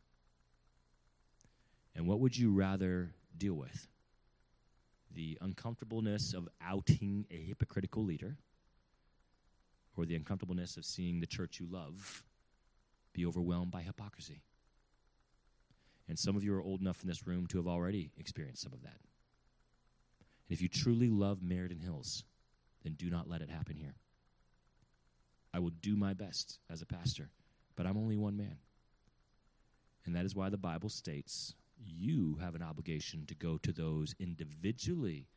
And 1.94 2.08
what 2.08 2.22
would 2.22 2.38
you 2.38 2.54
rather 2.54 3.12
deal 3.38 3.56
with? 3.56 3.88
The 5.14 5.38
uncomfortableness 5.42 6.34
of 6.34 6.48
outing 6.62 7.26
a 7.32 7.38
hypocritical 7.38 8.06
leader, 8.06 8.38
or 9.98 10.06
the 10.06 10.16
uncomfortableness 10.16 10.78
of 10.78 10.86
seeing 10.86 11.20
the 11.20 11.28
church 11.28 11.60
you 11.60 11.68
love 11.70 12.24
be 13.18 13.26
overwhelmed 13.26 13.72
by 13.72 13.82
hypocrisy? 13.82 14.42
And 16.08 16.18
some 16.18 16.36
of 16.36 16.44
you 16.44 16.56
are 16.56 16.62
old 16.62 16.80
enough 16.82 17.02
in 17.02 17.10
this 17.10 17.28
room 17.28 17.48
to 17.48 17.58
have 17.58 17.68
already 17.68 18.12
experienced 18.18 18.64
some 18.64 18.74
of 18.74 18.84
that. 18.84 19.00
And 20.48 20.56
if 20.56 20.62
you 20.62 20.70
truly 20.70 21.10
love 21.10 21.42
Meriden 21.42 21.80
Hills, 21.80 22.24
then 22.84 22.94
do 22.94 23.10
not 23.10 23.30
let 23.30 23.42
it 23.42 23.50
happen 23.50 23.76
here. 23.76 23.96
I 25.54 25.60
will 25.60 25.72
do 25.82 25.96
my 25.98 26.14
best 26.14 26.60
as 26.70 26.82
a 26.82 26.86
pastor, 26.86 27.30
but 27.76 27.86
I'm 27.86 27.98
only 27.98 28.16
one 28.16 28.38
man. 28.38 28.58
And 30.06 30.16
that 30.16 30.26
is 30.26 30.36
why 30.36 30.50
the 30.50 30.58
Bible 30.58 30.90
states 30.90 31.54
you 31.84 32.38
have 32.42 32.56
an 32.56 32.64
obligation 32.64 33.26
to 33.28 33.36
go 33.36 33.58
to 33.58 33.72
those 33.72 34.16
individually 34.20 35.28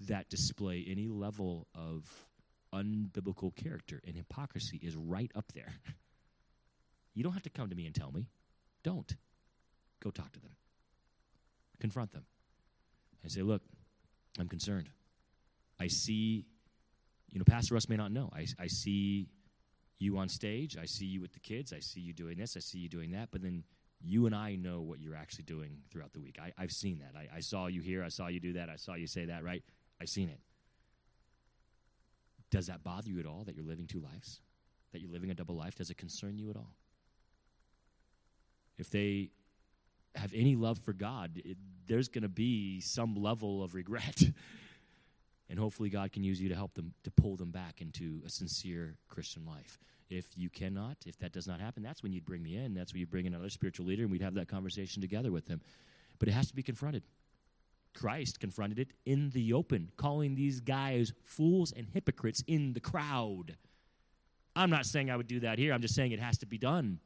that 0.00 0.28
display 0.28 0.84
any 0.88 1.08
level 1.08 1.66
of 1.74 2.04
unbiblical 2.74 3.54
character 3.54 4.00
and 4.06 4.16
hypocrisy 4.16 4.78
is 4.82 4.96
right 4.96 5.30
up 5.34 5.52
there. 5.54 5.72
You 7.14 7.22
don't 7.22 7.32
have 7.32 7.42
to 7.42 7.50
come 7.50 7.68
to 7.70 7.76
me 7.76 7.86
and 7.86 7.94
tell 7.94 8.12
me. 8.12 8.28
Don't. 8.82 9.14
Go 10.02 10.10
talk 10.10 10.32
to 10.32 10.40
them. 10.40 10.52
Confront 11.80 12.12
them. 12.12 12.24
And 13.22 13.30
say, 13.30 13.42
look, 13.42 13.62
I'm 14.38 14.48
concerned. 14.48 14.88
I 15.78 15.88
see, 15.88 16.46
you 17.30 17.38
know, 17.38 17.44
Pastor 17.44 17.74
Russ 17.74 17.88
may 17.88 17.96
not 17.96 18.12
know. 18.12 18.30
I, 18.34 18.46
I 18.58 18.66
see 18.66 19.28
you 19.98 20.16
on 20.18 20.28
stage. 20.28 20.76
I 20.76 20.86
see 20.86 21.06
you 21.06 21.20
with 21.20 21.32
the 21.32 21.40
kids. 21.40 21.72
I 21.72 21.80
see 21.80 22.00
you 22.00 22.12
doing 22.12 22.38
this. 22.38 22.56
I 22.56 22.60
see 22.60 22.78
you 22.78 22.88
doing 22.88 23.10
that. 23.12 23.28
But 23.30 23.42
then 23.42 23.64
you 24.02 24.26
and 24.26 24.34
I 24.34 24.54
know 24.54 24.80
what 24.80 25.00
you're 25.00 25.14
actually 25.14 25.44
doing 25.44 25.78
throughout 25.90 26.12
the 26.12 26.20
week. 26.20 26.38
I, 26.40 26.52
have 26.60 26.70
seen 26.70 27.00
that. 27.00 27.18
I, 27.18 27.36
I 27.36 27.40
saw 27.40 27.66
you 27.66 27.82
here. 27.82 28.02
I 28.02 28.08
saw 28.08 28.28
you 28.28 28.40
do 28.40 28.54
that. 28.54 28.70
I 28.70 28.76
saw 28.76 28.94
you 28.94 29.06
say 29.06 29.26
that, 29.26 29.44
right? 29.44 29.62
I've 30.00 30.08
seen 30.08 30.28
it. 30.28 30.40
Does 32.50 32.66
that 32.66 32.82
bother 32.82 33.08
you 33.08 33.20
at 33.20 33.26
all 33.26 33.44
that 33.44 33.54
you're 33.54 33.64
living 33.64 33.86
two 33.86 34.00
lives? 34.00 34.40
That 34.92 35.00
you're 35.00 35.10
living 35.10 35.30
a 35.30 35.34
double 35.34 35.54
life? 35.54 35.74
Does 35.74 35.90
it 35.90 35.98
concern 35.98 36.38
you 36.38 36.50
at 36.50 36.56
all? 36.56 36.74
If 38.80 38.90
they 38.90 39.30
have 40.14 40.32
any 40.34 40.56
love 40.56 40.78
for 40.78 40.92
God, 40.92 41.40
it, 41.44 41.56
there's 41.86 42.08
going 42.08 42.22
to 42.22 42.28
be 42.28 42.80
some 42.80 43.14
level 43.14 43.62
of 43.62 43.74
regret. 43.74 44.22
and 45.48 45.58
hopefully, 45.58 45.90
God 45.90 46.12
can 46.12 46.24
use 46.24 46.40
you 46.40 46.48
to 46.48 46.54
help 46.54 46.74
them, 46.74 46.94
to 47.04 47.10
pull 47.10 47.36
them 47.36 47.50
back 47.50 47.80
into 47.80 48.22
a 48.26 48.30
sincere 48.30 48.96
Christian 49.08 49.44
life. 49.46 49.78
If 50.08 50.26
you 50.36 50.50
cannot, 50.50 50.96
if 51.06 51.18
that 51.20 51.32
does 51.32 51.46
not 51.46 51.60
happen, 51.60 51.82
that's 51.82 52.02
when 52.02 52.12
you'd 52.12 52.24
bring 52.24 52.42
me 52.42 52.56
in. 52.56 52.74
That's 52.74 52.92
when 52.92 53.00
you 53.00 53.06
bring 53.06 53.26
in 53.26 53.34
another 53.34 53.50
spiritual 53.50 53.86
leader, 53.86 54.02
and 54.02 54.10
we'd 54.10 54.22
have 54.22 54.34
that 54.34 54.48
conversation 54.48 55.00
together 55.00 55.30
with 55.30 55.46
them. 55.46 55.60
But 56.18 56.28
it 56.28 56.32
has 56.32 56.48
to 56.48 56.54
be 56.54 56.62
confronted. 56.62 57.04
Christ 57.94 58.40
confronted 58.40 58.78
it 58.78 58.92
in 59.04 59.30
the 59.30 59.52
open, 59.52 59.90
calling 59.96 60.34
these 60.34 60.60
guys 60.60 61.12
fools 61.24 61.72
and 61.76 61.86
hypocrites 61.92 62.42
in 62.46 62.72
the 62.72 62.80
crowd. 62.80 63.56
I'm 64.56 64.70
not 64.70 64.86
saying 64.86 65.10
I 65.10 65.16
would 65.16 65.26
do 65.26 65.40
that 65.40 65.58
here. 65.58 65.72
I'm 65.72 65.82
just 65.82 65.94
saying 65.94 66.12
it 66.12 66.20
has 66.20 66.38
to 66.38 66.46
be 66.46 66.58
done. 66.58 67.00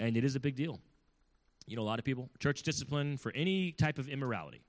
And 0.00 0.16
it 0.16 0.24
is 0.24 0.36
a 0.36 0.40
big 0.40 0.54
deal. 0.54 0.80
You 1.66 1.76
know, 1.76 1.82
a 1.82 1.84
lot 1.84 1.98
of 1.98 2.04
people, 2.04 2.30
church 2.38 2.62
discipline 2.62 3.16
for 3.16 3.32
any 3.34 3.72
type 3.72 3.98
of 3.98 4.08
immorality. 4.08 4.62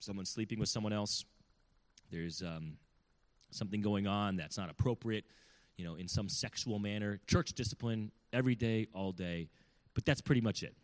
Someone 0.00 0.24
sleeping 0.24 0.58
with 0.58 0.68
someone 0.68 0.92
else, 0.92 1.24
there's 2.10 2.42
um, 2.42 2.78
something 3.50 3.80
going 3.80 4.06
on 4.06 4.36
that's 4.36 4.58
not 4.58 4.70
appropriate, 4.70 5.24
you 5.76 5.84
know, 5.84 5.94
in 5.94 6.08
some 6.08 6.28
sexual 6.28 6.78
manner. 6.78 7.20
Church 7.26 7.52
discipline 7.52 8.10
every 8.32 8.54
day, 8.54 8.88
all 8.94 9.12
day. 9.12 9.50
But 9.94 10.04
that's 10.04 10.20
pretty 10.20 10.40
much 10.40 10.62
it. 10.62 10.74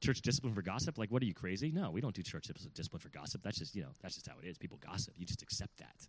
Church 0.00 0.20
discipline 0.22 0.54
for 0.54 0.62
gossip? 0.62 0.96
Like, 0.98 1.10
what 1.10 1.22
are 1.22 1.26
you 1.26 1.34
crazy? 1.34 1.70
No, 1.70 1.90
we 1.90 2.00
don't 2.00 2.14
do 2.14 2.22
church 2.22 2.48
discipline 2.74 3.00
for 3.00 3.08
gossip. 3.08 3.42
That's 3.42 3.58
just, 3.58 3.74
you 3.74 3.82
know, 3.82 3.90
that's 4.00 4.14
just 4.14 4.28
how 4.28 4.34
it 4.42 4.46
is. 4.46 4.58
People 4.58 4.78
gossip. 4.84 5.14
You 5.16 5.26
just 5.26 5.42
accept 5.42 5.76
that 5.78 6.06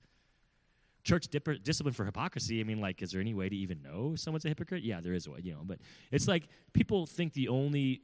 church 1.04 1.28
dipper, 1.28 1.56
discipline 1.56 1.94
for 1.94 2.06
hypocrisy. 2.06 2.60
I 2.62 2.64
mean, 2.64 2.80
like, 2.80 3.02
is 3.02 3.12
there 3.12 3.22
any 3.22 3.34
way 3.34 3.50
to 3.50 3.56
even 3.56 3.82
know 3.82 4.16
someone's 4.16 4.46
a 4.46 4.50
hypocrite? 4.50 4.84
Yeah, 4.84 5.02
there 5.02 5.14
is 5.14 5.28
way, 5.28 5.40
you 5.44 5.54
know. 5.54 5.62
But 5.64 5.80
it's 6.12 6.28
like 6.28 6.48
people 6.74 7.06
think 7.06 7.34
the 7.34 7.50
only. 7.50 8.02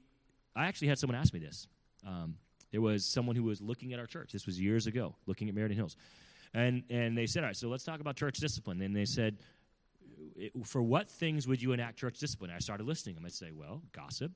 I 0.56 0.68
actually 0.68 0.90
had 0.90 1.00
someone 1.00 1.18
ask 1.18 1.34
me 1.34 1.40
this. 1.40 1.68
Um, 2.06 2.36
there 2.72 2.82
was 2.82 3.06
someone 3.06 3.36
who 3.36 3.44
was 3.44 3.62
looking 3.62 3.94
at 3.94 4.00
our 4.00 4.06
church. 4.06 4.32
This 4.32 4.46
was 4.46 4.60
years 4.60 4.88
ago, 4.88 5.16
looking 5.26 5.50
at 5.50 5.56
Meriden 5.56 5.78
Hills, 5.78 5.96
and 6.54 6.84
and 6.90 7.18
they 7.18 7.26
said, 7.26 7.44
"All 7.44 7.48
right, 7.48 7.56
so 7.56 7.70
let's 7.70 7.84
talk 7.84 8.00
about 8.00 8.16
church 8.16 8.40
discipline." 8.40 8.82
And 8.82 8.96
they 8.96 9.06
said, 9.06 9.38
"For 10.66 10.82
what 10.82 11.08
things 11.08 11.48
would 11.48 11.62
you 11.62 11.72
enact 11.72 11.98
church 11.98 12.20
discipline?" 12.20 12.52
I 12.52 12.60
started 12.60 12.86
listing 12.86 13.16
them. 13.16 13.26
I'd 13.26 13.34
say, 13.34 13.52
"Well, 13.52 13.82
gossip, 13.94 14.32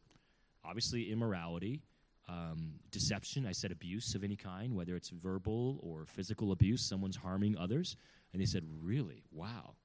obviously 0.63 1.11
immorality, 1.11 1.81
um, 2.29 2.73
deception. 2.91 3.45
I 3.45 3.51
said 3.51 3.71
abuse 3.71 4.15
of 4.15 4.23
any 4.23 4.35
kind, 4.35 4.75
whether 4.75 4.95
it's 4.95 5.09
verbal 5.09 5.79
or 5.81 6.05
physical 6.05 6.51
abuse, 6.51 6.81
someone's 6.81 7.17
harming 7.17 7.57
others. 7.57 7.97
And 8.33 8.41
they 8.41 8.45
said, 8.45 8.63
Really? 8.81 9.23
Wow. 9.31 9.75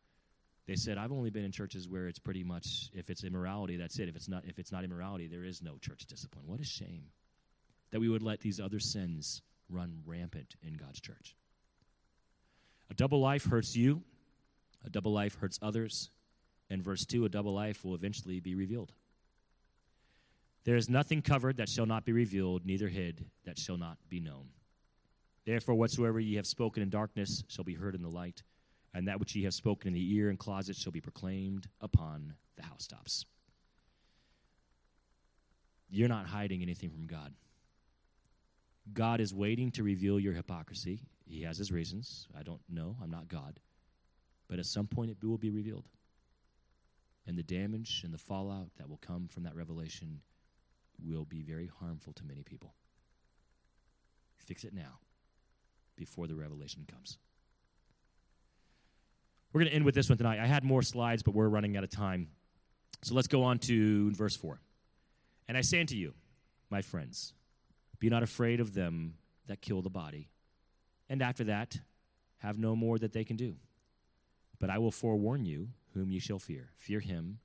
They 0.67 0.77
said, 0.77 0.99
I've 0.99 1.13
only 1.13 1.31
been 1.31 1.45
in 1.45 1.53
churches 1.53 1.89
where 1.89 2.09
it's 2.09 2.19
pretty 2.19 2.45
much, 2.45 2.91
if 2.93 3.09
it's 3.09 3.25
immorality, 3.25 3.77
that's 3.79 3.99
it. 3.99 4.09
If 4.09 4.17
it's 4.17 4.29
not, 4.29 4.45
if 4.47 4.59
it's 4.59 4.71
not 4.71 4.85
immorality, 4.85 5.27
there 5.27 5.45
is 5.45 5.63
no 5.63 5.79
church 5.79 6.05
discipline. 6.07 6.45
What 6.47 6.61
a 6.61 6.65
shame 6.65 7.05
that 7.91 8.01
we 8.01 8.09
would 8.09 8.23
let 8.23 8.41
these 8.41 8.61
other 8.61 8.79
sins 8.79 9.41
run 9.71 10.03
rampant 10.05 10.57
in 10.63 10.75
God's 10.75 11.01
church. 11.01 11.37
A 12.91 12.95
double 12.95 13.21
life 13.21 13.45
hurts 13.47 13.75
you, 13.75 14.03
a 14.85 14.91
double 14.91 15.13
life 15.13 15.37
hurts 15.37 15.59
others. 15.63 16.11
And 16.71 16.83
verse 16.83 17.05
2 17.07 17.25
a 17.25 17.29
double 17.29 17.55
life 17.55 17.85
will 17.85 17.95
eventually 17.95 18.41
be 18.41 18.55
revealed. 18.55 18.93
There 20.65 20.77
is 20.77 20.89
nothing 20.91 21.23
covered 21.23 21.57
that 21.57 21.69
shall 21.69 21.87
not 21.87 22.05
be 22.05 22.13
revealed, 22.13 22.67
neither 22.67 22.89
hid 22.89 23.25
that 23.47 23.59
shall 23.59 23.79
not 23.79 23.97
be 24.11 24.21
known. 24.21 24.49
Therefore, 25.49 25.77
whatsoever 25.77 26.21
ye 26.21 26.35
have 26.35 26.47
spoken 26.47 26.83
in 26.83 26.91
darkness 26.91 27.43
shall 27.49 27.65
be 27.65 27.73
heard 27.73 27.95
in 27.95 28.03
the 28.03 28.11
light, 28.11 28.43
and 28.93 29.09
that 29.09 29.19
which 29.19 29.35
ye 29.35 29.45
have 29.45 29.55
spoken 29.55 29.89
in 29.89 29.95
the 29.95 30.15
ear 30.15 30.29
and 30.29 30.39
closet 30.39 30.77
shall 30.77 30.93
be 30.93 31.01
proclaimed 31.01 31.69
upon 31.81 32.35
the 32.59 32.65
housetops. 32.65 33.25
You're 35.89 36.07
not 36.07 36.27
hiding 36.27 36.61
anything 36.61 36.91
from 36.91 37.07
God. 37.07 37.33
God 38.93 39.23
is 39.23 39.33
waiting 39.33 39.71
to 39.71 39.83
reveal 39.83 40.21
your 40.21 40.35
hypocrisy. 40.35 41.01
He 41.25 41.45
has 41.45 41.57
his 41.57 41.73
reasons. 41.73 42.29
I 42.39 42.43
don't 42.43 42.61
know. 42.69 42.99
I'm 43.03 43.11
not 43.11 43.29
God. 43.29 43.59
But 44.51 44.59
at 44.59 44.67
some 44.67 44.87
point, 44.87 45.13
it 45.13 45.27
will 45.27 45.39
be 45.39 45.49
revealed. 45.49 45.89
And 47.27 47.39
the 47.39 47.43
damage 47.43 48.03
and 48.05 48.13
the 48.13 48.19
fallout 48.19 48.69
that 48.77 48.91
will 48.91 48.99
come 48.99 49.29
from 49.29 49.45
that 49.45 49.57
revelation 49.57 50.21
will 51.03 51.25
be 51.25 51.41
very 51.41 51.71
harmful 51.81 52.13
to 52.13 52.25
many 52.27 52.43
people. 52.43 52.75
Fix 54.37 54.65
it 54.65 54.75
now 54.75 54.99
before 55.99 56.27
the 56.27 56.35
revelation 56.35 56.87
comes. 56.91 57.19
We're 59.53 59.61
going 59.61 59.71
to 59.71 59.77
end 59.77 59.85
with 59.85 59.95
this 59.95 60.09
one 60.09 60.19
tonight. 60.19 60.39
I 60.39 60.47
had 60.47 60.65
more 60.65 60.83
slides, 60.83 61.23
but 61.23 61.35
we're 61.35 61.49
running 61.49 61.77
out 61.77 61.85
of 61.85 61.91
time. 61.91 62.29
So 63.03 63.15
let's 63.15 63.29
go 63.29 63.43
on 63.43 63.59
to 63.61 64.11
verse 64.13 64.37
4. 64.37 64.61
And 65.49 65.57
I 65.57 65.63
say 65.63 65.81
unto 65.81 65.95
you, 65.95 66.15
my 66.71 66.83
friends, 66.83 67.33
be 67.99 68.09
not 68.09 68.23
afraid 68.23 68.61
of 68.61 68.75
them 68.75 69.15
that 69.47 69.61
kill 69.61 69.83
the 69.83 69.91
body, 69.91 70.29
and 71.09 71.23
after 71.23 71.45
that, 71.45 71.79
have 72.39 72.59
no 72.59 72.77
more 72.77 72.99
that 72.99 73.13
they 73.13 73.25
can 73.25 73.37
do. 73.37 73.57
But 74.61 74.71
I 74.71 74.79
will 74.79 74.91
forewarn 74.91 75.45
you 75.45 75.69
whom 75.95 76.11
ye 76.11 76.19
shall 76.19 76.39
fear. 76.39 76.71
Fear 76.77 77.01
him 77.01 77.39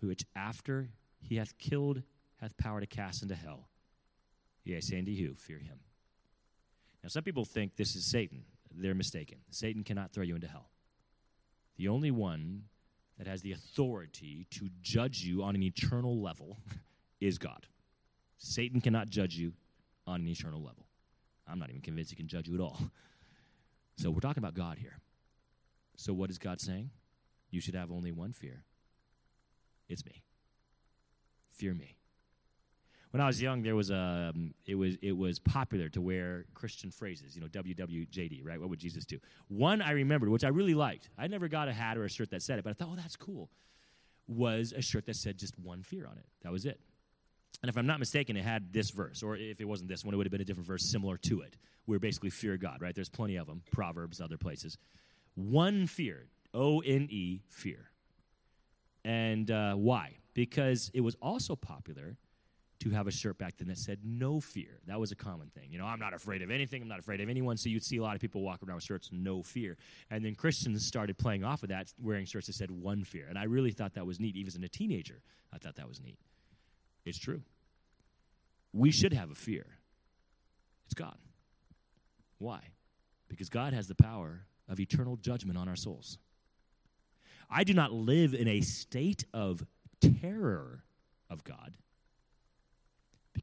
who, 0.00 0.08
which 0.08 0.24
after 0.34 0.90
he 1.20 1.36
hath 1.36 1.56
killed, 1.58 2.02
hath 2.40 2.56
power 2.56 2.80
to 2.80 2.86
cast 2.86 3.22
into 3.22 3.34
hell. 3.34 3.68
Yea, 4.64 4.76
I 4.76 4.80
say 4.80 4.98
unto 4.98 5.10
you, 5.10 5.34
fear 5.34 5.58
him. 5.58 5.78
Now, 7.06 7.10
some 7.10 7.22
people 7.22 7.44
think 7.44 7.76
this 7.76 7.94
is 7.94 8.04
Satan. 8.04 8.42
They're 8.74 8.92
mistaken. 8.92 9.38
Satan 9.50 9.84
cannot 9.84 10.12
throw 10.12 10.24
you 10.24 10.34
into 10.34 10.48
hell. 10.48 10.70
The 11.76 11.86
only 11.86 12.10
one 12.10 12.64
that 13.16 13.28
has 13.28 13.42
the 13.42 13.52
authority 13.52 14.48
to 14.50 14.68
judge 14.82 15.22
you 15.22 15.44
on 15.44 15.54
an 15.54 15.62
eternal 15.62 16.20
level 16.20 16.58
is 17.20 17.38
God. 17.38 17.68
Satan 18.38 18.80
cannot 18.80 19.08
judge 19.08 19.36
you 19.36 19.52
on 20.04 20.22
an 20.22 20.26
eternal 20.26 20.60
level. 20.60 20.88
I'm 21.46 21.60
not 21.60 21.70
even 21.70 21.80
convinced 21.80 22.10
he 22.10 22.16
can 22.16 22.26
judge 22.26 22.48
you 22.48 22.54
at 22.54 22.60
all. 22.60 22.76
So 23.98 24.10
we're 24.10 24.20
talking 24.20 24.42
about 24.42 24.52
God 24.52 24.76
here. 24.76 24.98
So 25.96 26.12
what 26.12 26.28
is 26.28 26.36
God 26.36 26.60
saying? 26.60 26.90
You 27.50 27.62
should 27.62 27.74
have 27.74 27.90
only 27.90 28.12
one 28.12 28.34
fear. 28.34 28.62
It's 29.88 30.04
me. 30.04 30.22
Fear 31.50 31.72
me. 31.72 31.95
When 33.16 33.22
I 33.22 33.28
was 33.28 33.40
young, 33.40 33.62
there 33.62 33.74
was 33.74 33.88
a 33.88 34.30
um, 34.34 34.52
it 34.66 34.74
was 34.74 34.96
it 35.00 35.12
was 35.12 35.38
popular 35.38 35.88
to 35.88 36.02
wear 36.02 36.44
Christian 36.52 36.90
phrases, 36.90 37.34
you 37.34 37.40
know, 37.40 37.48
WWJD, 37.48 38.44
right? 38.44 38.60
What 38.60 38.68
would 38.68 38.78
Jesus 38.78 39.06
do? 39.06 39.18
One 39.48 39.80
I 39.80 39.92
remembered, 39.92 40.28
which 40.28 40.44
I 40.44 40.48
really 40.48 40.74
liked. 40.74 41.08
I 41.16 41.26
never 41.26 41.48
got 41.48 41.66
a 41.66 41.72
hat 41.72 41.96
or 41.96 42.04
a 42.04 42.10
shirt 42.10 42.28
that 42.32 42.42
said 42.42 42.58
it, 42.58 42.64
but 42.64 42.68
I 42.68 42.74
thought, 42.74 42.90
oh, 42.92 42.96
that's 42.96 43.16
cool. 43.16 43.48
Was 44.28 44.74
a 44.76 44.82
shirt 44.82 45.06
that 45.06 45.16
said 45.16 45.38
just 45.38 45.58
one 45.58 45.82
fear 45.82 46.06
on 46.06 46.18
it. 46.18 46.26
That 46.42 46.52
was 46.52 46.66
it. 46.66 46.78
And 47.62 47.70
if 47.70 47.78
I'm 47.78 47.86
not 47.86 48.00
mistaken, 48.00 48.36
it 48.36 48.44
had 48.44 48.70
this 48.70 48.90
verse, 48.90 49.22
or 49.22 49.34
if 49.34 49.62
it 49.62 49.64
wasn't 49.64 49.88
this 49.88 50.04
one, 50.04 50.12
it 50.12 50.18
would 50.18 50.26
have 50.26 50.30
been 50.30 50.42
a 50.42 50.44
different 50.44 50.66
verse 50.66 50.84
similar 50.84 51.16
to 51.16 51.40
it, 51.40 51.56
where 51.86 51.98
basically 51.98 52.28
fear 52.28 52.58
God, 52.58 52.82
right? 52.82 52.94
There's 52.94 53.08
plenty 53.08 53.36
of 53.36 53.46
them, 53.46 53.62
Proverbs, 53.72 54.20
other 54.20 54.36
places. 54.36 54.76
One 55.36 55.86
fear, 55.86 56.26
O 56.52 56.80
N 56.80 57.08
E, 57.10 57.40
fear. 57.48 57.92
And 59.06 59.50
uh, 59.50 59.72
why? 59.72 60.18
Because 60.34 60.90
it 60.92 61.00
was 61.00 61.14
also 61.22 61.56
popular 61.56 62.18
to 62.88 62.96
have 62.96 63.06
a 63.06 63.10
shirt 63.10 63.38
back 63.38 63.56
then 63.56 63.68
that 63.68 63.78
said 63.78 63.98
no 64.04 64.40
fear. 64.40 64.80
That 64.86 65.00
was 65.00 65.12
a 65.12 65.16
common 65.16 65.48
thing. 65.48 65.68
You 65.70 65.78
know, 65.78 65.86
I'm 65.86 65.98
not 65.98 66.14
afraid 66.14 66.42
of 66.42 66.50
anything, 66.50 66.82
I'm 66.82 66.88
not 66.88 66.98
afraid 66.98 67.20
of 67.20 67.28
anyone. 67.28 67.56
So 67.56 67.68
you'd 67.68 67.84
see 67.84 67.96
a 67.96 68.02
lot 68.02 68.14
of 68.14 68.20
people 68.20 68.42
walking 68.42 68.68
around 68.68 68.76
with 68.76 68.84
shirts, 68.84 69.10
no 69.12 69.42
fear. 69.42 69.76
And 70.10 70.24
then 70.24 70.34
Christians 70.34 70.84
started 70.86 71.18
playing 71.18 71.44
off 71.44 71.62
of 71.62 71.70
that, 71.70 71.92
wearing 72.00 72.26
shirts 72.26 72.46
that 72.46 72.54
said 72.54 72.70
one 72.70 73.04
fear. 73.04 73.26
And 73.28 73.38
I 73.38 73.44
really 73.44 73.72
thought 73.72 73.94
that 73.94 74.06
was 74.06 74.20
neat. 74.20 74.36
Even 74.36 74.48
as 74.48 74.54
a 74.54 74.68
teenager, 74.68 75.20
I 75.52 75.58
thought 75.58 75.76
that 75.76 75.88
was 75.88 76.00
neat. 76.00 76.18
It's 77.04 77.18
true. 77.18 77.42
We 78.72 78.90
should 78.90 79.12
have 79.12 79.30
a 79.30 79.34
fear. 79.34 79.66
It's 80.86 80.94
God. 80.94 81.16
Why? 82.38 82.60
Because 83.28 83.48
God 83.48 83.72
has 83.72 83.88
the 83.88 83.94
power 83.94 84.42
of 84.68 84.78
eternal 84.80 85.16
judgment 85.16 85.58
on 85.58 85.68
our 85.68 85.76
souls. 85.76 86.18
I 87.50 87.64
do 87.64 87.74
not 87.74 87.92
live 87.92 88.34
in 88.34 88.48
a 88.48 88.60
state 88.60 89.24
of 89.32 89.64
terror 90.00 90.84
of 91.30 91.44
God 91.44 91.76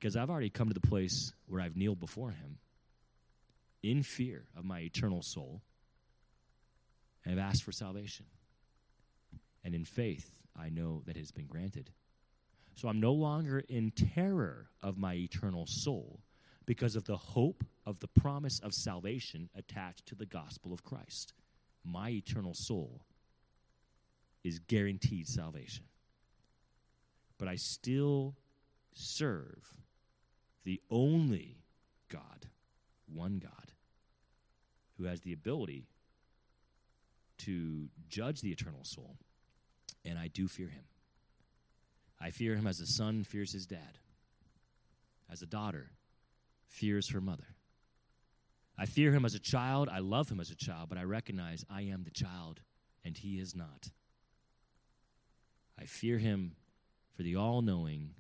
because 0.04 0.18
I've 0.18 0.30
already 0.30 0.50
come 0.50 0.68
to 0.68 0.74
the 0.74 0.86
place 0.86 1.32
where 1.48 1.62
I've 1.62 1.78
kneeled 1.78 2.02
before 2.02 2.32
Him 2.32 2.58
in 3.84 4.04
fear 4.04 4.44
of 4.54 4.66
my 4.66 4.82
eternal 4.82 5.22
soul 5.22 5.62
and 7.24 7.40
have 7.40 7.50
asked 7.50 7.64
for 7.64 7.72
salvation. 7.72 8.26
And 9.64 9.74
in 9.74 9.86
faith, 9.86 10.42
I 10.60 10.68
know 10.68 11.04
that 11.06 11.16
it 11.16 11.22
has 11.22 11.32
been 11.32 11.48
granted. 11.48 11.90
So 12.76 12.90
I'm 12.90 13.00
no 13.00 13.14
longer 13.14 13.60
in 13.70 13.92
terror 13.92 14.68
of 14.82 14.98
my 14.98 15.14
eternal 15.14 15.66
soul 15.66 16.20
because 16.66 16.98
of 16.98 17.06
the 17.06 17.16
hope 17.16 17.64
of 17.86 18.02
the 18.02 18.10
promise 18.10 18.60
of 18.60 18.74
salvation 18.74 19.48
attached 19.56 20.06
to 20.08 20.16
the 20.16 20.26
gospel 20.26 20.74
of 20.74 20.84
Christ. 20.84 21.32
My 21.86 22.10
eternal 22.10 22.54
soul 22.54 23.06
is 24.44 24.60
guaranteed 24.60 25.30
salvation. 25.30 25.86
But 27.38 27.48
I 27.48 27.56
still 27.56 28.36
serve 28.94 29.78
the 30.64 30.82
only 30.90 31.58
God, 32.10 32.48
one 33.12 33.40
God, 33.40 33.72
who 34.98 35.06
has 35.06 35.22
the 35.22 35.34
ability 35.34 35.88
to 37.40 37.90
judge 38.08 38.42
the 38.42 38.52
eternal 38.52 38.84
soul. 38.84 39.18
And 40.06 40.18
I 40.18 40.28
do 40.28 40.48
fear 40.48 40.68
him. 40.68 40.84
I 42.20 42.30
fear 42.30 42.56
him 42.56 42.68
as 42.68 42.80
a 42.80 42.88
son 42.88 43.24
fears 43.24 43.52
his 43.52 43.66
dad, 43.66 44.00
as 45.32 45.42
a 45.42 45.46
daughter 45.46 45.92
fears 46.68 47.10
her 47.10 47.22
mother. 47.22 47.56
I 48.78 48.86
fear 48.86 49.12
him 49.12 49.26
as 49.26 49.36
a 49.36 49.40
child. 49.40 49.90
I 49.90 50.00
love 50.00 50.30
him 50.30 50.40
as 50.40 50.50
a 50.50 50.56
child, 50.56 50.90
but 50.90 50.98
I 50.98 51.04
recognize 51.04 51.66
I 51.70 51.84
am 51.84 52.04
the 52.04 52.12
child 52.12 52.62
and 53.06 53.18
he 53.18 53.40
is 53.40 53.56
not. 53.56 53.90
I 55.80 55.86
fear 55.86 56.18
him 56.18 56.56
for 57.16 57.24
the 57.24 57.36
all 57.36 57.62
knowing, 57.62 58.12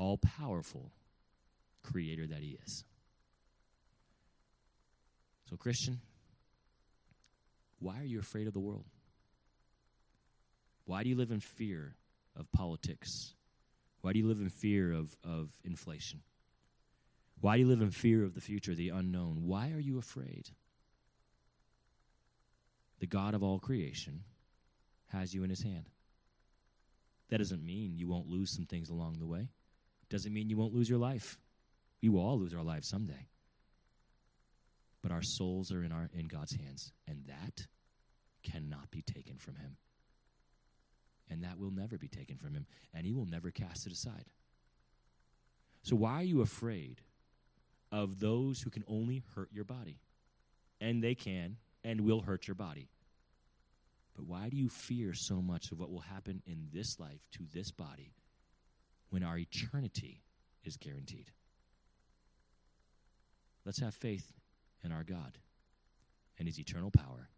all 0.00 0.16
powerful 0.16 0.90
creator 1.82 2.26
that 2.26 2.40
he 2.40 2.58
is. 2.64 2.84
So, 5.50 5.56
Christian, 5.56 6.00
why 7.80 8.00
are 8.00 8.04
you 8.04 8.18
afraid 8.18 8.46
of 8.46 8.54
the 8.54 8.60
world? 8.60 8.86
Why 10.86 11.02
do 11.02 11.10
you 11.10 11.16
live 11.16 11.30
in 11.30 11.40
fear 11.40 11.96
of 12.34 12.50
politics? 12.50 13.34
Why 14.00 14.14
do 14.14 14.18
you 14.18 14.26
live 14.26 14.40
in 14.40 14.48
fear 14.48 14.90
of, 14.90 15.14
of 15.22 15.50
inflation? 15.64 16.22
Why 17.42 17.56
do 17.56 17.62
you 17.62 17.68
live 17.68 17.82
in 17.82 17.90
fear 17.90 18.24
of 18.24 18.34
the 18.34 18.40
future, 18.40 18.74
the 18.74 18.88
unknown? 18.88 19.42
Why 19.42 19.70
are 19.72 19.80
you 19.80 19.98
afraid? 19.98 20.48
The 23.00 23.06
God 23.06 23.34
of 23.34 23.42
all 23.42 23.58
creation 23.58 24.22
has 25.08 25.34
you 25.34 25.44
in 25.44 25.50
his 25.50 25.62
hand. 25.62 25.90
That 27.28 27.38
doesn't 27.38 27.64
mean 27.64 27.98
you 27.98 28.08
won't 28.08 28.28
lose 28.28 28.54
some 28.54 28.64
things 28.64 28.88
along 28.88 29.18
the 29.18 29.26
way. 29.26 29.48
Doesn't 30.10 30.32
mean 30.32 30.50
you 30.50 30.56
won't 30.56 30.74
lose 30.74 30.90
your 30.90 30.98
life. 30.98 31.38
We 32.02 32.08
will 32.10 32.20
all 32.20 32.38
lose 32.38 32.54
our 32.54 32.62
lives 32.62 32.88
someday. 32.88 33.28
But 35.02 35.12
our 35.12 35.22
souls 35.22 35.72
are 35.72 35.82
in 35.82 35.92
our 35.92 36.10
in 36.12 36.26
God's 36.26 36.52
hands, 36.52 36.92
and 37.08 37.24
that 37.26 37.66
cannot 38.42 38.90
be 38.90 39.02
taken 39.02 39.38
from 39.38 39.56
him 39.56 39.76
and 41.30 41.44
that 41.44 41.58
will 41.58 41.70
never 41.70 41.96
be 41.96 42.08
taken 42.08 42.36
from 42.36 42.54
him, 42.54 42.66
and 42.92 43.06
he 43.06 43.12
will 43.12 43.24
never 43.24 43.50
cast 43.50 43.86
it 43.86 43.92
aside. 43.92 44.24
So, 45.82 45.96
why 45.96 46.14
are 46.14 46.24
you 46.24 46.42
afraid 46.42 47.00
of 47.92 48.18
those 48.18 48.60
who 48.60 48.70
can 48.70 48.84
only 48.88 49.22
hurt 49.34 49.48
your 49.52 49.64
body? 49.64 50.00
And 50.80 51.02
they 51.02 51.14
can 51.14 51.56
and 51.84 52.02
will 52.02 52.22
hurt 52.22 52.48
your 52.48 52.54
body. 52.54 52.88
But 54.16 54.26
why 54.26 54.48
do 54.48 54.56
you 54.56 54.68
fear 54.68 55.14
so 55.14 55.40
much 55.40 55.72
of 55.72 55.78
what 55.78 55.90
will 55.90 56.00
happen 56.00 56.42
in 56.46 56.68
this 56.72 56.98
life 56.98 57.20
to 57.32 57.44
this 57.54 57.70
body 57.70 58.12
when 59.10 59.22
our 59.22 59.38
eternity 59.38 60.22
is 60.64 60.76
guaranteed. 60.76 61.30
Let's 63.64 63.80
have 63.80 63.94
faith 63.94 64.32
in 64.82 64.92
our 64.92 65.04
God 65.04 65.38
and 66.38 66.48
his 66.48 66.58
eternal 66.58 66.90
power 66.90 67.28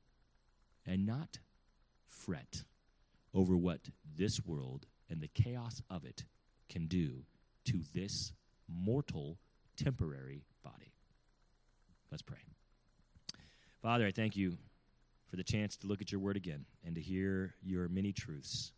and 0.87 1.05
not 1.05 1.39
fret 2.07 2.62
over 3.35 3.57
what 3.57 3.81
this 4.16 4.41
world 4.45 4.87
and 5.11 5.20
the 5.20 5.29
chaos 5.29 5.83
of 5.91 6.05
it 6.05 6.25
can 6.68 6.87
do 6.87 7.25
to 7.64 7.81
this 7.95 8.33
mortal, 8.68 9.39
temporary 9.77 10.45
body. 10.62 10.93
Let's 12.11 12.23
pray. 12.23 12.39
Father, 13.81 14.07
I 14.07 14.12
thank 14.12 14.37
you 14.37 14.57
for 15.29 15.37
the 15.37 15.43
chance 15.43 15.77
to 15.79 15.87
look 15.87 16.01
at 16.01 16.12
your 16.12 16.20
word 16.20 16.37
again 16.37 16.66
and 16.85 16.95
to 16.95 17.01
hear 17.01 17.55
your 17.62 17.89
many 17.89 18.12
truths, 18.12 18.73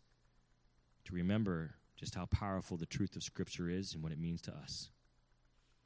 to 1.05 1.13
remember 1.13 1.75
just 1.95 2.15
how 2.15 2.25
powerful 2.25 2.77
the 2.77 2.85
truth 2.85 3.15
of 3.15 3.23
Scripture 3.23 3.69
is 3.69 3.93
and 3.93 4.03
what 4.03 4.11
it 4.11 4.19
means 4.19 4.41
to 4.43 4.51
us. 4.53 4.89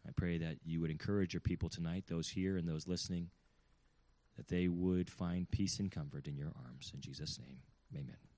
I 0.07 0.11
pray 0.15 0.37
that 0.37 0.57
you 0.63 0.81
would 0.81 0.91
encourage 0.91 1.33
your 1.33 1.41
people 1.41 1.69
tonight, 1.69 2.05
those 2.07 2.29
here 2.29 2.57
and 2.57 2.67
those 2.67 2.87
listening, 2.87 3.29
that 4.37 4.47
they 4.47 4.67
would 4.67 5.09
find 5.09 5.51
peace 5.51 5.79
and 5.79 5.91
comfort 5.91 6.27
in 6.27 6.37
your 6.37 6.53
arms. 6.65 6.91
In 6.93 7.01
Jesus' 7.01 7.37
name, 7.37 7.57
amen. 7.93 8.28